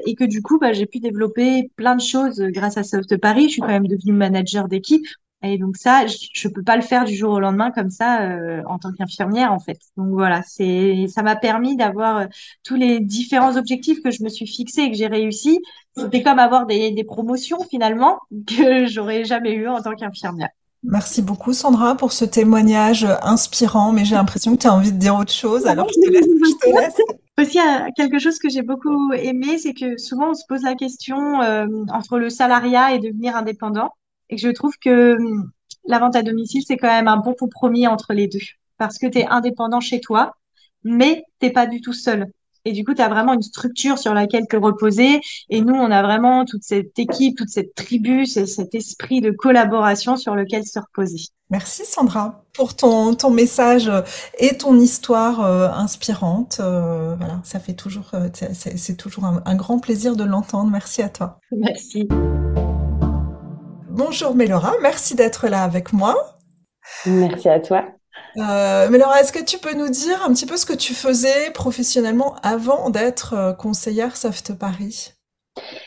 et 0.07 0.15
que 0.15 0.25
du 0.25 0.41
coup, 0.43 0.59
bah, 0.59 0.73
j'ai 0.73 0.87
pu 0.87 1.01
développer 1.01 1.71
plein 1.77 1.97
de 1.97 2.01
choses 2.01 2.41
grâce 2.41 2.79
à 2.79 2.83
Soft 2.85 3.17
Paris. 3.19 3.45
Je 3.45 3.53
suis 3.55 3.61
quand 3.61 3.69
même 3.69 3.87
devenue 3.87 4.12
manager 4.15 4.69
d'équipe. 4.69 5.05
Et 5.43 5.59
donc 5.59 5.77
ça, 5.77 6.07
je 6.07 6.49
ne 6.49 6.53
peux 6.53 6.63
pas 6.63 6.77
le 6.77 6.83
faire 6.83 7.05
du 7.05 7.15
jour 7.15 7.33
au 7.33 7.41
lendemain 7.41 7.71
comme 7.73 7.91
ça 7.91 8.23
euh, 8.23 8.63
en 8.67 8.79
tant 8.79 8.93
qu'infirmière 8.93 9.53
en 9.53 9.59
fait. 9.59 9.79
Donc 9.97 10.11
voilà, 10.11 10.43
c'est 10.47 11.07
ça 11.09 11.23
m'a 11.23 11.35
permis 11.35 11.77
d'avoir 11.77 12.19
euh, 12.19 12.27
tous 12.63 12.77
les 12.77 13.01
différents 13.01 13.57
objectifs 13.57 14.03
que 14.03 14.11
je 14.11 14.23
me 14.23 14.29
suis 14.29 14.47
fixés 14.47 14.83
et 14.83 14.91
que 14.91 14.97
j'ai 14.97 15.09
réussi. 15.09 15.61
C'était 15.97 16.23
comme 16.23 16.39
avoir 16.39 16.67
des, 16.67 16.93
des 16.93 17.05
promotions 17.05 17.59
finalement 17.69 18.19
que 18.47 18.87
j'aurais 18.87 19.25
jamais 19.25 19.53
eu 19.53 19.69
en 19.69 19.83
tant 19.83 19.95
qu'infirmière. 19.95 20.51
Merci 20.85 21.23
beaucoup 21.23 21.53
Sandra 21.53 21.97
pour 21.97 22.13
ce 22.13 22.25
témoignage 22.25 23.07
inspirant, 23.23 23.93
mais 23.93 24.05
j'ai 24.05 24.17
l'impression 24.17 24.57
que 24.57 24.63
tu 24.63 24.67
as 24.67 24.75
envie 24.75 24.93
de 24.93 24.99
dire 24.99 25.17
autre 25.17 25.33
chose, 25.33 25.67
alors 25.67 25.89
je 25.89 26.01
te 26.01 26.11
laisse. 26.11 26.27
Je 26.27 26.71
te 26.71 26.77
laisse. 26.81 27.01
Aussi, 27.39 27.59
quelque 27.97 28.19
chose 28.19 28.39
que 28.39 28.49
j'ai 28.49 28.63
beaucoup 28.63 29.13
aimé, 29.13 29.59
c'est 29.59 29.75
que 29.75 29.97
souvent 29.97 30.31
on 30.31 30.35
se 30.35 30.45
pose 30.49 30.63
la 30.63 30.75
question 30.75 31.41
euh, 31.41 31.67
entre 31.93 32.19
le 32.19 32.31
salariat 32.31 32.95
et 32.95 32.99
devenir 32.99 33.37
indépendant. 33.37 33.91
Et 34.33 34.38
je 34.38 34.49
trouve 34.49 34.73
que 34.83 35.14
hum, 35.16 35.51
la 35.85 35.99
vente 35.99 36.16
à 36.16 36.23
domicile, 36.23 36.62
c'est 36.66 36.79
quand 36.79 36.88
même 36.88 37.07
un 37.07 37.18
bon 37.18 37.35
compromis 37.35 37.87
entre 37.87 38.14
les 38.14 38.29
deux. 38.29 38.40
Parce 38.79 38.99
que 38.99 39.07
tu 39.07 39.18
es 39.18 39.27
indépendant 39.27 39.81
chez 39.81 40.01
toi, 40.01 40.35
mais 40.85 41.25
t'es 41.38 41.51
pas 41.51 41.66
du 41.66 41.83
tout 41.83 41.92
seul. 41.92 42.27
Et 42.64 42.73
du 42.73 42.85
coup, 42.85 42.95
tu 42.95 43.03
as 43.03 43.09
vraiment 43.09 43.35
une 43.35 43.42
structure 43.42 43.99
sur 43.99 44.14
laquelle 44.14 44.47
te 44.47 44.57
reposer. 44.57 45.21
Et 45.51 45.61
nous, 45.61 45.75
on 45.75 45.90
a 45.90 46.03
vraiment 46.03 46.45
toute 46.45 46.62
cette 46.62 46.99
équipe, 46.99 47.37
toute 47.37 47.49
cette 47.51 47.75
tribu, 47.75 48.25
cet 48.25 48.75
esprit 48.75 49.21
de 49.21 49.33
collaboration 49.33 50.16
sur 50.16 50.35
lequel 50.35 50.64
se 50.64 50.79
reposer. 50.79 51.27
Merci 51.51 51.85
Sandra 51.85 52.45
pour 52.55 52.75
ton, 52.75 53.14
ton 53.14 53.31
message 53.31 53.90
et 54.38 54.57
ton 54.57 54.79
histoire 54.79 55.45
euh, 55.45 55.68
inspirante. 55.71 56.59
Euh, 56.61 57.16
voilà, 57.16 57.40
ça 57.42 57.61
fait 57.61 57.75
toujours, 57.75 58.11
euh, 58.14 58.31
c'est 58.55 58.97
toujours 58.97 59.27
un, 59.27 59.42
un 59.45 59.57
grand 59.57 59.79
plaisir 59.79 60.16
de 60.16 60.25
l'entendre. 60.25 60.71
Merci 60.71 61.03
à 61.03 61.11
toi. 61.11 61.40
Merci. 61.51 62.09
Bonjour 63.95 64.35
Mélora, 64.35 64.73
merci 64.81 65.15
d'être 65.15 65.49
là 65.49 65.65
avec 65.65 65.93
moi. 65.93 66.39
Merci 67.05 67.51
à 67.51 67.61
toi. 67.61 67.85
Euh, 68.39 68.89
Mélora, 68.89 69.21
est-ce 69.21 69.35
que 69.35 69.45
tu 69.45 69.59
peux 69.59 69.75
nous 69.75 69.91
dire 69.91 70.23
un 70.25 70.33
petit 70.33 70.47
peu 70.47 70.57
ce 70.57 70.65
que 70.65 70.73
tu 70.73 70.95
faisais 70.95 71.51
professionnellement 71.51 72.37
avant 72.43 72.89
d'être 72.89 73.35
euh, 73.35 73.53
conseillère 73.53 74.17
Soft 74.17 74.55
Paris? 74.55 75.13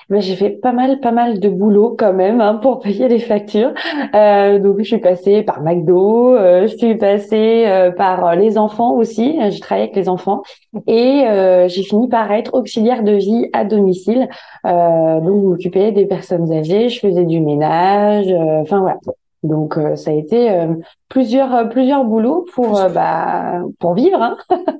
Ben, 0.09 0.21
j'ai 0.21 0.35
fait 0.35 0.51
pas 0.51 0.71
mal, 0.71 0.99
pas 0.99 1.11
mal 1.11 1.39
de 1.39 1.49
boulot 1.49 1.95
quand 1.97 2.13
même 2.13 2.39
hein, 2.39 2.55
pour 2.61 2.79
payer 2.79 3.07
les 3.07 3.19
factures. 3.19 3.73
Euh, 4.13 4.59
donc 4.59 4.77
je 4.79 4.83
suis 4.83 4.99
passée 4.99 5.41
par 5.41 5.61
McDo, 5.61 6.35
euh, 6.35 6.67
je 6.67 6.77
suis 6.77 6.95
passée 6.95 7.65
euh, 7.67 7.91
par 7.91 8.35
les 8.35 8.57
enfants 8.57 8.93
aussi. 8.93 9.37
J'ai 9.49 9.59
travaillé 9.59 9.85
avec 9.85 9.95
les 9.95 10.07
enfants 10.09 10.43
et 10.87 11.25
j'ai 11.67 11.83
fini 11.83 12.07
par 12.07 12.31
être 12.31 12.53
auxiliaire 12.53 13.03
de 13.03 13.13
vie 13.13 13.49
à 13.53 13.65
domicile. 13.65 14.29
donc 14.63 15.41
je 15.41 15.45
m'occupais 15.45 15.91
des 15.91 16.05
personnes 16.05 16.51
âgées, 16.51 16.89
je 16.89 16.99
faisais 16.99 17.25
du 17.25 17.39
ménage. 17.39 18.31
Enfin 18.61 18.81
voilà. 18.81 18.97
Donc 19.43 19.79
ça 19.95 20.11
a 20.11 20.13
été 20.13 20.67
plusieurs 21.09 21.69
plusieurs 21.69 22.03
boulots 22.03 22.45
pour 22.53 22.79
bah 22.93 23.61
pour 23.79 23.93
vivre. 23.95 24.21
Hein. 24.21 24.37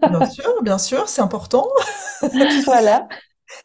bien 0.10 0.26
sûr, 0.26 0.52
bien 0.62 0.78
sûr, 0.78 1.08
c'est 1.08 1.21
important. 1.21 1.65
voilà. 2.65 3.08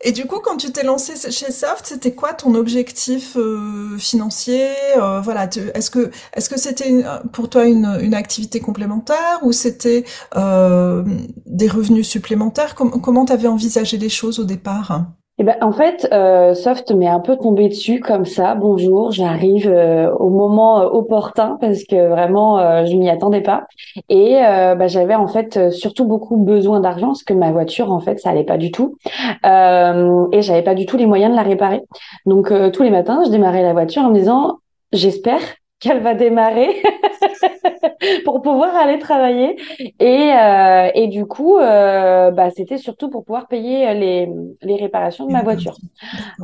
Et 0.03 0.13
du 0.13 0.27
coup, 0.27 0.41
quand 0.41 0.57
tu 0.57 0.73
t'es 0.73 0.83
lancé 0.83 1.15
chez 1.31 1.51
Soft, 1.51 1.87
c'était 1.87 2.15
quoi 2.15 2.33
ton 2.35 2.55
objectif 2.55 3.37
euh, 3.37 3.97
financier 3.99 4.69
euh, 4.97 5.21
Voilà, 5.21 5.49
est-ce 5.75 5.91
que 5.91 6.11
est-ce 6.35 6.49
que 6.51 6.59
c'était 6.59 7.03
pour 7.33 7.49
toi 7.49 7.65
une, 7.65 7.99
une 8.01 8.15
activité 8.15 8.61
complémentaire 8.61 9.41
ou 9.43 9.53
c'était 9.53 10.05
euh, 10.37 11.05
des 11.47 11.69
revenus 11.69 12.09
supplémentaires? 12.09 12.75
Comment 12.75 13.25
tu 13.25 13.33
avais 13.33 13.49
envisagé 13.49 13.99
les 13.99 14.09
choses 14.09 14.39
au 14.39 14.45
départ? 14.45 15.07
Eh 15.41 15.43
ben, 15.43 15.57
en 15.63 15.73
fait, 15.73 16.07
euh, 16.13 16.53
Soft 16.53 16.93
m'est 16.93 17.09
un 17.09 17.19
peu 17.19 17.35
tombé 17.35 17.71
dessus 17.71 17.99
comme 18.01 18.27
ça. 18.27 18.55
Bonjour, 18.55 19.11
j'arrive 19.11 19.71
euh, 19.71 20.13
au 20.17 20.29
moment 20.29 20.83
euh, 20.83 20.85
opportun 20.85 21.57
parce 21.59 21.85
que 21.85 22.09
vraiment, 22.11 22.59
euh, 22.59 22.85
je 22.85 22.95
m'y 22.95 23.09
attendais 23.09 23.41
pas. 23.41 23.67
Et 24.11 24.35
bah, 24.35 24.87
j'avais 24.87 25.15
en 25.15 25.29
fait 25.29 25.71
surtout 25.71 26.05
beaucoup 26.05 26.37
besoin 26.37 26.81
d'argent 26.81 27.07
parce 27.07 27.23
que 27.23 27.33
ma 27.33 27.53
voiture, 27.53 27.91
en 27.91 28.01
fait, 28.01 28.21
ça 28.21 28.29
allait 28.29 28.45
pas 28.45 28.59
du 28.59 28.71
tout. 28.71 28.99
et 29.43 30.43
j'avais 30.43 30.63
pas 30.63 30.75
du 30.75 30.85
tout 30.85 30.99
les 30.99 31.07
moyens 31.07 31.31
de 31.31 31.37
la 31.37 31.43
réparer. 31.43 31.81
Donc 32.27 32.53
tous 32.75 32.83
les 32.83 32.91
matins, 32.91 33.23
je 33.25 33.31
démarrais 33.31 33.63
la 33.63 33.73
voiture 33.73 34.03
en 34.03 34.11
me 34.11 34.17
disant, 34.17 34.59
j'espère 34.93 35.41
qu'elle 35.79 36.03
va 36.03 36.13
démarrer 36.13 36.83
pour 38.25 38.43
pouvoir 38.43 38.75
aller 38.77 38.99
travailler. 38.99 39.57
Et, 39.99 40.33
euh, 40.33 40.89
et 40.95 41.09
du 41.09 41.27
coup, 41.27 41.57
euh, 41.59 42.31
bah, 42.31 42.51
c'était 42.51 42.79
surtout 42.79 43.11
pour 43.11 43.25
pouvoir 43.25 43.49
payer 43.49 43.93
les, 43.95 44.29
les 44.63 44.77
réparations 44.77 45.27
de 45.27 45.33
ma 45.33 45.43
voiture. 45.43 45.77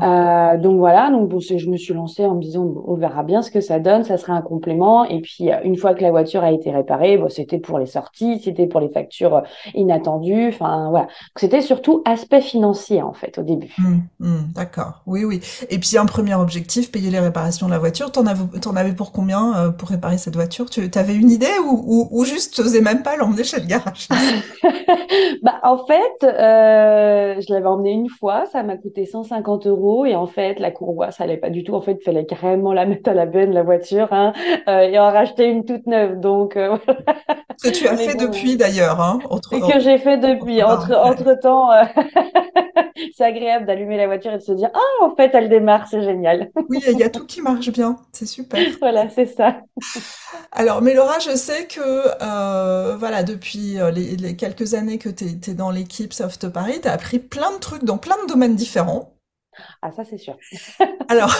Euh, 0.03 0.57
donc 0.59 0.79
voilà, 0.79 1.11
donc 1.11 1.29
bon, 1.29 1.41
je 1.41 1.69
me 1.69 1.77
suis 1.77 1.95
lancée 1.95 2.27
en 2.27 2.35
me 2.35 2.41
disant, 2.41 2.67
on 2.87 2.95
verra 2.95 3.23
bien 3.23 3.43
ce 3.43 3.51
que 3.51 3.61
ça 3.61 3.79
donne, 3.79 4.05
ça 4.05 4.19
sera 4.19 4.35
un 4.35 4.43
complément. 4.43 5.05
Et 5.05 5.21
puis, 5.21 5.49
une 5.65 5.77
fois 5.77 5.95
que 5.95 6.03
la 6.03 6.11
voiture 6.11 6.43
a 6.43 6.53
été 6.53 6.71
réparée, 6.71 7.17
bon, 7.17 7.29
c'était 7.29 7.59
pour 7.59 7.79
les 7.79 7.87
sorties, 7.87 8.41
c'était 8.43 8.67
pour 8.67 8.81
les 8.81 8.89
factures 8.89 9.43
inattendues. 9.75 10.49
Enfin, 10.49 10.91
voilà. 10.91 11.09
C'était 11.37 11.61
surtout 11.61 12.03
aspect 12.05 12.41
financier, 12.41 13.03
en 13.03 13.13
fait, 13.13 13.39
au 13.39 13.43
début. 13.43 13.75
Mmh, 13.79 13.97
mmh, 14.21 14.37
D'accord. 14.55 15.03
Oui, 15.07 15.25
oui. 15.25 15.41
Et 15.71 15.79
puis, 15.79 15.97
un 15.97 16.07
premier 16.07 16.35
objectif, 16.35 16.93
payer 16.93 17.11
les 17.11 17.21
réparations 17.21 17.67
de 17.67 17.73
la 17.73 17.79
voiture. 17.79 18.13
T'en 18.13 18.27
avais, 18.27 18.45
en 18.67 18.77
avais 18.77 18.93
pour 18.93 19.13
combien 19.13 19.73
pour 19.79 19.89
réparer 19.89 20.19
cette 20.19 20.35
voiture? 20.35 20.69
Tu 20.69 20.89
avais 20.95 21.15
une 21.15 21.31
idée? 21.31 21.46
Ou, 21.61 21.83
ou, 21.87 22.09
ou 22.11 22.25
juste 22.25 22.55
tu 22.55 22.63
n'osais 22.63 22.81
même 22.81 23.03
pas 23.03 23.17
l'emmener 23.17 23.45
chez 23.45 23.61
le 23.61 23.67
garage? 23.67 24.09
Bah, 25.43 25.61
En 25.63 25.85
fait, 25.87 26.25
euh, 26.25 27.41
je 27.41 27.53
l'avais 27.53 27.67
emmené 27.67 27.93
une 27.93 28.09
fois, 28.09 28.47
ça 28.47 28.63
m'a 28.63 28.77
coûté 28.77 29.07
150 29.07 29.67
euros 29.67 30.05
et 30.07 30.15
en 30.15 30.27
fait, 30.27 30.59
la 30.59 30.71
courroie, 30.71 31.11
ça 31.11 31.25
allait 31.25 31.37
pas 31.37 31.51
du 31.51 31.65
tout. 31.65 31.75
En 31.75 31.81
fait, 31.81 31.99
il 32.01 32.05
fallait 32.05 32.27
carrément 32.27 32.73
la 32.73 32.87
mettre 32.87 33.11
à 33.11 33.15
la 33.15 33.27
benne, 33.27 33.53
la 33.53 33.63
voiture, 33.63 34.09
hein, 34.13 34.33
euh, 34.69 34.81
et 34.81 34.99
en 34.99 35.11
racheter 35.11 35.47
une 35.47 35.65
toute 35.65 35.87
neuve. 35.87 36.21
Donc, 36.21 36.57
euh, 36.57 36.77
Ce 37.57 37.69
que 37.71 37.75
tu 37.75 37.89
as 37.89 37.97
fait 37.97 38.17
depuis 38.17 38.57
d'ailleurs. 38.57 39.01
Hein, 39.01 39.19
autre... 39.31 39.51
que 39.51 39.81
j'ai 39.81 39.99
fait 39.99 40.19
depuis. 40.19 40.63
Entre, 40.63 40.93
entre 40.95 41.39
temps, 41.41 41.71
c'est 43.17 43.25
agréable 43.25 43.67
d'allumer 43.67 43.97
la 43.97 44.07
voiture 44.07 44.33
et 44.33 44.39
de 44.39 44.43
se 44.43 44.53
dire 44.53 44.71
Ah, 44.75 45.05
en 45.05 45.15
fait, 45.15 45.31
elle 45.35 45.49
démarre, 45.49 45.87
c'est 45.89 46.03
génial. 46.03 46.51
oui, 46.69 46.81
il 46.87 46.99
y 46.99 47.03
a 47.03 47.11
tout 47.11 47.27
qui 47.27 47.43
marche 47.43 47.71
bien, 47.71 47.97
c'est 48.13 48.27
super. 48.27 48.61
voilà, 48.81 49.09
c'est 49.09 49.27
ça. 49.27 49.59
Alors, 50.53 50.83
mais 50.83 50.95
Laura, 50.95 51.19
je 51.19 51.36
sais 51.37 51.67
que 51.67 51.81
euh, 52.23 52.97
voilà, 52.97 53.23
depuis 53.23 53.79
euh, 53.79 53.91
les, 53.91 54.37
quelques 54.37 54.75
années 54.75 54.99
que 54.99 55.09
tu 55.09 55.25
es, 55.25 55.55
dans 55.55 55.71
l'équipe 55.71 56.13
Soft 56.13 56.49
Paris, 56.49 56.81
tu 56.83 56.89
as 56.89 56.93
appris 56.93 57.19
plein 57.19 57.53
de 57.53 57.59
trucs 57.59 57.85
dans 57.85 57.99
plein 57.99 58.17
de 58.23 58.29
domaines 58.29 58.57
différents. 58.57 59.15
Ah, 59.83 59.91
ça, 59.91 60.05
c'est 60.05 60.19
sûr. 60.19 60.37
alors, 61.09 61.35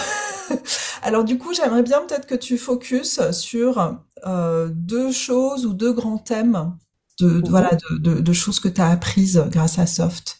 alors, 1.03 1.23
du 1.23 1.37
coup, 1.37 1.53
j'aimerais 1.53 1.83
bien 1.83 2.01
peut-être 2.01 2.25
que 2.25 2.35
tu 2.35 2.57
focuses 2.57 3.31
sur 3.31 3.97
euh, 4.25 4.69
deux 4.71 5.11
choses 5.11 5.65
ou 5.65 5.73
deux 5.73 5.93
grands 5.93 6.17
thèmes 6.17 6.75
de, 7.19 7.27
mhm. 7.27 7.43
voilà, 7.49 7.71
de, 7.99 8.19
de, 8.19 8.33
choses 8.33 8.59
que 8.59 8.67
tu 8.67 8.81
as 8.81 8.89
apprises 8.89 9.43
grâce 9.49 9.79
à 9.79 9.85
Soft. 9.85 10.37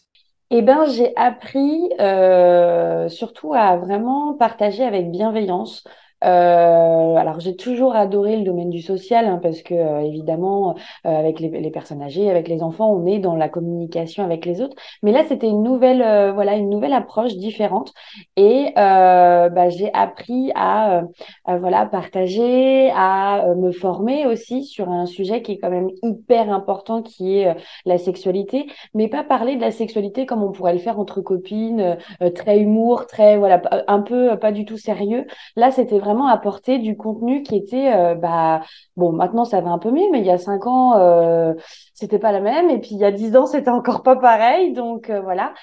Eh 0.50 0.62
ben, 0.62 0.86
j'ai 0.86 1.14
appris 1.16 1.90
euh, 2.00 3.08
surtout 3.08 3.52
à 3.52 3.76
vraiment 3.76 4.34
partager 4.34 4.82
avec 4.82 5.10
bienveillance 5.10 5.84
euh, 6.24 7.14
alors 7.14 7.38
j'ai 7.38 7.54
toujours 7.54 7.94
adoré 7.94 8.36
le 8.36 8.44
domaine 8.44 8.70
du 8.70 8.82
social 8.82 9.26
hein, 9.26 9.38
parce 9.40 9.62
que 9.62 9.74
euh, 9.74 10.00
évidemment 10.00 10.74
euh, 11.06 11.16
avec 11.16 11.38
les, 11.38 11.48
les, 11.48 11.70
personnes 11.70 12.02
âgées, 12.02 12.28
avec 12.28 12.48
les 12.48 12.62
enfants, 12.62 12.90
on 12.90 13.06
est 13.06 13.20
dans 13.20 13.36
la 13.36 13.48
communication 13.48 14.24
avec 14.24 14.44
les 14.44 14.60
autres. 14.60 14.76
Mais 15.02 15.12
là 15.12 15.22
c'était 15.28 15.48
une 15.48 15.62
nouvelle 15.62 16.02
euh, 16.02 16.32
voilà 16.32 16.56
une 16.56 16.70
nouvelle 16.70 16.92
approche 16.92 17.34
différente 17.36 17.92
et 18.36 18.72
bah, 18.74 19.68
j'ai 19.70 19.92
appris 19.94 20.50
à, 20.54 21.02
voilà 21.46 21.86
partager, 21.86 22.90
à 22.94 23.54
me 23.56 23.72
former 23.72 24.26
aussi 24.26 24.64
sur 24.64 24.88
un 24.88 25.06
sujet 25.06 25.42
qui 25.42 25.52
est 25.52 25.58
quand 25.58 25.70
même 25.70 25.90
hyper 26.02 26.52
important 26.52 27.02
qui 27.02 27.38
est 27.38 27.54
la 27.84 27.98
sexualité, 27.98 28.66
mais 28.94 29.08
pas 29.08 29.24
parler 29.24 29.56
de 29.56 29.60
la 29.60 29.70
sexualité 29.70 30.26
comme 30.26 30.42
on 30.42 30.52
pourrait 30.52 30.72
le 30.72 30.78
faire 30.78 30.98
entre 30.98 31.20
copines, 31.20 31.96
très 32.34 32.58
humour, 32.60 33.06
très 33.06 33.36
voilà 33.36 33.60
un 33.86 34.00
peu 34.00 34.38
pas 34.38 34.52
du 34.52 34.64
tout 34.64 34.78
sérieux. 34.78 35.26
Là 35.56 35.70
c'était 35.70 35.98
vraiment 35.98 36.07
apporter 36.26 36.78
du 36.78 36.96
contenu 36.96 37.42
qui 37.42 37.56
était, 37.56 37.94
euh, 37.94 38.14
bah, 38.14 38.62
bon, 38.96 39.12
maintenant 39.12 39.44
ça 39.44 39.60
va 39.60 39.70
un 39.70 39.78
peu 39.78 39.90
mieux, 39.90 40.06
mais 40.10 40.20
il 40.20 40.26
y 40.26 40.30
a 40.30 40.38
cinq 40.38 40.66
ans, 40.66 40.96
euh, 40.96 41.54
c'était 41.94 42.18
pas 42.18 42.32
la 42.32 42.40
même, 42.40 42.70
et 42.70 42.78
puis 42.78 42.90
il 42.92 42.98
y 42.98 43.04
a 43.04 43.12
dix 43.12 43.36
ans, 43.36 43.46
c'était 43.46 43.70
encore 43.70 44.02
pas 44.02 44.16
pareil, 44.16 44.72
donc 44.72 45.10
euh, 45.10 45.20
voilà. 45.20 45.54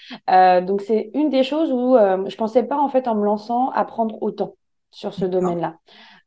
donc 0.61 0.81
c'est 0.81 1.11
une 1.13 1.29
des 1.29 1.43
choses 1.43 1.71
où 1.71 1.97
je 1.97 2.35
pensais 2.35 2.63
pas 2.63 2.77
en 2.77 2.89
fait 2.89 3.07
en 3.07 3.15
me 3.15 3.25
lançant 3.25 3.69
à 3.71 3.85
prendre 3.85 4.21
autant 4.21 4.55
sur 4.91 5.13
ce 5.13 5.25
domaine-là. 5.25 5.75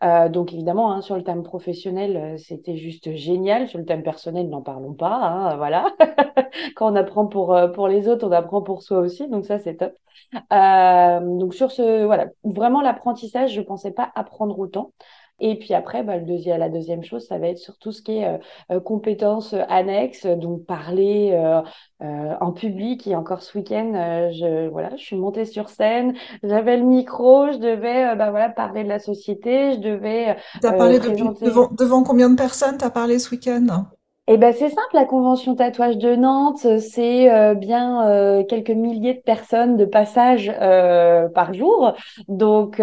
Euh, 0.04 0.28
donc 0.28 0.52
évidemment, 0.52 0.92
hein, 0.92 1.00
sur 1.00 1.16
le 1.16 1.24
thème 1.24 1.42
professionnel, 1.42 2.38
c'était 2.38 2.76
juste 2.76 3.14
génial. 3.16 3.68
Sur 3.68 3.78
le 3.78 3.84
thème 3.84 4.02
personnel, 4.04 4.48
n'en 4.48 4.62
parlons 4.62 4.94
pas. 4.94 5.14
Hein, 5.16 5.56
voilà. 5.56 5.92
Quand 6.76 6.92
on 6.92 6.96
apprend 6.96 7.26
pour 7.26 7.56
pour 7.74 7.88
les 7.88 8.08
autres, 8.08 8.26
on 8.28 8.32
apprend 8.32 8.62
pour 8.62 8.82
soi 8.82 8.98
aussi. 8.98 9.28
Donc 9.28 9.44
ça, 9.44 9.58
c'est 9.58 9.76
top. 9.76 9.94
Euh, 10.52 11.20
donc 11.38 11.54
sur 11.54 11.70
ce, 11.72 12.04
voilà, 12.04 12.26
vraiment 12.44 12.80
l'apprentissage, 12.82 13.54
je 13.54 13.60
pensais 13.60 13.92
pas 13.92 14.12
apprendre 14.14 14.58
autant. 14.58 14.92
Et 15.40 15.58
puis 15.58 15.74
après, 15.74 16.02
bah, 16.02 16.16
le 16.16 16.24
deuxième, 16.24 16.58
la 16.58 16.68
deuxième 16.68 17.04
chose, 17.04 17.26
ça 17.26 17.38
va 17.38 17.48
être 17.48 17.58
sur 17.58 17.78
tout 17.78 17.92
ce 17.92 18.02
qui 18.02 18.18
est 18.18 18.26
euh, 18.26 18.38
euh 18.72 18.80
compétences 18.80 19.54
annexes, 19.68 20.26
donc 20.26 20.64
parler 20.64 21.30
euh, 21.32 21.60
euh, 22.02 22.34
en 22.40 22.52
public. 22.52 23.06
Et 23.06 23.14
encore 23.14 23.42
ce 23.42 23.56
week-end, 23.56 23.92
je 24.32 24.68
voilà, 24.68 24.90
je 24.96 25.04
suis 25.04 25.16
montée 25.16 25.44
sur 25.44 25.68
scène, 25.68 26.14
j'avais 26.42 26.76
le 26.76 26.84
micro, 26.84 27.52
je 27.52 27.58
devais 27.58 28.16
bah, 28.16 28.30
voilà 28.30 28.48
parler 28.48 28.82
de 28.82 28.88
la 28.88 28.98
société, 28.98 29.74
je 29.74 29.80
devais. 29.80 30.36
T'as 30.60 30.72
parlé 30.72 30.98
présenter... 30.98 31.44
devant, 31.44 31.68
devant 31.70 32.02
combien 32.02 32.30
de 32.30 32.36
personnes 32.36 32.76
t'as 32.78 32.90
parlé 32.90 33.18
ce 33.18 33.30
week-end? 33.30 33.86
Eh 34.30 34.36
ben 34.36 34.52
c'est 34.52 34.68
simple, 34.68 34.92
la 34.92 35.06
convention 35.06 35.54
tatouage 35.54 35.96
de 35.96 36.14
Nantes, 36.14 36.66
c'est 36.80 37.32
euh, 37.32 37.54
bien 37.54 38.06
euh, 38.06 38.44
quelques 38.44 38.68
milliers 38.68 39.14
de 39.14 39.20
personnes 39.20 39.78
de 39.78 39.86
passage 39.86 40.52
euh, 40.60 41.30
par 41.30 41.54
jour. 41.54 41.94
Donc 42.28 42.78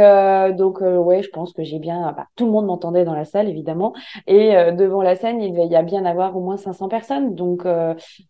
donc 0.58 0.82
ouais, 0.82 1.22
je 1.22 1.30
pense 1.30 1.54
que 1.54 1.64
j'ai 1.64 1.78
bien 1.78 2.14
bah, 2.18 2.26
tout 2.36 2.48
le 2.48 2.52
monde 2.52 2.66
m'entendait 2.66 3.06
dans 3.06 3.14
la 3.14 3.26
salle 3.26 3.48
évidemment 3.48 3.94
et 4.26 4.56
devant 4.72 5.04
la 5.04 5.16
scène, 5.16 5.40
il 5.40 5.52
devait 5.52 5.68
y 5.68 5.76
a 5.76 5.84
bien 5.84 6.04
avoir 6.04 6.36
au 6.36 6.42
moins 6.42 6.58
500 6.58 6.88
personnes. 6.88 7.36
Donc 7.36 7.68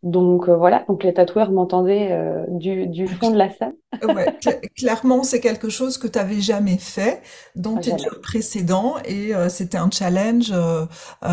donc 0.04 0.50
voilà, 0.50 0.84
donc 0.90 1.04
les 1.06 1.14
tatoueurs 1.14 1.52
m'entendaient 1.52 2.46
du 2.50 2.88
du 2.88 3.08
fond 3.08 3.32
de 3.32 3.38
la 3.38 3.50
salle. 3.50 3.76
ouais, 4.14 4.26
clairement, 4.76 5.24
c'est 5.24 5.40
quelque 5.40 5.70
chose 5.70 5.98
que 5.98 6.08
tu 6.08 6.20
n'avais 6.20 6.42
jamais 6.42 6.78
fait 6.78 7.22
dans 7.56 7.78
tes 7.78 7.92
jobs 7.92 8.20
précédents 8.22 8.96
et 9.06 9.32
c'était 9.48 9.78
un 9.78 9.90
challenge 9.90 10.54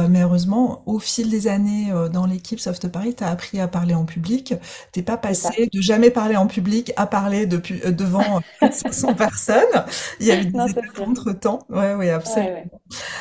mais 0.08 0.22
heureusement 0.22 0.82
au 0.86 1.00
fil 1.00 1.28
des 1.28 1.48
années 1.48 1.71
euh, 1.90 2.08
dans 2.08 2.26
l'équipe 2.26 2.60
Soft 2.60 2.88
Paris, 2.88 3.14
tu 3.16 3.24
as 3.24 3.28
appris 3.28 3.60
à 3.60 3.68
parler 3.68 3.94
en 3.94 4.04
public. 4.04 4.54
T'es 4.92 5.02
pas 5.02 5.16
passé 5.16 5.68
de 5.72 5.80
jamais 5.80 6.10
parler 6.10 6.36
en 6.36 6.46
public 6.46 6.92
à 6.96 7.06
parler 7.06 7.46
depuis, 7.46 7.80
euh, 7.84 7.90
devant 7.90 8.40
500 8.60 9.10
euh, 9.10 9.14
personnes. 9.14 9.84
Il 10.20 10.26
y 10.26 10.30
a 10.30 10.40
eu 10.40 10.46
des 10.46 10.70
étapes 10.70 11.00
entre-temps. 11.00 11.60
Ouais, 11.68 11.94
oui, 11.94 12.10
absolument. 12.10 12.64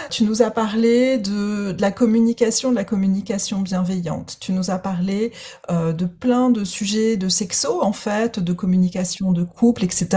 Tu 0.10 0.24
nous 0.24 0.42
as 0.42 0.52
parlé 0.52 1.18
de, 1.18 1.72
de, 1.72 1.82
la 1.82 1.92
communication, 1.92 2.72
de 2.72 2.76
la 2.76 2.84
communication 2.84 3.60
bienveillante. 3.60 4.38
Tu 4.40 4.52
nous 4.52 4.70
as 4.72 4.80
parlé 4.80 5.32
de 5.70 6.06
plein 6.06 6.50
de 6.50 6.64
sujets 6.66 7.16
de 7.16 7.30
sexo, 7.30 7.82
en 7.82 7.94
fait, 7.94 8.40
de 8.40 8.54
communication 8.54 9.32
de 9.32 9.44
couple, 9.44 9.86
etc., 9.86 10.08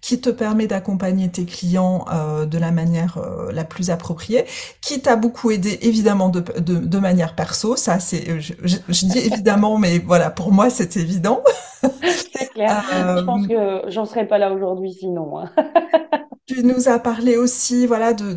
qui 0.00 0.20
te 0.20 0.30
permet 0.30 0.66
d'accompagner 0.66 1.28
tes 1.30 1.44
clients 1.44 2.06
de 2.46 2.58
la 2.58 2.70
manière 2.70 3.18
la 3.52 3.64
plus 3.64 3.90
appropriée, 3.90 4.46
qui 4.80 5.00
t'a 5.00 5.16
beaucoup 5.16 5.50
aidé, 5.50 5.78
évidemment, 5.82 6.30
de, 6.30 6.40
de, 6.58 6.76
de 6.76 6.98
manière 6.98 7.34
perso 7.34 7.65
ça 7.74 7.98
c'est, 7.98 8.38
je, 8.40 9.06
dis 9.06 9.18
évidemment, 9.18 9.78
mais 9.78 9.98
voilà, 9.98 10.30
pour 10.30 10.52
moi 10.52 10.70
c'est 10.70 10.96
évident. 10.96 11.42
c'est 11.82 12.48
clair. 12.50 12.84
je 12.92 13.22
pense 13.22 13.46
euh, 13.50 13.80
que 13.82 13.90
j'en 13.90 14.04
serais 14.04 14.28
pas 14.28 14.38
là 14.38 14.52
aujourd'hui 14.52 14.92
sinon. 14.92 15.40
Hein. 15.40 15.50
tu 16.46 16.62
nous 16.62 16.88
as 16.88 17.00
parlé 17.00 17.36
aussi, 17.36 17.86
voilà, 17.86 18.12
de 18.12 18.36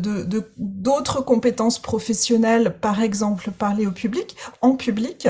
d'autres 0.56 1.22
compétences 1.22 1.78
professionnelles, 1.78 2.74
par 2.80 3.00
exemple 3.00 3.50
parler 3.52 3.86
au 3.86 3.92
public, 3.92 4.34
en 4.62 4.74
public. 4.74 5.28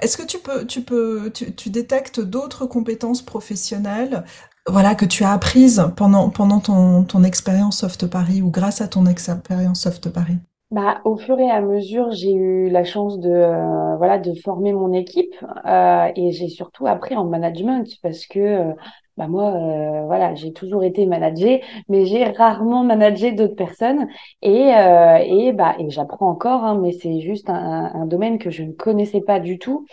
Est-ce 0.00 0.16
que 0.16 0.22
tu 0.22 0.38
peux, 0.38 0.64
tu 0.66 0.82
peux, 0.82 1.32
tu, 1.32 1.70
détectes 1.70 2.20
d'autres 2.20 2.66
compétences 2.66 3.22
professionnelles 3.22 4.24
voilà, 4.68 4.94
que 4.94 5.06
tu 5.06 5.24
as 5.24 5.32
apprises 5.32 5.84
pendant, 5.96 6.28
pendant 6.28 6.60
ton, 6.60 7.02
ton 7.02 7.24
expérience 7.24 7.78
Soft 7.78 8.06
Paris 8.06 8.42
ou 8.42 8.50
grâce 8.50 8.80
à 8.80 8.88
ton 8.88 9.06
expérience 9.06 9.80
Soft 9.80 10.10
Paris? 10.10 10.38
Bah, 10.70 11.00
au 11.04 11.16
fur 11.16 11.38
et 11.40 11.50
à 11.50 11.60
mesure, 11.60 12.12
j'ai 12.12 12.32
eu 12.32 12.70
la 12.70 12.84
chance 12.84 13.18
de 13.18 13.28
euh, 13.28 13.96
voilà 13.96 14.18
de 14.18 14.34
former 14.34 14.72
mon 14.72 14.92
équipe 14.92 15.34
euh, 15.66 16.12
et 16.14 16.30
j'ai 16.30 16.48
surtout 16.48 16.86
appris 16.86 17.16
en 17.16 17.24
management 17.24 17.88
parce 18.02 18.26
que 18.26 18.38
euh, 18.38 18.72
bah 19.16 19.26
moi 19.26 19.52
euh, 19.52 20.06
voilà 20.06 20.34
j'ai 20.36 20.52
toujours 20.52 20.84
été 20.84 21.06
managée 21.06 21.62
mais 21.88 22.06
j'ai 22.06 22.24
rarement 22.24 22.84
managé 22.84 23.32
d'autres 23.32 23.56
personnes 23.56 24.06
et 24.42 24.70
et 24.70 25.52
bah 25.52 25.74
et 25.80 25.90
j'apprends 25.90 26.30
encore 26.30 26.64
hein, 26.64 26.78
mais 26.80 26.92
c'est 26.92 27.20
juste 27.20 27.50
un, 27.50 27.90
un, 27.92 28.06
domaine 28.06 28.38
que 28.38 28.50
je 28.50 28.62
ne 28.62 28.72
connaissais 28.72 29.20
pas 29.20 29.40
du 29.40 29.58
tout 29.58 29.86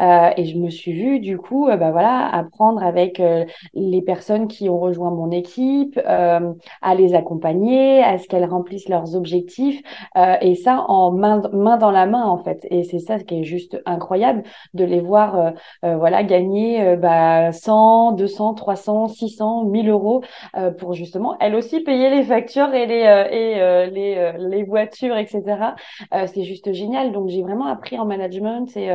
euh, 0.00 0.30
et 0.36 0.46
je 0.46 0.56
me 0.58 0.70
suis 0.70 0.92
vue 0.92 1.20
du 1.20 1.36
coup, 1.36 1.68
euh, 1.68 1.76
bah 1.76 1.90
voilà, 1.90 2.26
apprendre 2.28 2.82
avec 2.82 3.20
euh, 3.20 3.44
les 3.74 4.00
personnes 4.02 4.48
qui 4.48 4.68
ont 4.68 4.78
rejoint 4.78 5.10
mon 5.10 5.30
équipe, 5.30 5.98
à 6.04 6.94
les 6.94 7.14
accompagner, 7.14 8.02
à 8.02 8.18
ce 8.18 8.26
qu'elles 8.28 8.44
remplissent 8.44 8.88
leurs 8.88 9.14
objectifs, 9.16 9.82
et 10.40 10.54
ça 10.54 10.84
en 10.88 11.12
main, 11.12 11.42
main 11.52 11.76
dans 11.76 11.90
la 11.90 12.06
main 12.06 12.24
en 12.24 12.38
fait. 12.38 12.66
Et 12.70 12.84
c'est 12.84 12.98
ça 12.98 13.18
qui 13.18 13.40
est 13.40 13.44
juste 13.44 13.80
incroyable 13.86 14.42
de 14.74 14.84
les 14.84 15.00
voir, 15.00 15.52
voilà, 15.82 16.22
gagner 16.22 16.96
bah, 16.96 17.52
100, 17.52 18.12
200, 18.12 18.54
300, 18.54 19.08
600, 19.08 19.64
1000 19.64 19.88
euros 19.88 20.22
pour 20.78 20.94
justement 20.94 21.36
elles 21.40 21.54
aussi 21.54 21.80
payer 21.80 22.10
les 22.10 22.22
factures 22.22 22.72
et 22.74 22.86
les 22.86 23.02
et 23.30 23.90
les 23.90 24.32
les 24.38 24.64
voitures, 24.64 25.16
etc. 25.16 25.74
c'est 26.26 26.44
juste 26.44 26.72
génial. 26.72 27.12
Donc 27.12 27.28
j'ai 27.28 27.42
vraiment 27.42 27.66
appris 27.66 27.98
en 27.98 28.04
management 28.06 28.76
et 28.76 28.90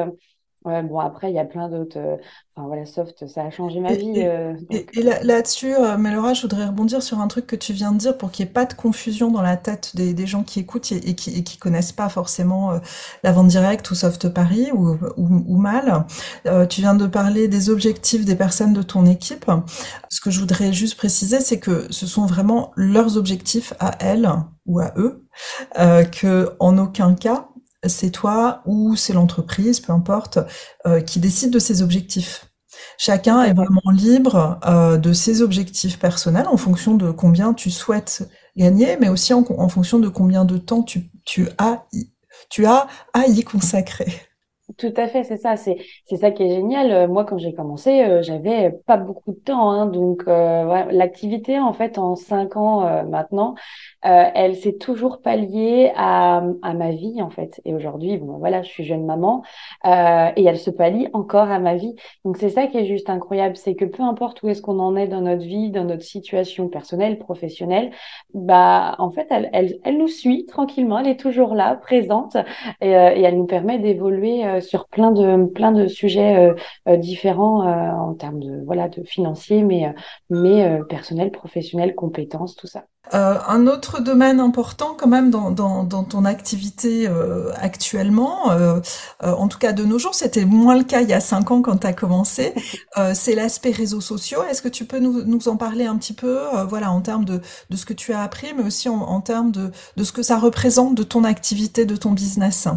Ouais, 0.65 0.83
bon, 0.83 0.99
après, 0.99 1.31
il 1.31 1.35
y 1.35 1.39
a 1.39 1.45
plein 1.45 1.69
d'autres. 1.69 1.97
Euh, 1.97 2.17
enfin, 2.55 2.67
voilà, 2.67 2.85
soft, 2.85 3.25
ça 3.27 3.43
a 3.43 3.49
changé 3.49 3.79
ma 3.79 3.93
vie. 3.93 4.15
Euh, 4.17 4.53
et, 4.69 4.85
là-dessus, 5.01 5.73
euh, 5.73 5.97
Melora, 5.97 6.33
je 6.33 6.41
voudrais 6.41 6.65
rebondir 6.65 7.01
sur 7.01 7.19
un 7.19 7.27
truc 7.27 7.47
que 7.47 7.55
tu 7.55 7.71
viens 7.71 7.93
de 7.93 7.97
dire 7.97 8.17
pour 8.17 8.31
qu'il 8.31 8.43
n'y 8.43 8.49
ait 8.49 8.53
pas 8.53 8.65
de 8.65 8.73
confusion 8.73 9.31
dans 9.31 9.41
la 9.41 9.55
tête 9.55 9.95
des, 9.95 10.27
gens 10.27 10.43
qui 10.43 10.59
écoutent 10.59 10.91
et, 10.91 11.15
qui, 11.15 11.29
et 11.37 11.43
qui 11.43 11.57
connaissent 11.57 11.93
pas 11.93 12.09
forcément 12.09 12.81
la 13.23 13.31
vente 13.31 13.47
directe 13.47 13.89
ou 13.91 13.95
Soft 13.95 14.27
Paris 14.29 14.71
ou, 14.73 14.97
ou, 15.15 15.55
mal. 15.55 16.05
tu 16.69 16.81
viens 16.81 16.95
de 16.95 17.07
parler 17.07 17.47
des 17.47 17.69
objectifs 17.69 18.25
des 18.25 18.35
personnes 18.35 18.73
de 18.73 18.81
ton 18.81 19.05
équipe. 19.05 19.49
Ce 20.09 20.19
que 20.19 20.31
je 20.31 20.39
voudrais 20.41 20.73
juste 20.73 20.97
préciser, 20.97 21.39
c'est 21.39 21.59
que 21.59 21.87
ce 21.91 22.05
sont 22.07 22.25
vraiment 22.25 22.73
leurs 22.75 23.15
objectifs 23.15 23.73
à 23.79 23.91
elles 23.99 24.29
ou 24.65 24.79
à 24.79 24.91
eux, 24.97 25.25
que 26.11 26.55
en 26.59 26.77
aucun 26.77 27.13
cas 27.13 27.47
c'est 27.85 28.11
toi 28.11 28.61
ou 28.65 28.95
c'est 28.95 29.13
l'entreprise, 29.13 29.79
peu 29.79 29.93
importe, 29.93 30.39
qui 31.05 31.19
décide 31.19 31.51
de 31.51 31.59
ses 31.59 31.81
objectifs. 31.81 32.45
Chacun 32.97 33.43
est 33.43 33.53
vraiment 33.53 33.91
libre 33.91 34.59
de 35.01 35.13
ses 35.13 35.41
objectifs 35.41 35.99
personnels 35.99 36.47
en 36.47 36.57
fonction 36.57 36.95
de 36.95 37.11
combien 37.11 37.53
tu 37.53 37.69
souhaites 37.69 38.27
gagner, 38.57 38.97
mais 38.97 39.09
aussi 39.09 39.33
en, 39.33 39.69
fonction 39.69 39.99
de 39.99 40.09
combien 40.09 40.43
de 40.43 40.57
temps 40.57 40.83
tu, 40.83 41.11
tu, 41.25 41.47
as, 41.57 41.85
tu 42.49 42.65
as 42.65 42.87
à 43.13 43.27
y 43.27 43.43
consacrer. 43.43 44.07
Tout 44.77 44.93
à 44.97 45.07
fait, 45.07 45.23
c'est 45.23 45.37
ça. 45.37 45.55
C'est 45.55 45.77
c'est 46.05 46.17
ça 46.17 46.31
qui 46.31 46.43
est 46.43 46.49
génial. 46.49 46.91
Euh, 46.91 47.07
moi, 47.07 47.23
quand 47.23 47.37
j'ai 47.37 47.53
commencé, 47.53 48.03
euh, 48.03 48.21
j'avais 48.21 48.71
pas 48.85 48.97
beaucoup 48.97 49.31
de 49.31 49.39
temps, 49.39 49.71
hein, 49.71 49.85
donc 49.85 50.23
euh, 50.27 50.83
l'activité 50.91 51.57
en 51.57 51.71
fait 51.71 51.97
en 51.97 52.15
cinq 52.15 52.57
ans 52.57 53.05
maintenant, 53.05 53.55
elle 54.01 54.55
s'est 54.55 54.77
toujours 54.77 55.21
pas 55.21 55.35
liée 55.35 55.91
à 55.95 56.43
à 56.61 56.73
ma 56.73 56.91
vie 56.91 57.21
en 57.21 57.29
fait. 57.29 57.61
Et 57.65 57.73
aujourd'hui, 57.73 58.17
bon 58.17 58.37
voilà, 58.37 58.61
je 58.61 58.69
suis 58.69 58.83
jeune 58.83 59.05
maman 59.05 59.43
et 59.85 60.43
elle 60.43 60.57
se 60.57 60.69
pallie 60.69 61.07
encore 61.13 61.49
à 61.49 61.59
ma 61.59 61.75
vie. 61.75 61.95
Donc 62.25 62.37
c'est 62.37 62.49
ça 62.49 62.67
qui 62.67 62.77
est 62.77 62.85
juste 62.85 63.09
incroyable, 63.09 63.55
c'est 63.57 63.75
que 63.75 63.85
peu 63.85 64.03
importe 64.03 64.43
où 64.43 64.49
est-ce 64.49 64.61
qu'on 64.61 64.79
en 64.79 64.95
est 64.95 65.07
dans 65.07 65.21
notre 65.21 65.43
vie, 65.43 65.71
dans 65.71 65.83
notre 65.83 66.03
situation 66.03 66.69
personnelle, 66.69 67.17
professionnelle, 67.17 67.91
bah 68.33 68.95
en 68.99 69.11
fait, 69.11 69.27
elle 69.29 69.49
elle 69.53 69.79
elle 69.83 69.97
nous 69.97 70.07
suit 70.07 70.45
tranquillement. 70.45 70.99
Elle 70.99 71.07
est 71.09 71.19
toujours 71.19 71.55
là, 71.55 71.75
présente 71.75 72.37
et, 72.81 72.89
et 72.89 72.93
elle 72.93 73.37
nous 73.37 73.45
permet 73.45 73.79
d'évoluer 73.79 74.61
sur 74.61 74.87
plein 74.87 75.11
de 75.11 75.45
plein 75.45 75.71
de 75.71 75.87
sujets 75.87 76.37
euh, 76.37 76.53
euh, 76.87 76.97
différents 76.97 77.67
euh, 77.67 77.91
en 77.91 78.13
termes 78.13 78.39
de 78.39 78.63
voilà 78.65 78.87
de 78.89 79.03
financier, 79.03 79.63
mais 79.63 79.93
mais 80.29 80.81
personnel, 80.89 81.31
professionnel, 81.31 81.95
compétences, 81.95 82.55
tout 82.55 82.67
ça. 82.67 82.85
Un 83.13 83.67
autre 83.67 84.01
domaine 84.01 84.39
important 84.39 84.95
quand 84.97 85.07
même 85.07 85.29
dans, 85.31 85.51
dans, 85.51 85.83
dans 85.83 86.03
ton 86.03 86.25
activité 86.25 87.07
actuellement, 87.55 88.49
en 89.21 89.47
tout 89.47 89.57
cas 89.59 89.73
de 89.73 89.83
nos 89.83 89.99
jours, 89.99 90.15
c'était 90.15 90.45
moins 90.45 90.77
le 90.77 90.83
cas 90.83 91.01
il 91.01 91.09
y 91.09 91.13
a 91.13 91.19
cinq 91.19 91.51
ans 91.51 91.61
quand 91.61 91.77
tu 91.77 91.87
as 91.87 91.93
commencé, 91.93 92.53
c'est 93.13 93.35
l'aspect 93.35 93.71
réseaux 93.71 94.01
sociaux. 94.01 94.43
Est-ce 94.49 94.61
que 94.61 94.69
tu 94.69 94.85
peux 94.85 94.99
nous, 94.99 95.23
nous, 95.23 95.47
en 95.47 95.57
parler 95.57 95.85
un 95.85 95.97
petit 95.97 96.13
peu, 96.13 96.39
voilà, 96.67 96.91
en 96.91 97.01
termes 97.01 97.25
de, 97.25 97.41
de 97.69 97.75
ce 97.75 97.85
que 97.85 97.93
tu 97.93 98.13
as 98.13 98.21
appris, 98.21 98.53
mais 98.55 98.63
aussi 98.63 98.89
en, 98.89 98.95
en 99.01 99.21
termes 99.21 99.51
de, 99.51 99.71
de 99.95 100.03
ce 100.03 100.11
que 100.11 100.23
ça 100.23 100.37
représente 100.37 100.95
de 100.95 101.03
ton 101.03 101.23
activité, 101.23 101.85
de 101.85 101.95
ton 101.95 102.11
business? 102.11 102.67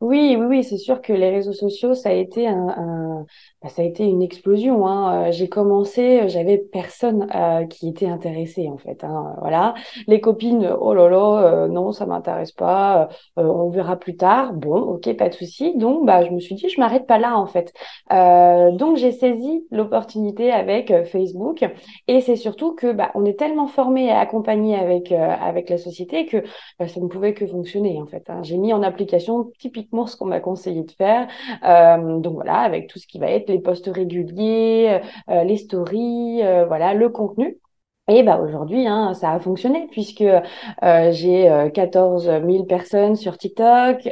Oui, 0.00 0.36
oui, 0.38 0.44
oui, 0.46 0.64
c'est 0.64 0.76
sûr 0.76 1.00
que 1.00 1.12
les 1.14 1.30
réseaux 1.30 1.52
sociaux, 1.54 1.94
ça 1.94 2.10
a 2.10 2.12
été 2.12 2.46
un, 2.46 3.24
ça 3.68 3.82
a 3.82 3.84
été 3.84 4.04
une 4.04 4.22
explosion. 4.22 4.86
Hein. 4.86 5.28
Euh, 5.28 5.32
j'ai 5.32 5.48
commencé, 5.48 6.20
euh, 6.20 6.28
j'avais 6.28 6.58
personne 6.58 7.28
euh, 7.34 7.66
qui 7.66 7.88
était 7.88 8.06
intéressé 8.06 8.68
en 8.68 8.76
fait. 8.76 9.04
Hein. 9.04 9.34
Voilà, 9.40 9.74
les 10.06 10.20
copines, 10.20 10.74
oh 10.78 10.94
là 10.94 11.08
là, 11.08 11.68
non, 11.68 11.92
ça 11.92 12.06
m'intéresse 12.06 12.52
pas. 12.52 13.08
on 13.36 13.68
verra 13.70 13.96
plus 13.96 14.16
tard. 14.16 14.52
Bon, 14.52 14.76
ok, 14.76 15.16
pas 15.16 15.28
de 15.28 15.34
souci. 15.34 15.76
Donc, 15.76 16.06
bah, 16.06 16.24
je 16.24 16.30
me 16.30 16.40
suis 16.40 16.54
dit, 16.54 16.68
je 16.68 16.80
m'arrête 16.80 17.06
pas 17.06 17.18
là 17.18 17.38
en 17.38 17.46
fait. 17.46 17.72
donc, 18.10 18.96
j'ai 18.96 19.12
saisi 19.12 19.66
l'opportunité 19.70 20.50
avec 20.52 20.92
Facebook, 21.06 21.64
et 22.08 22.20
c'est 22.20 22.36
surtout 22.36 22.74
que 22.74 22.92
bah, 22.92 23.10
on 23.14 23.24
est 23.24 23.38
tellement 23.38 23.66
formé 23.66 24.06
et 24.06 24.10
accompagné 24.10 24.76
avec 24.76 25.12
avec 25.12 25.70
la 25.70 25.78
société 25.78 26.26
que 26.26 26.38
bah, 26.78 26.88
ça 26.88 27.00
ne 27.00 27.08
pouvait 27.08 27.34
que 27.34 27.46
fonctionner 27.46 28.00
en 28.00 28.06
fait. 28.06 28.28
Hein. 28.28 28.42
J'ai 28.42 28.56
mis 28.58 28.72
en 28.72 28.82
application 28.82 29.50
typiquement 29.58 30.06
ce 30.06 30.16
qu'on 30.16 30.26
m'a 30.26 30.40
conseillé 30.40 30.82
de 30.82 30.92
faire. 30.92 31.28
donc 31.62 32.34
voilà, 32.34 32.58
avec 32.58 32.88
tout 32.88 32.98
ce 32.98 33.06
qui 33.06 33.18
va 33.18 33.30
être 33.30 33.53
les 33.54 33.60
posts 33.60 33.90
réguliers, 33.92 35.00
euh, 35.30 35.44
les 35.44 35.56
stories, 35.56 36.42
euh, 36.42 36.66
voilà, 36.66 36.94
le 36.94 37.08
contenu. 37.08 37.58
Et 38.06 38.22
bah 38.22 38.38
aujourd'hui, 38.38 38.86
hein, 38.86 39.14
ça 39.14 39.30
a 39.30 39.40
fonctionné 39.40 39.88
puisque 39.90 40.20
euh, 40.20 41.10
j'ai 41.10 41.70
14 41.72 42.24
000 42.24 42.64
personnes 42.64 43.16
sur 43.16 43.38
TikTok, 43.38 44.06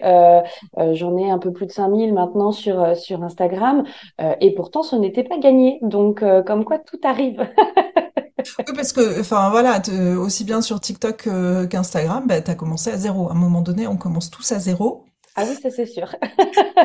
j'en 0.92 1.18
ai 1.18 1.30
un 1.30 1.36
peu 1.36 1.52
plus 1.52 1.66
de 1.66 1.72
5 1.72 1.94
000 1.94 2.14
maintenant 2.14 2.52
sur 2.52 2.96
sur 2.96 3.22
Instagram, 3.22 3.84
et 4.40 4.54
pourtant 4.54 4.82
ce 4.82 4.96
n'était 4.96 5.24
pas 5.24 5.36
gagné. 5.36 5.78
Donc 5.82 6.24
comme 6.46 6.64
quoi 6.64 6.78
tout 6.78 7.00
arrive. 7.04 7.46
parce 8.74 8.94
que 8.94 9.20
enfin 9.20 9.50
voilà, 9.50 9.82
aussi 10.18 10.44
bien 10.44 10.62
sur 10.62 10.80
TikTok 10.80 11.28
qu'Instagram, 11.68 12.24
bah, 12.26 12.40
tu 12.40 12.50
as 12.50 12.54
commencé 12.54 12.90
à 12.90 12.96
zéro. 12.96 13.28
À 13.28 13.32
un 13.32 13.34
moment 13.34 13.60
donné, 13.60 13.86
on 13.86 13.98
commence 13.98 14.30
tous 14.30 14.52
à 14.52 14.58
zéro. 14.58 15.04
Ah 15.34 15.44
oui, 15.48 15.56
ça 15.62 15.70
c'est 15.70 15.86
sûr. 15.86 16.14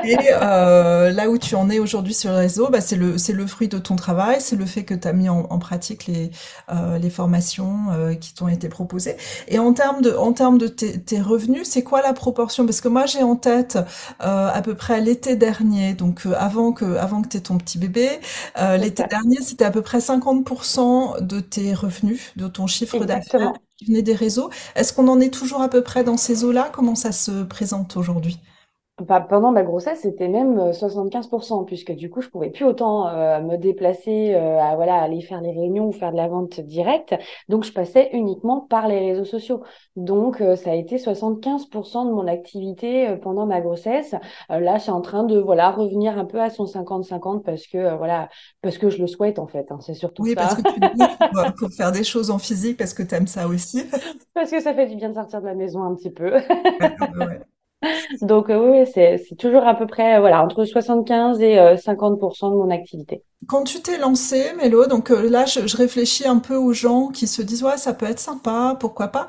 et 0.06 0.18
euh, 0.42 1.12
là 1.12 1.30
où 1.30 1.38
tu 1.38 1.56
en 1.56 1.70
es 1.70 1.80
aujourd'hui 1.80 2.14
sur 2.14 2.32
le 2.32 2.38
réseau, 2.38 2.70
bah, 2.70 2.80
c'est 2.80 2.96
le 2.96 3.18
c'est 3.18 3.34
le 3.34 3.46
fruit 3.46 3.68
de 3.68 3.78
ton 3.78 3.98
travail, 3.98 4.38
c'est 4.40 4.56
le 4.56 4.66
fait 4.66 4.86
que 4.86 4.94
tu 4.94 5.06
as 5.06 5.12
mis 5.12 5.28
en, 5.28 5.40
en 5.50 5.60
pratique 5.60 6.08
les 6.08 6.32
euh, 6.70 6.98
les 6.98 7.10
formations 7.10 7.92
euh, 7.92 8.14
qui 8.16 8.34
t'ont 8.34 8.48
été 8.48 8.70
proposées. 8.70 9.18
Et 9.50 9.60
en 9.60 9.74
termes 9.74 10.02
de 10.02 10.12
en 10.14 10.32
termes 10.32 10.58
de 10.60 10.68
tes, 10.70 10.98
tes 11.02 11.20
revenus, 11.20 11.68
c'est 11.68 11.84
quoi 11.84 12.02
la 12.02 12.14
proportion? 12.14 12.66
Parce 12.66 12.80
que 12.80 12.88
moi 12.88 13.06
j'ai 13.06 13.22
en 13.22 13.36
tête 13.36 13.78
euh, 14.22 14.48
à 14.50 14.62
peu 14.62 14.76
près 14.76 15.02
l'été 15.02 15.36
dernier, 15.36 15.94
donc 15.94 16.26
euh, 16.26 16.34
avant 16.38 16.72
que 16.72 16.86
avant 16.96 17.22
que 17.22 17.28
tu 17.28 17.38
aies 17.38 17.42
ton 17.42 17.58
petit 17.58 17.78
bébé, 17.78 18.10
euh, 18.60 18.78
l'été 18.78 19.04
dernier 19.10 19.42
c'était 19.42 19.66
à 19.66 19.72
peu 19.72 19.82
près 19.82 20.00
50% 20.00 21.20
de 21.22 21.42
tes 21.42 21.74
revenus, 21.74 22.32
de 22.38 22.48
ton 22.48 22.66
chiffre 22.68 23.04
d'affaires 23.06 23.52
qui 23.78 23.86
venait 23.86 24.02
des 24.02 24.16
réseaux. 24.16 24.50
Est-ce 24.76 24.94
qu'on 24.94 25.08
en 25.08 25.20
est 25.20 25.34
toujours 25.34 25.62
à 25.62 25.70
peu 25.70 25.84
près 25.84 26.04
dans 26.04 26.18
ces 26.18 26.44
eaux-là? 26.44 26.70
Comment 26.74 26.96
ça 26.96 27.12
se 27.12 27.44
présente 27.44 27.98
aujourd'hui? 27.98 28.40
Pendant 29.06 29.52
ma 29.52 29.62
grossesse, 29.62 30.00
c'était 30.02 30.28
même 30.28 30.72
75%, 30.72 31.62
euh, 31.62 31.66
puisque 31.66 31.92
du 31.92 32.10
coup, 32.10 32.22
je 32.22 32.30
pouvais 32.30 32.50
plus 32.50 32.66
autant 32.66 33.08
euh, 33.08 33.42
me 33.42 33.56
déplacer, 33.56 34.34
euh, 34.34 34.60
à 34.60 34.76
voilà, 34.76 34.96
aller 34.96 35.22
faire 35.22 35.40
les 35.42 35.52
réunions 35.52 35.88
ou 35.88 35.92
faire 35.92 36.12
de 36.12 36.18
la 36.18 36.28
vente 36.28 36.60
directe. 36.62 37.16
Donc, 37.48 37.64
je 37.64 37.72
passais 37.72 38.10
uniquement 38.14 38.62
par 38.62 38.88
les 38.88 39.00
réseaux 39.12 39.26
sociaux. 39.26 39.62
Donc, 39.96 40.38
ça 40.38 40.72
a 40.72 40.74
été 40.74 40.98
75% 40.98 42.08
de 42.08 42.12
mon 42.12 42.28
activité 42.28 43.16
pendant 43.22 43.46
ma 43.46 43.62
grossesse. 43.62 44.16
là, 44.50 44.80
c'est 44.80 44.92
en 44.92 45.02
train 45.02 45.24
de 45.24 45.40
voilà 45.40 45.72
revenir 45.72 46.18
un 46.18 46.26
peu 46.26 46.42
à 46.42 46.50
son 46.50 46.66
50-50 46.66 47.44
parce 47.44 47.68
que 47.68 47.96
voilà, 47.98 48.30
parce 48.62 48.78
que 48.78 48.90
je 48.90 49.00
le 49.00 49.08
souhaite 49.08 49.40
en 49.40 49.48
fait. 49.48 49.72
Hein, 49.72 49.80
c'est 49.82 49.94
surtout 49.94 50.24
oui, 50.24 50.34
ça. 50.36 50.42
parce 50.42 50.56
que 50.56 50.62
tu 50.62 50.80
le 50.80 51.34
pour, 51.34 51.54
pour, 51.56 51.70
faire 51.72 51.92
des 51.92 52.04
choses 52.04 52.32
en 52.32 52.40
physique, 52.40 52.78
parce 52.78 52.94
que 52.94 53.04
tu 53.04 53.16
aimes 53.16 53.28
ça 53.28 53.48
aussi. 53.48 53.84
parce 54.34 54.52
que 54.52 54.60
ça 54.60 54.74
fait 54.74 54.88
du 54.88 54.96
bien 54.96 55.10
de 55.10 55.16
sortir 55.16 55.42
de 55.42 55.48
la 55.48 55.56
maison 55.56 55.84
un 55.84 55.96
petit 55.96 56.12
peu. 56.12 56.34
ouais. 56.34 57.42
Donc 58.22 58.50
euh, 58.50 58.58
oui, 58.58 58.90
c'est 58.94 59.36
toujours 59.38 59.66
à 59.68 59.76
peu 59.76 59.86
près 59.86 60.20
voilà 60.20 60.44
entre 60.44 60.66
75 60.66 61.40
et 61.42 61.56
50% 61.56 62.48
euh, 62.48 62.50
de 62.50 62.56
mon 62.56 62.70
activité. 62.72 63.24
Quand 63.48 63.64
tu 63.64 63.82
t'es 63.82 63.98
lancé, 63.98 64.54
Mélo, 64.58 64.88
donc 64.88 65.12
euh, 65.12 65.30
là 65.30 65.46
je, 65.46 65.68
je, 65.68 65.78
réfléchis 65.78 66.28
un 66.28 66.40
peu 66.40 66.56
aux 66.56 66.74
gens 66.74 67.10
qui 67.10 67.28
se 67.28 67.42
disent 67.42 67.64
ouais 67.64 67.78
ça 67.78 67.94
peut 67.94 68.08
être 68.08 68.20
sympa, 68.20 68.76
pourquoi 68.80 69.10
pas, 69.10 69.28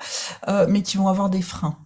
mais 0.68 0.82
qui 0.82 0.96
vont 0.96 1.09
avoir 1.09 1.28
des 1.30 1.42
freins. 1.42 1.76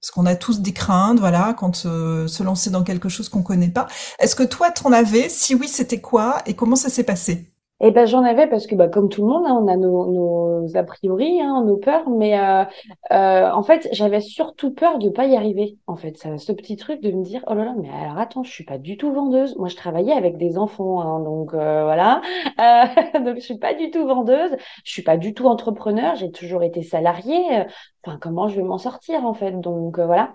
Parce 0.00 0.10
qu'on 0.10 0.26
a 0.26 0.36
tous 0.36 0.60
des 0.60 0.72
craintes, 0.72 1.18
voilà, 1.18 1.54
quand 1.58 1.74
se 1.74 2.42
lancer 2.42 2.70
dans 2.70 2.84
quelque 2.84 3.08
chose 3.08 3.30
qu'on 3.30 3.42
connaît 3.42 3.70
pas. 3.70 3.86
Est-ce 4.18 4.36
que 4.36 4.42
toi 4.42 4.70
t'en 4.70 4.92
avais? 4.92 5.30
Si 5.30 5.54
oui, 5.54 5.66
c'était 5.66 6.02
quoi? 6.02 6.42
Et 6.44 6.54
comment 6.54 6.76
ça 6.76 6.90
s'est 6.90 7.04
passé? 7.04 7.53
Eh 7.80 7.90
ben 7.90 8.06
j'en 8.06 8.22
avais 8.22 8.46
parce 8.46 8.66
que 8.66 8.76
bah, 8.76 8.88
comme 8.88 9.08
tout 9.08 9.22
le 9.22 9.28
monde, 9.32 9.44
hein, 9.46 9.58
on 9.60 9.66
a 9.66 9.76
nos, 9.76 10.06
nos 10.10 10.76
a 10.76 10.84
priori, 10.84 11.40
hein, 11.40 11.64
nos 11.66 11.76
peurs, 11.76 12.08
mais 12.08 12.38
euh, 12.38 12.64
euh, 13.10 13.50
en 13.50 13.62
fait 13.64 13.88
j'avais 13.92 14.20
surtout 14.20 14.72
peur 14.72 14.98
de 14.98 15.08
pas 15.10 15.26
y 15.26 15.36
arriver. 15.36 15.76
En 15.88 15.96
fait, 15.96 16.16
ça, 16.16 16.38
ce 16.38 16.52
petit 16.52 16.76
truc 16.76 17.00
de 17.02 17.10
me 17.10 17.24
dire 17.24 17.42
oh 17.48 17.54
là 17.54 17.64
là, 17.64 17.74
mais 17.76 17.90
alors 17.90 18.18
attends, 18.18 18.44
je 18.44 18.50
suis 18.52 18.64
pas 18.64 18.78
du 18.78 18.96
tout 18.96 19.12
vendeuse. 19.12 19.56
Moi, 19.58 19.68
je 19.68 19.76
travaillais 19.76 20.12
avec 20.12 20.36
des 20.38 20.56
enfants, 20.56 21.00
hein, 21.00 21.20
donc 21.20 21.52
euh, 21.52 21.82
voilà, 21.84 22.22
donc 23.14 23.36
je 23.36 23.40
suis 23.40 23.58
pas 23.58 23.74
du 23.74 23.90
tout 23.90 24.06
vendeuse. 24.06 24.56
Je 24.84 24.92
suis 24.92 25.02
pas 25.02 25.16
du 25.16 25.34
tout 25.34 25.46
entrepreneur. 25.46 26.14
J'ai 26.14 26.30
toujours 26.30 26.62
été 26.62 26.82
salariée. 26.82 27.64
Enfin, 28.06 28.18
comment 28.20 28.48
je 28.48 28.56
vais 28.56 28.62
m'en 28.62 28.78
sortir 28.78 29.24
en 29.24 29.34
fait? 29.34 29.52
Donc 29.60 29.98
voilà. 29.98 30.34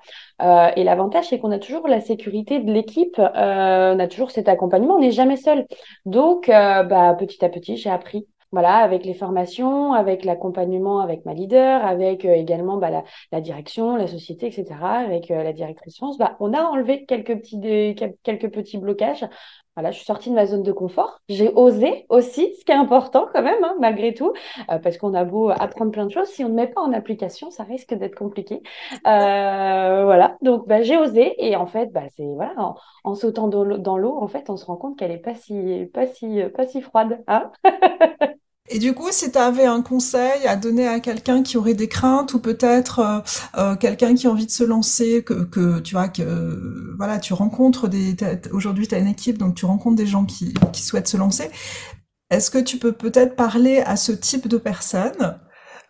Et 0.76 0.84
l'avantage, 0.84 1.30
c'est 1.30 1.40
qu'on 1.40 1.52
a 1.52 1.60
toujours 1.60 1.88
la 1.88 2.02
sécurité 2.02 2.60
de 2.60 2.72
l'équipe. 2.72 3.18
On 3.18 4.00
a 4.00 4.08
toujours 4.08 4.32
cet 4.32 4.50
accompagnement. 4.50 4.96
On 4.96 5.00
n'est 5.00 5.12
jamais 5.12 5.38
seul. 5.38 5.66
Donc, 6.06 6.48
bah, 6.48 7.16
petit 7.30 7.46
à 7.46 7.50
petit, 7.50 7.78
j'ai 7.78 7.90
appris 7.90 8.28
voilà, 8.52 8.78
avec 8.78 9.06
les 9.06 9.14
formations, 9.14 9.94
avec 9.94 10.26
l'accompagnement 10.26 11.02
avec 11.02 11.24
ma 11.24 11.36
leader, 11.36 11.86
avec 11.86 12.26
également 12.26 12.78
bah, 12.78 13.04
la, 13.32 13.42
direction, 13.42 13.96
la 13.96 14.08
société, 14.08 14.48
etc., 14.48 14.66
avec 15.06 15.30
la 15.30 15.54
directrice 15.54 15.98
France, 15.98 16.18
bah, 16.18 16.36
on 16.40 16.54
a 16.54 16.62
enlevé 16.64 17.06
quelques 17.06 17.38
petits, 17.38 17.96
quelques 18.24 18.50
petits 18.52 18.80
blocages 18.80 19.24
voilà, 19.76 19.92
je 19.92 19.98
suis 19.98 20.06
sortie 20.06 20.30
de 20.30 20.36
ma 20.36 20.46
zone 20.46 20.64
de 20.64 20.72
confort. 20.72 21.22
J'ai 21.30 21.50
osé 21.54 22.06
aussi, 22.10 22.54
ce 22.60 22.66
qui 22.66 22.72
est 22.72 22.76
important 22.76 23.28
quand 23.34 23.42
même, 23.42 23.64
hein, 23.64 23.76
malgré 23.80 24.14
tout, 24.14 24.34
euh, 24.70 24.80
parce 24.80 24.98
qu'on 24.98 25.14
a 25.14 25.24
beau 25.24 25.50
apprendre 25.50 25.92
plein 25.92 26.06
de 26.06 26.12
choses, 26.12 26.28
si 26.28 26.44
on 26.44 26.50
ne 26.50 26.56
met 26.56 26.68
pas 26.68 26.82
en 26.82 26.92
application, 26.92 27.50
ça 27.52 27.64
risque 27.64 27.94
d'être 27.94 28.16
compliqué. 28.16 28.62
Euh, 29.08 30.04
voilà, 30.04 30.38
donc 30.42 30.68
bah, 30.68 30.82
j'ai 30.82 30.98
osé 30.98 31.34
et 31.38 31.56
en 31.56 31.66
fait, 31.66 31.92
bah, 31.94 32.04
c'est 32.16 32.26
voilà, 32.26 32.76
en, 33.04 33.16
sautant 33.16 33.48
dans 33.48 33.98
l'eau, 33.98 34.18
en 34.18 34.28
fait, 34.28 34.50
on 34.50 34.58
se 34.58 34.66
rend 34.66 34.76
compte 34.78 34.98
qu'elle 34.98 35.12
est 35.12 35.18
pas 35.18 35.36
si, 35.36 35.86
pas 35.94 36.08
si, 36.08 36.42
pas 36.56 36.66
si 36.68 36.82
froide. 36.82 37.24
Hein 37.28 37.52
Et 38.72 38.78
du 38.78 38.94
coup, 38.94 39.08
si 39.12 39.32
tu 39.32 39.38
avais 39.38 39.66
un 39.66 39.82
conseil 39.82 40.46
à 40.46 40.56
donner 40.56 40.88
à 40.88 41.00
quelqu'un 41.00 41.42
qui 41.42 41.58
aurait 41.58 41.74
des 41.74 41.88
craintes 41.88 42.36
ou 42.36 42.40
peut-être 42.40 43.00
euh, 43.00 43.20
euh 43.58 43.76
quelqu'un 43.76 44.14
qui 44.14 44.28
a 44.28 44.30
envie 44.30 44.46
de 44.46 44.52
se 44.52 44.64
lancer, 44.64 45.24
que, 45.24 45.44
que 45.44 45.80
tu 45.80 45.96
vois 45.96 46.08
que 46.08 46.94
voilà, 46.96 47.18
tu 47.18 47.34
rencontres 47.34 47.88
des 47.88 48.16
aujourd'hui 48.52 48.88
tu 48.88 48.94
as 48.94 49.00
une 49.00 49.08
équipe 49.08 49.40
donc 49.40 49.56
tu 49.56 49.66
rencontres 49.66 49.96
des 49.96 50.06
gens 50.06 50.26
qui, 50.26 50.54
qui 50.72 50.84
souhaitent 50.84 51.08
se 51.08 51.18
lancer. 51.18 51.50
Est-ce 52.30 52.52
que 52.52 52.60
tu 52.60 52.78
peux 52.78 52.92
peut-être 52.92 53.36
parler 53.36 53.80
à 53.80 53.96
ce 53.96 54.12
type 54.12 54.48
de 54.48 54.58
personnes 54.58 55.40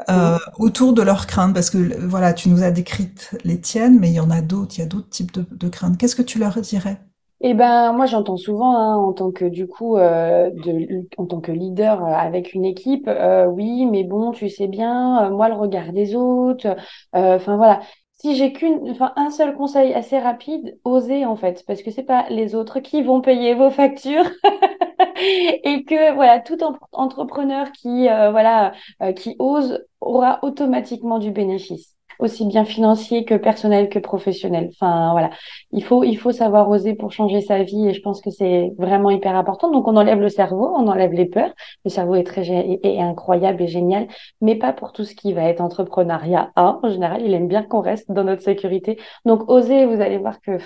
euh, 0.09 0.37
autour 0.57 0.93
de 0.93 1.01
leurs 1.01 1.27
craintes? 1.27 1.53
Parce 1.53 1.69
que 1.69 1.99
voilà, 2.05 2.33
tu 2.33 2.47
nous 2.47 2.63
as 2.63 2.71
décrites 2.71 3.31
les 3.43 3.59
tiennes, 3.59 3.99
mais 3.99 4.09
il 4.09 4.13
y 4.13 4.19
en 4.21 4.31
a 4.31 4.41
d'autres, 4.41 4.77
il 4.77 4.79
y 4.79 4.83
a 4.83 4.87
d'autres 4.87 5.09
types 5.09 5.33
de, 5.33 5.45
de 5.51 5.69
craintes. 5.69 5.97
Qu'est-ce 5.97 6.15
que 6.15 6.21
tu 6.21 6.39
leur 6.39 6.61
dirais? 6.61 7.01
Eh 7.41 7.53
ben, 7.53 7.93
moi, 7.93 8.05
j'entends 8.05 8.35
souvent, 8.35 8.75
hein, 8.77 8.95
en 8.97 9.13
tant 9.13 9.31
que 9.31 9.45
du 9.45 9.65
coup, 9.67 9.95
euh, 9.97 10.49
de, 10.51 11.07
en 11.17 11.25
tant 11.25 11.39
que 11.39 11.51
leader 11.53 12.03
euh, 12.03 12.07
avec 12.13 12.53
une 12.53 12.65
équipe, 12.65 13.07
euh, 13.07 13.45
oui, 13.45 13.85
mais 13.85 14.03
bon, 14.03 14.31
tu 14.31 14.49
sais 14.49 14.67
bien, 14.67 15.29
moi, 15.29 15.47
le 15.47 15.55
regard 15.55 15.93
des 15.93 16.15
autres, 16.15 16.75
enfin 17.13 17.55
voilà. 17.55 17.79
Si 18.21 18.35
j'ai 18.35 18.51
qu'une, 18.51 18.89
enfin, 18.91 19.13
un 19.15 19.29
seul 19.29 19.55
conseil 19.55 19.93
assez 19.93 20.19
rapide, 20.19 20.77
osez 20.83 21.25
en 21.25 21.37
fait, 21.37 21.63
parce 21.65 21.81
que 21.81 21.89
c'est 21.91 22.03
pas 22.03 22.27
les 22.29 22.53
autres 22.53 22.81
qui 22.81 23.01
vont 23.01 23.21
payer 23.21 23.53
vos 23.53 23.69
factures 23.69 24.25
et 25.63 25.83
que 25.85 26.13
voilà, 26.15 26.39
tout 26.41 26.61
en- 26.63 26.77
entrepreneur 26.91 27.71
qui 27.71 28.03
voilà, 28.07 28.73
qui 29.15 29.35
ose 29.39 29.85
aura 30.01 30.39
automatiquement 30.43 31.19
du 31.19 31.31
bénéfice, 31.31 31.95
aussi 32.19 32.45
bien 32.45 32.65
financier 32.65 33.25
que 33.25 33.35
personnel 33.35 33.89
que 33.89 33.97
professionnel. 33.97 34.69
Enfin 34.73 35.11
voilà, 35.13 35.29
il 35.71 35.83
faut 35.83 36.03
il 36.03 36.15
faut 36.17 36.31
savoir 36.31 36.69
oser 36.69 36.93
pour 36.93 37.11
changer 37.11 37.41
sa 37.41 37.63
vie 37.63 37.87
et 37.87 37.93
je 37.93 38.01
pense 38.01 38.21
que 38.21 38.29
c'est 38.29 38.73
vraiment 38.77 39.09
hyper 39.09 39.35
important. 39.35 39.71
Donc 39.71 39.87
on 39.87 39.95
enlève 39.95 40.19
le 40.19 40.29
cerveau, 40.29 40.73
on 40.75 40.87
enlève 40.87 41.13
les 41.13 41.25
peurs. 41.25 41.51
Le 41.85 41.89
cerveau 41.89 42.15
est 42.15 42.25
très 42.25 42.45
est 42.49 43.01
incroyable 43.01 43.61
et 43.63 43.67
génial, 43.67 44.07
mais 44.41 44.55
pas 44.55 44.73
pour 44.73 44.91
tout 44.91 45.05
ce 45.05 45.15
qui 45.15 45.33
va 45.33 45.43
être 45.43 45.61
entrepreneuriat. 45.61 46.51
Hein. 46.55 46.79
En 46.83 46.89
général, 46.89 47.21
il 47.25 47.33
aime 47.33 47.47
bien 47.47 47.63
qu'on 47.63 47.81
reste 47.81 48.11
dans 48.11 48.23
notre 48.23 48.43
sécurité. 48.43 48.99
Donc 49.25 49.49
osez, 49.49 49.85
vous 49.85 50.01
allez 50.01 50.17
voir 50.17 50.41
que 50.41 50.57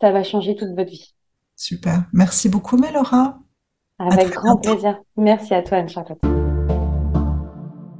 ça 0.00 0.10
va 0.10 0.22
changer 0.22 0.56
toute 0.56 0.70
votre 0.70 0.90
vie. 0.90 1.14
Super. 1.54 2.04
Merci 2.12 2.48
beaucoup, 2.48 2.76
Mélora. 2.76 3.38
Avec 3.98 4.30
grand 4.30 4.54
bientôt. 4.54 4.72
plaisir. 4.74 5.00
Merci 5.16 5.54
à 5.54 5.62
toi, 5.62 5.78
Anne-Charlotte. 5.78 6.47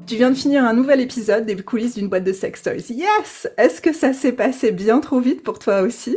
Tu 0.08 0.16
viens 0.16 0.30
de 0.30 0.36
finir 0.36 0.64
un 0.64 0.72
nouvel 0.72 1.02
épisode 1.02 1.44
des 1.44 1.54
coulisses 1.54 1.96
d'une 1.96 2.08
boîte 2.08 2.24
de 2.24 2.32
sex 2.32 2.62
toys. 2.62 2.90
Yes! 2.90 3.46
Est-ce 3.58 3.82
que 3.82 3.92
ça 3.92 4.14
s'est 4.14 4.32
passé 4.32 4.72
bien 4.72 5.00
trop 5.00 5.20
vite 5.20 5.42
pour 5.42 5.58
toi 5.58 5.82
aussi? 5.82 6.16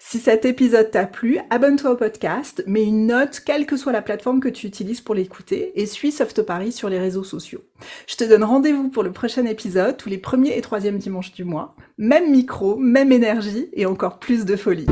Si 0.00 0.18
cet 0.18 0.44
épisode 0.44 0.90
t'a 0.90 1.06
plu, 1.06 1.38
abonne-toi 1.48 1.92
au 1.92 1.96
podcast, 1.96 2.64
mets 2.66 2.82
une 2.82 3.06
note, 3.06 3.40
quelle 3.46 3.64
que 3.64 3.76
soit 3.76 3.92
la 3.92 4.02
plateforme 4.02 4.40
que 4.40 4.48
tu 4.48 4.66
utilises 4.66 5.00
pour 5.00 5.14
l'écouter, 5.14 5.70
et 5.80 5.86
suis 5.86 6.10
Soft 6.10 6.42
Paris 6.42 6.72
sur 6.72 6.88
les 6.88 6.98
réseaux 6.98 7.22
sociaux. 7.22 7.62
Je 8.08 8.16
te 8.16 8.24
donne 8.24 8.42
rendez-vous 8.42 8.88
pour 8.88 9.04
le 9.04 9.12
prochain 9.12 9.46
épisode, 9.46 9.96
tous 9.96 10.08
les 10.08 10.18
premiers 10.18 10.58
et 10.58 10.60
troisièmes 10.60 10.98
dimanches 10.98 11.32
du 11.32 11.44
mois. 11.44 11.76
Même 11.98 12.32
micro, 12.32 12.74
même 12.74 13.12
énergie, 13.12 13.68
et 13.72 13.86
encore 13.86 14.18
plus 14.18 14.44
de 14.44 14.56
folie. 14.56 14.86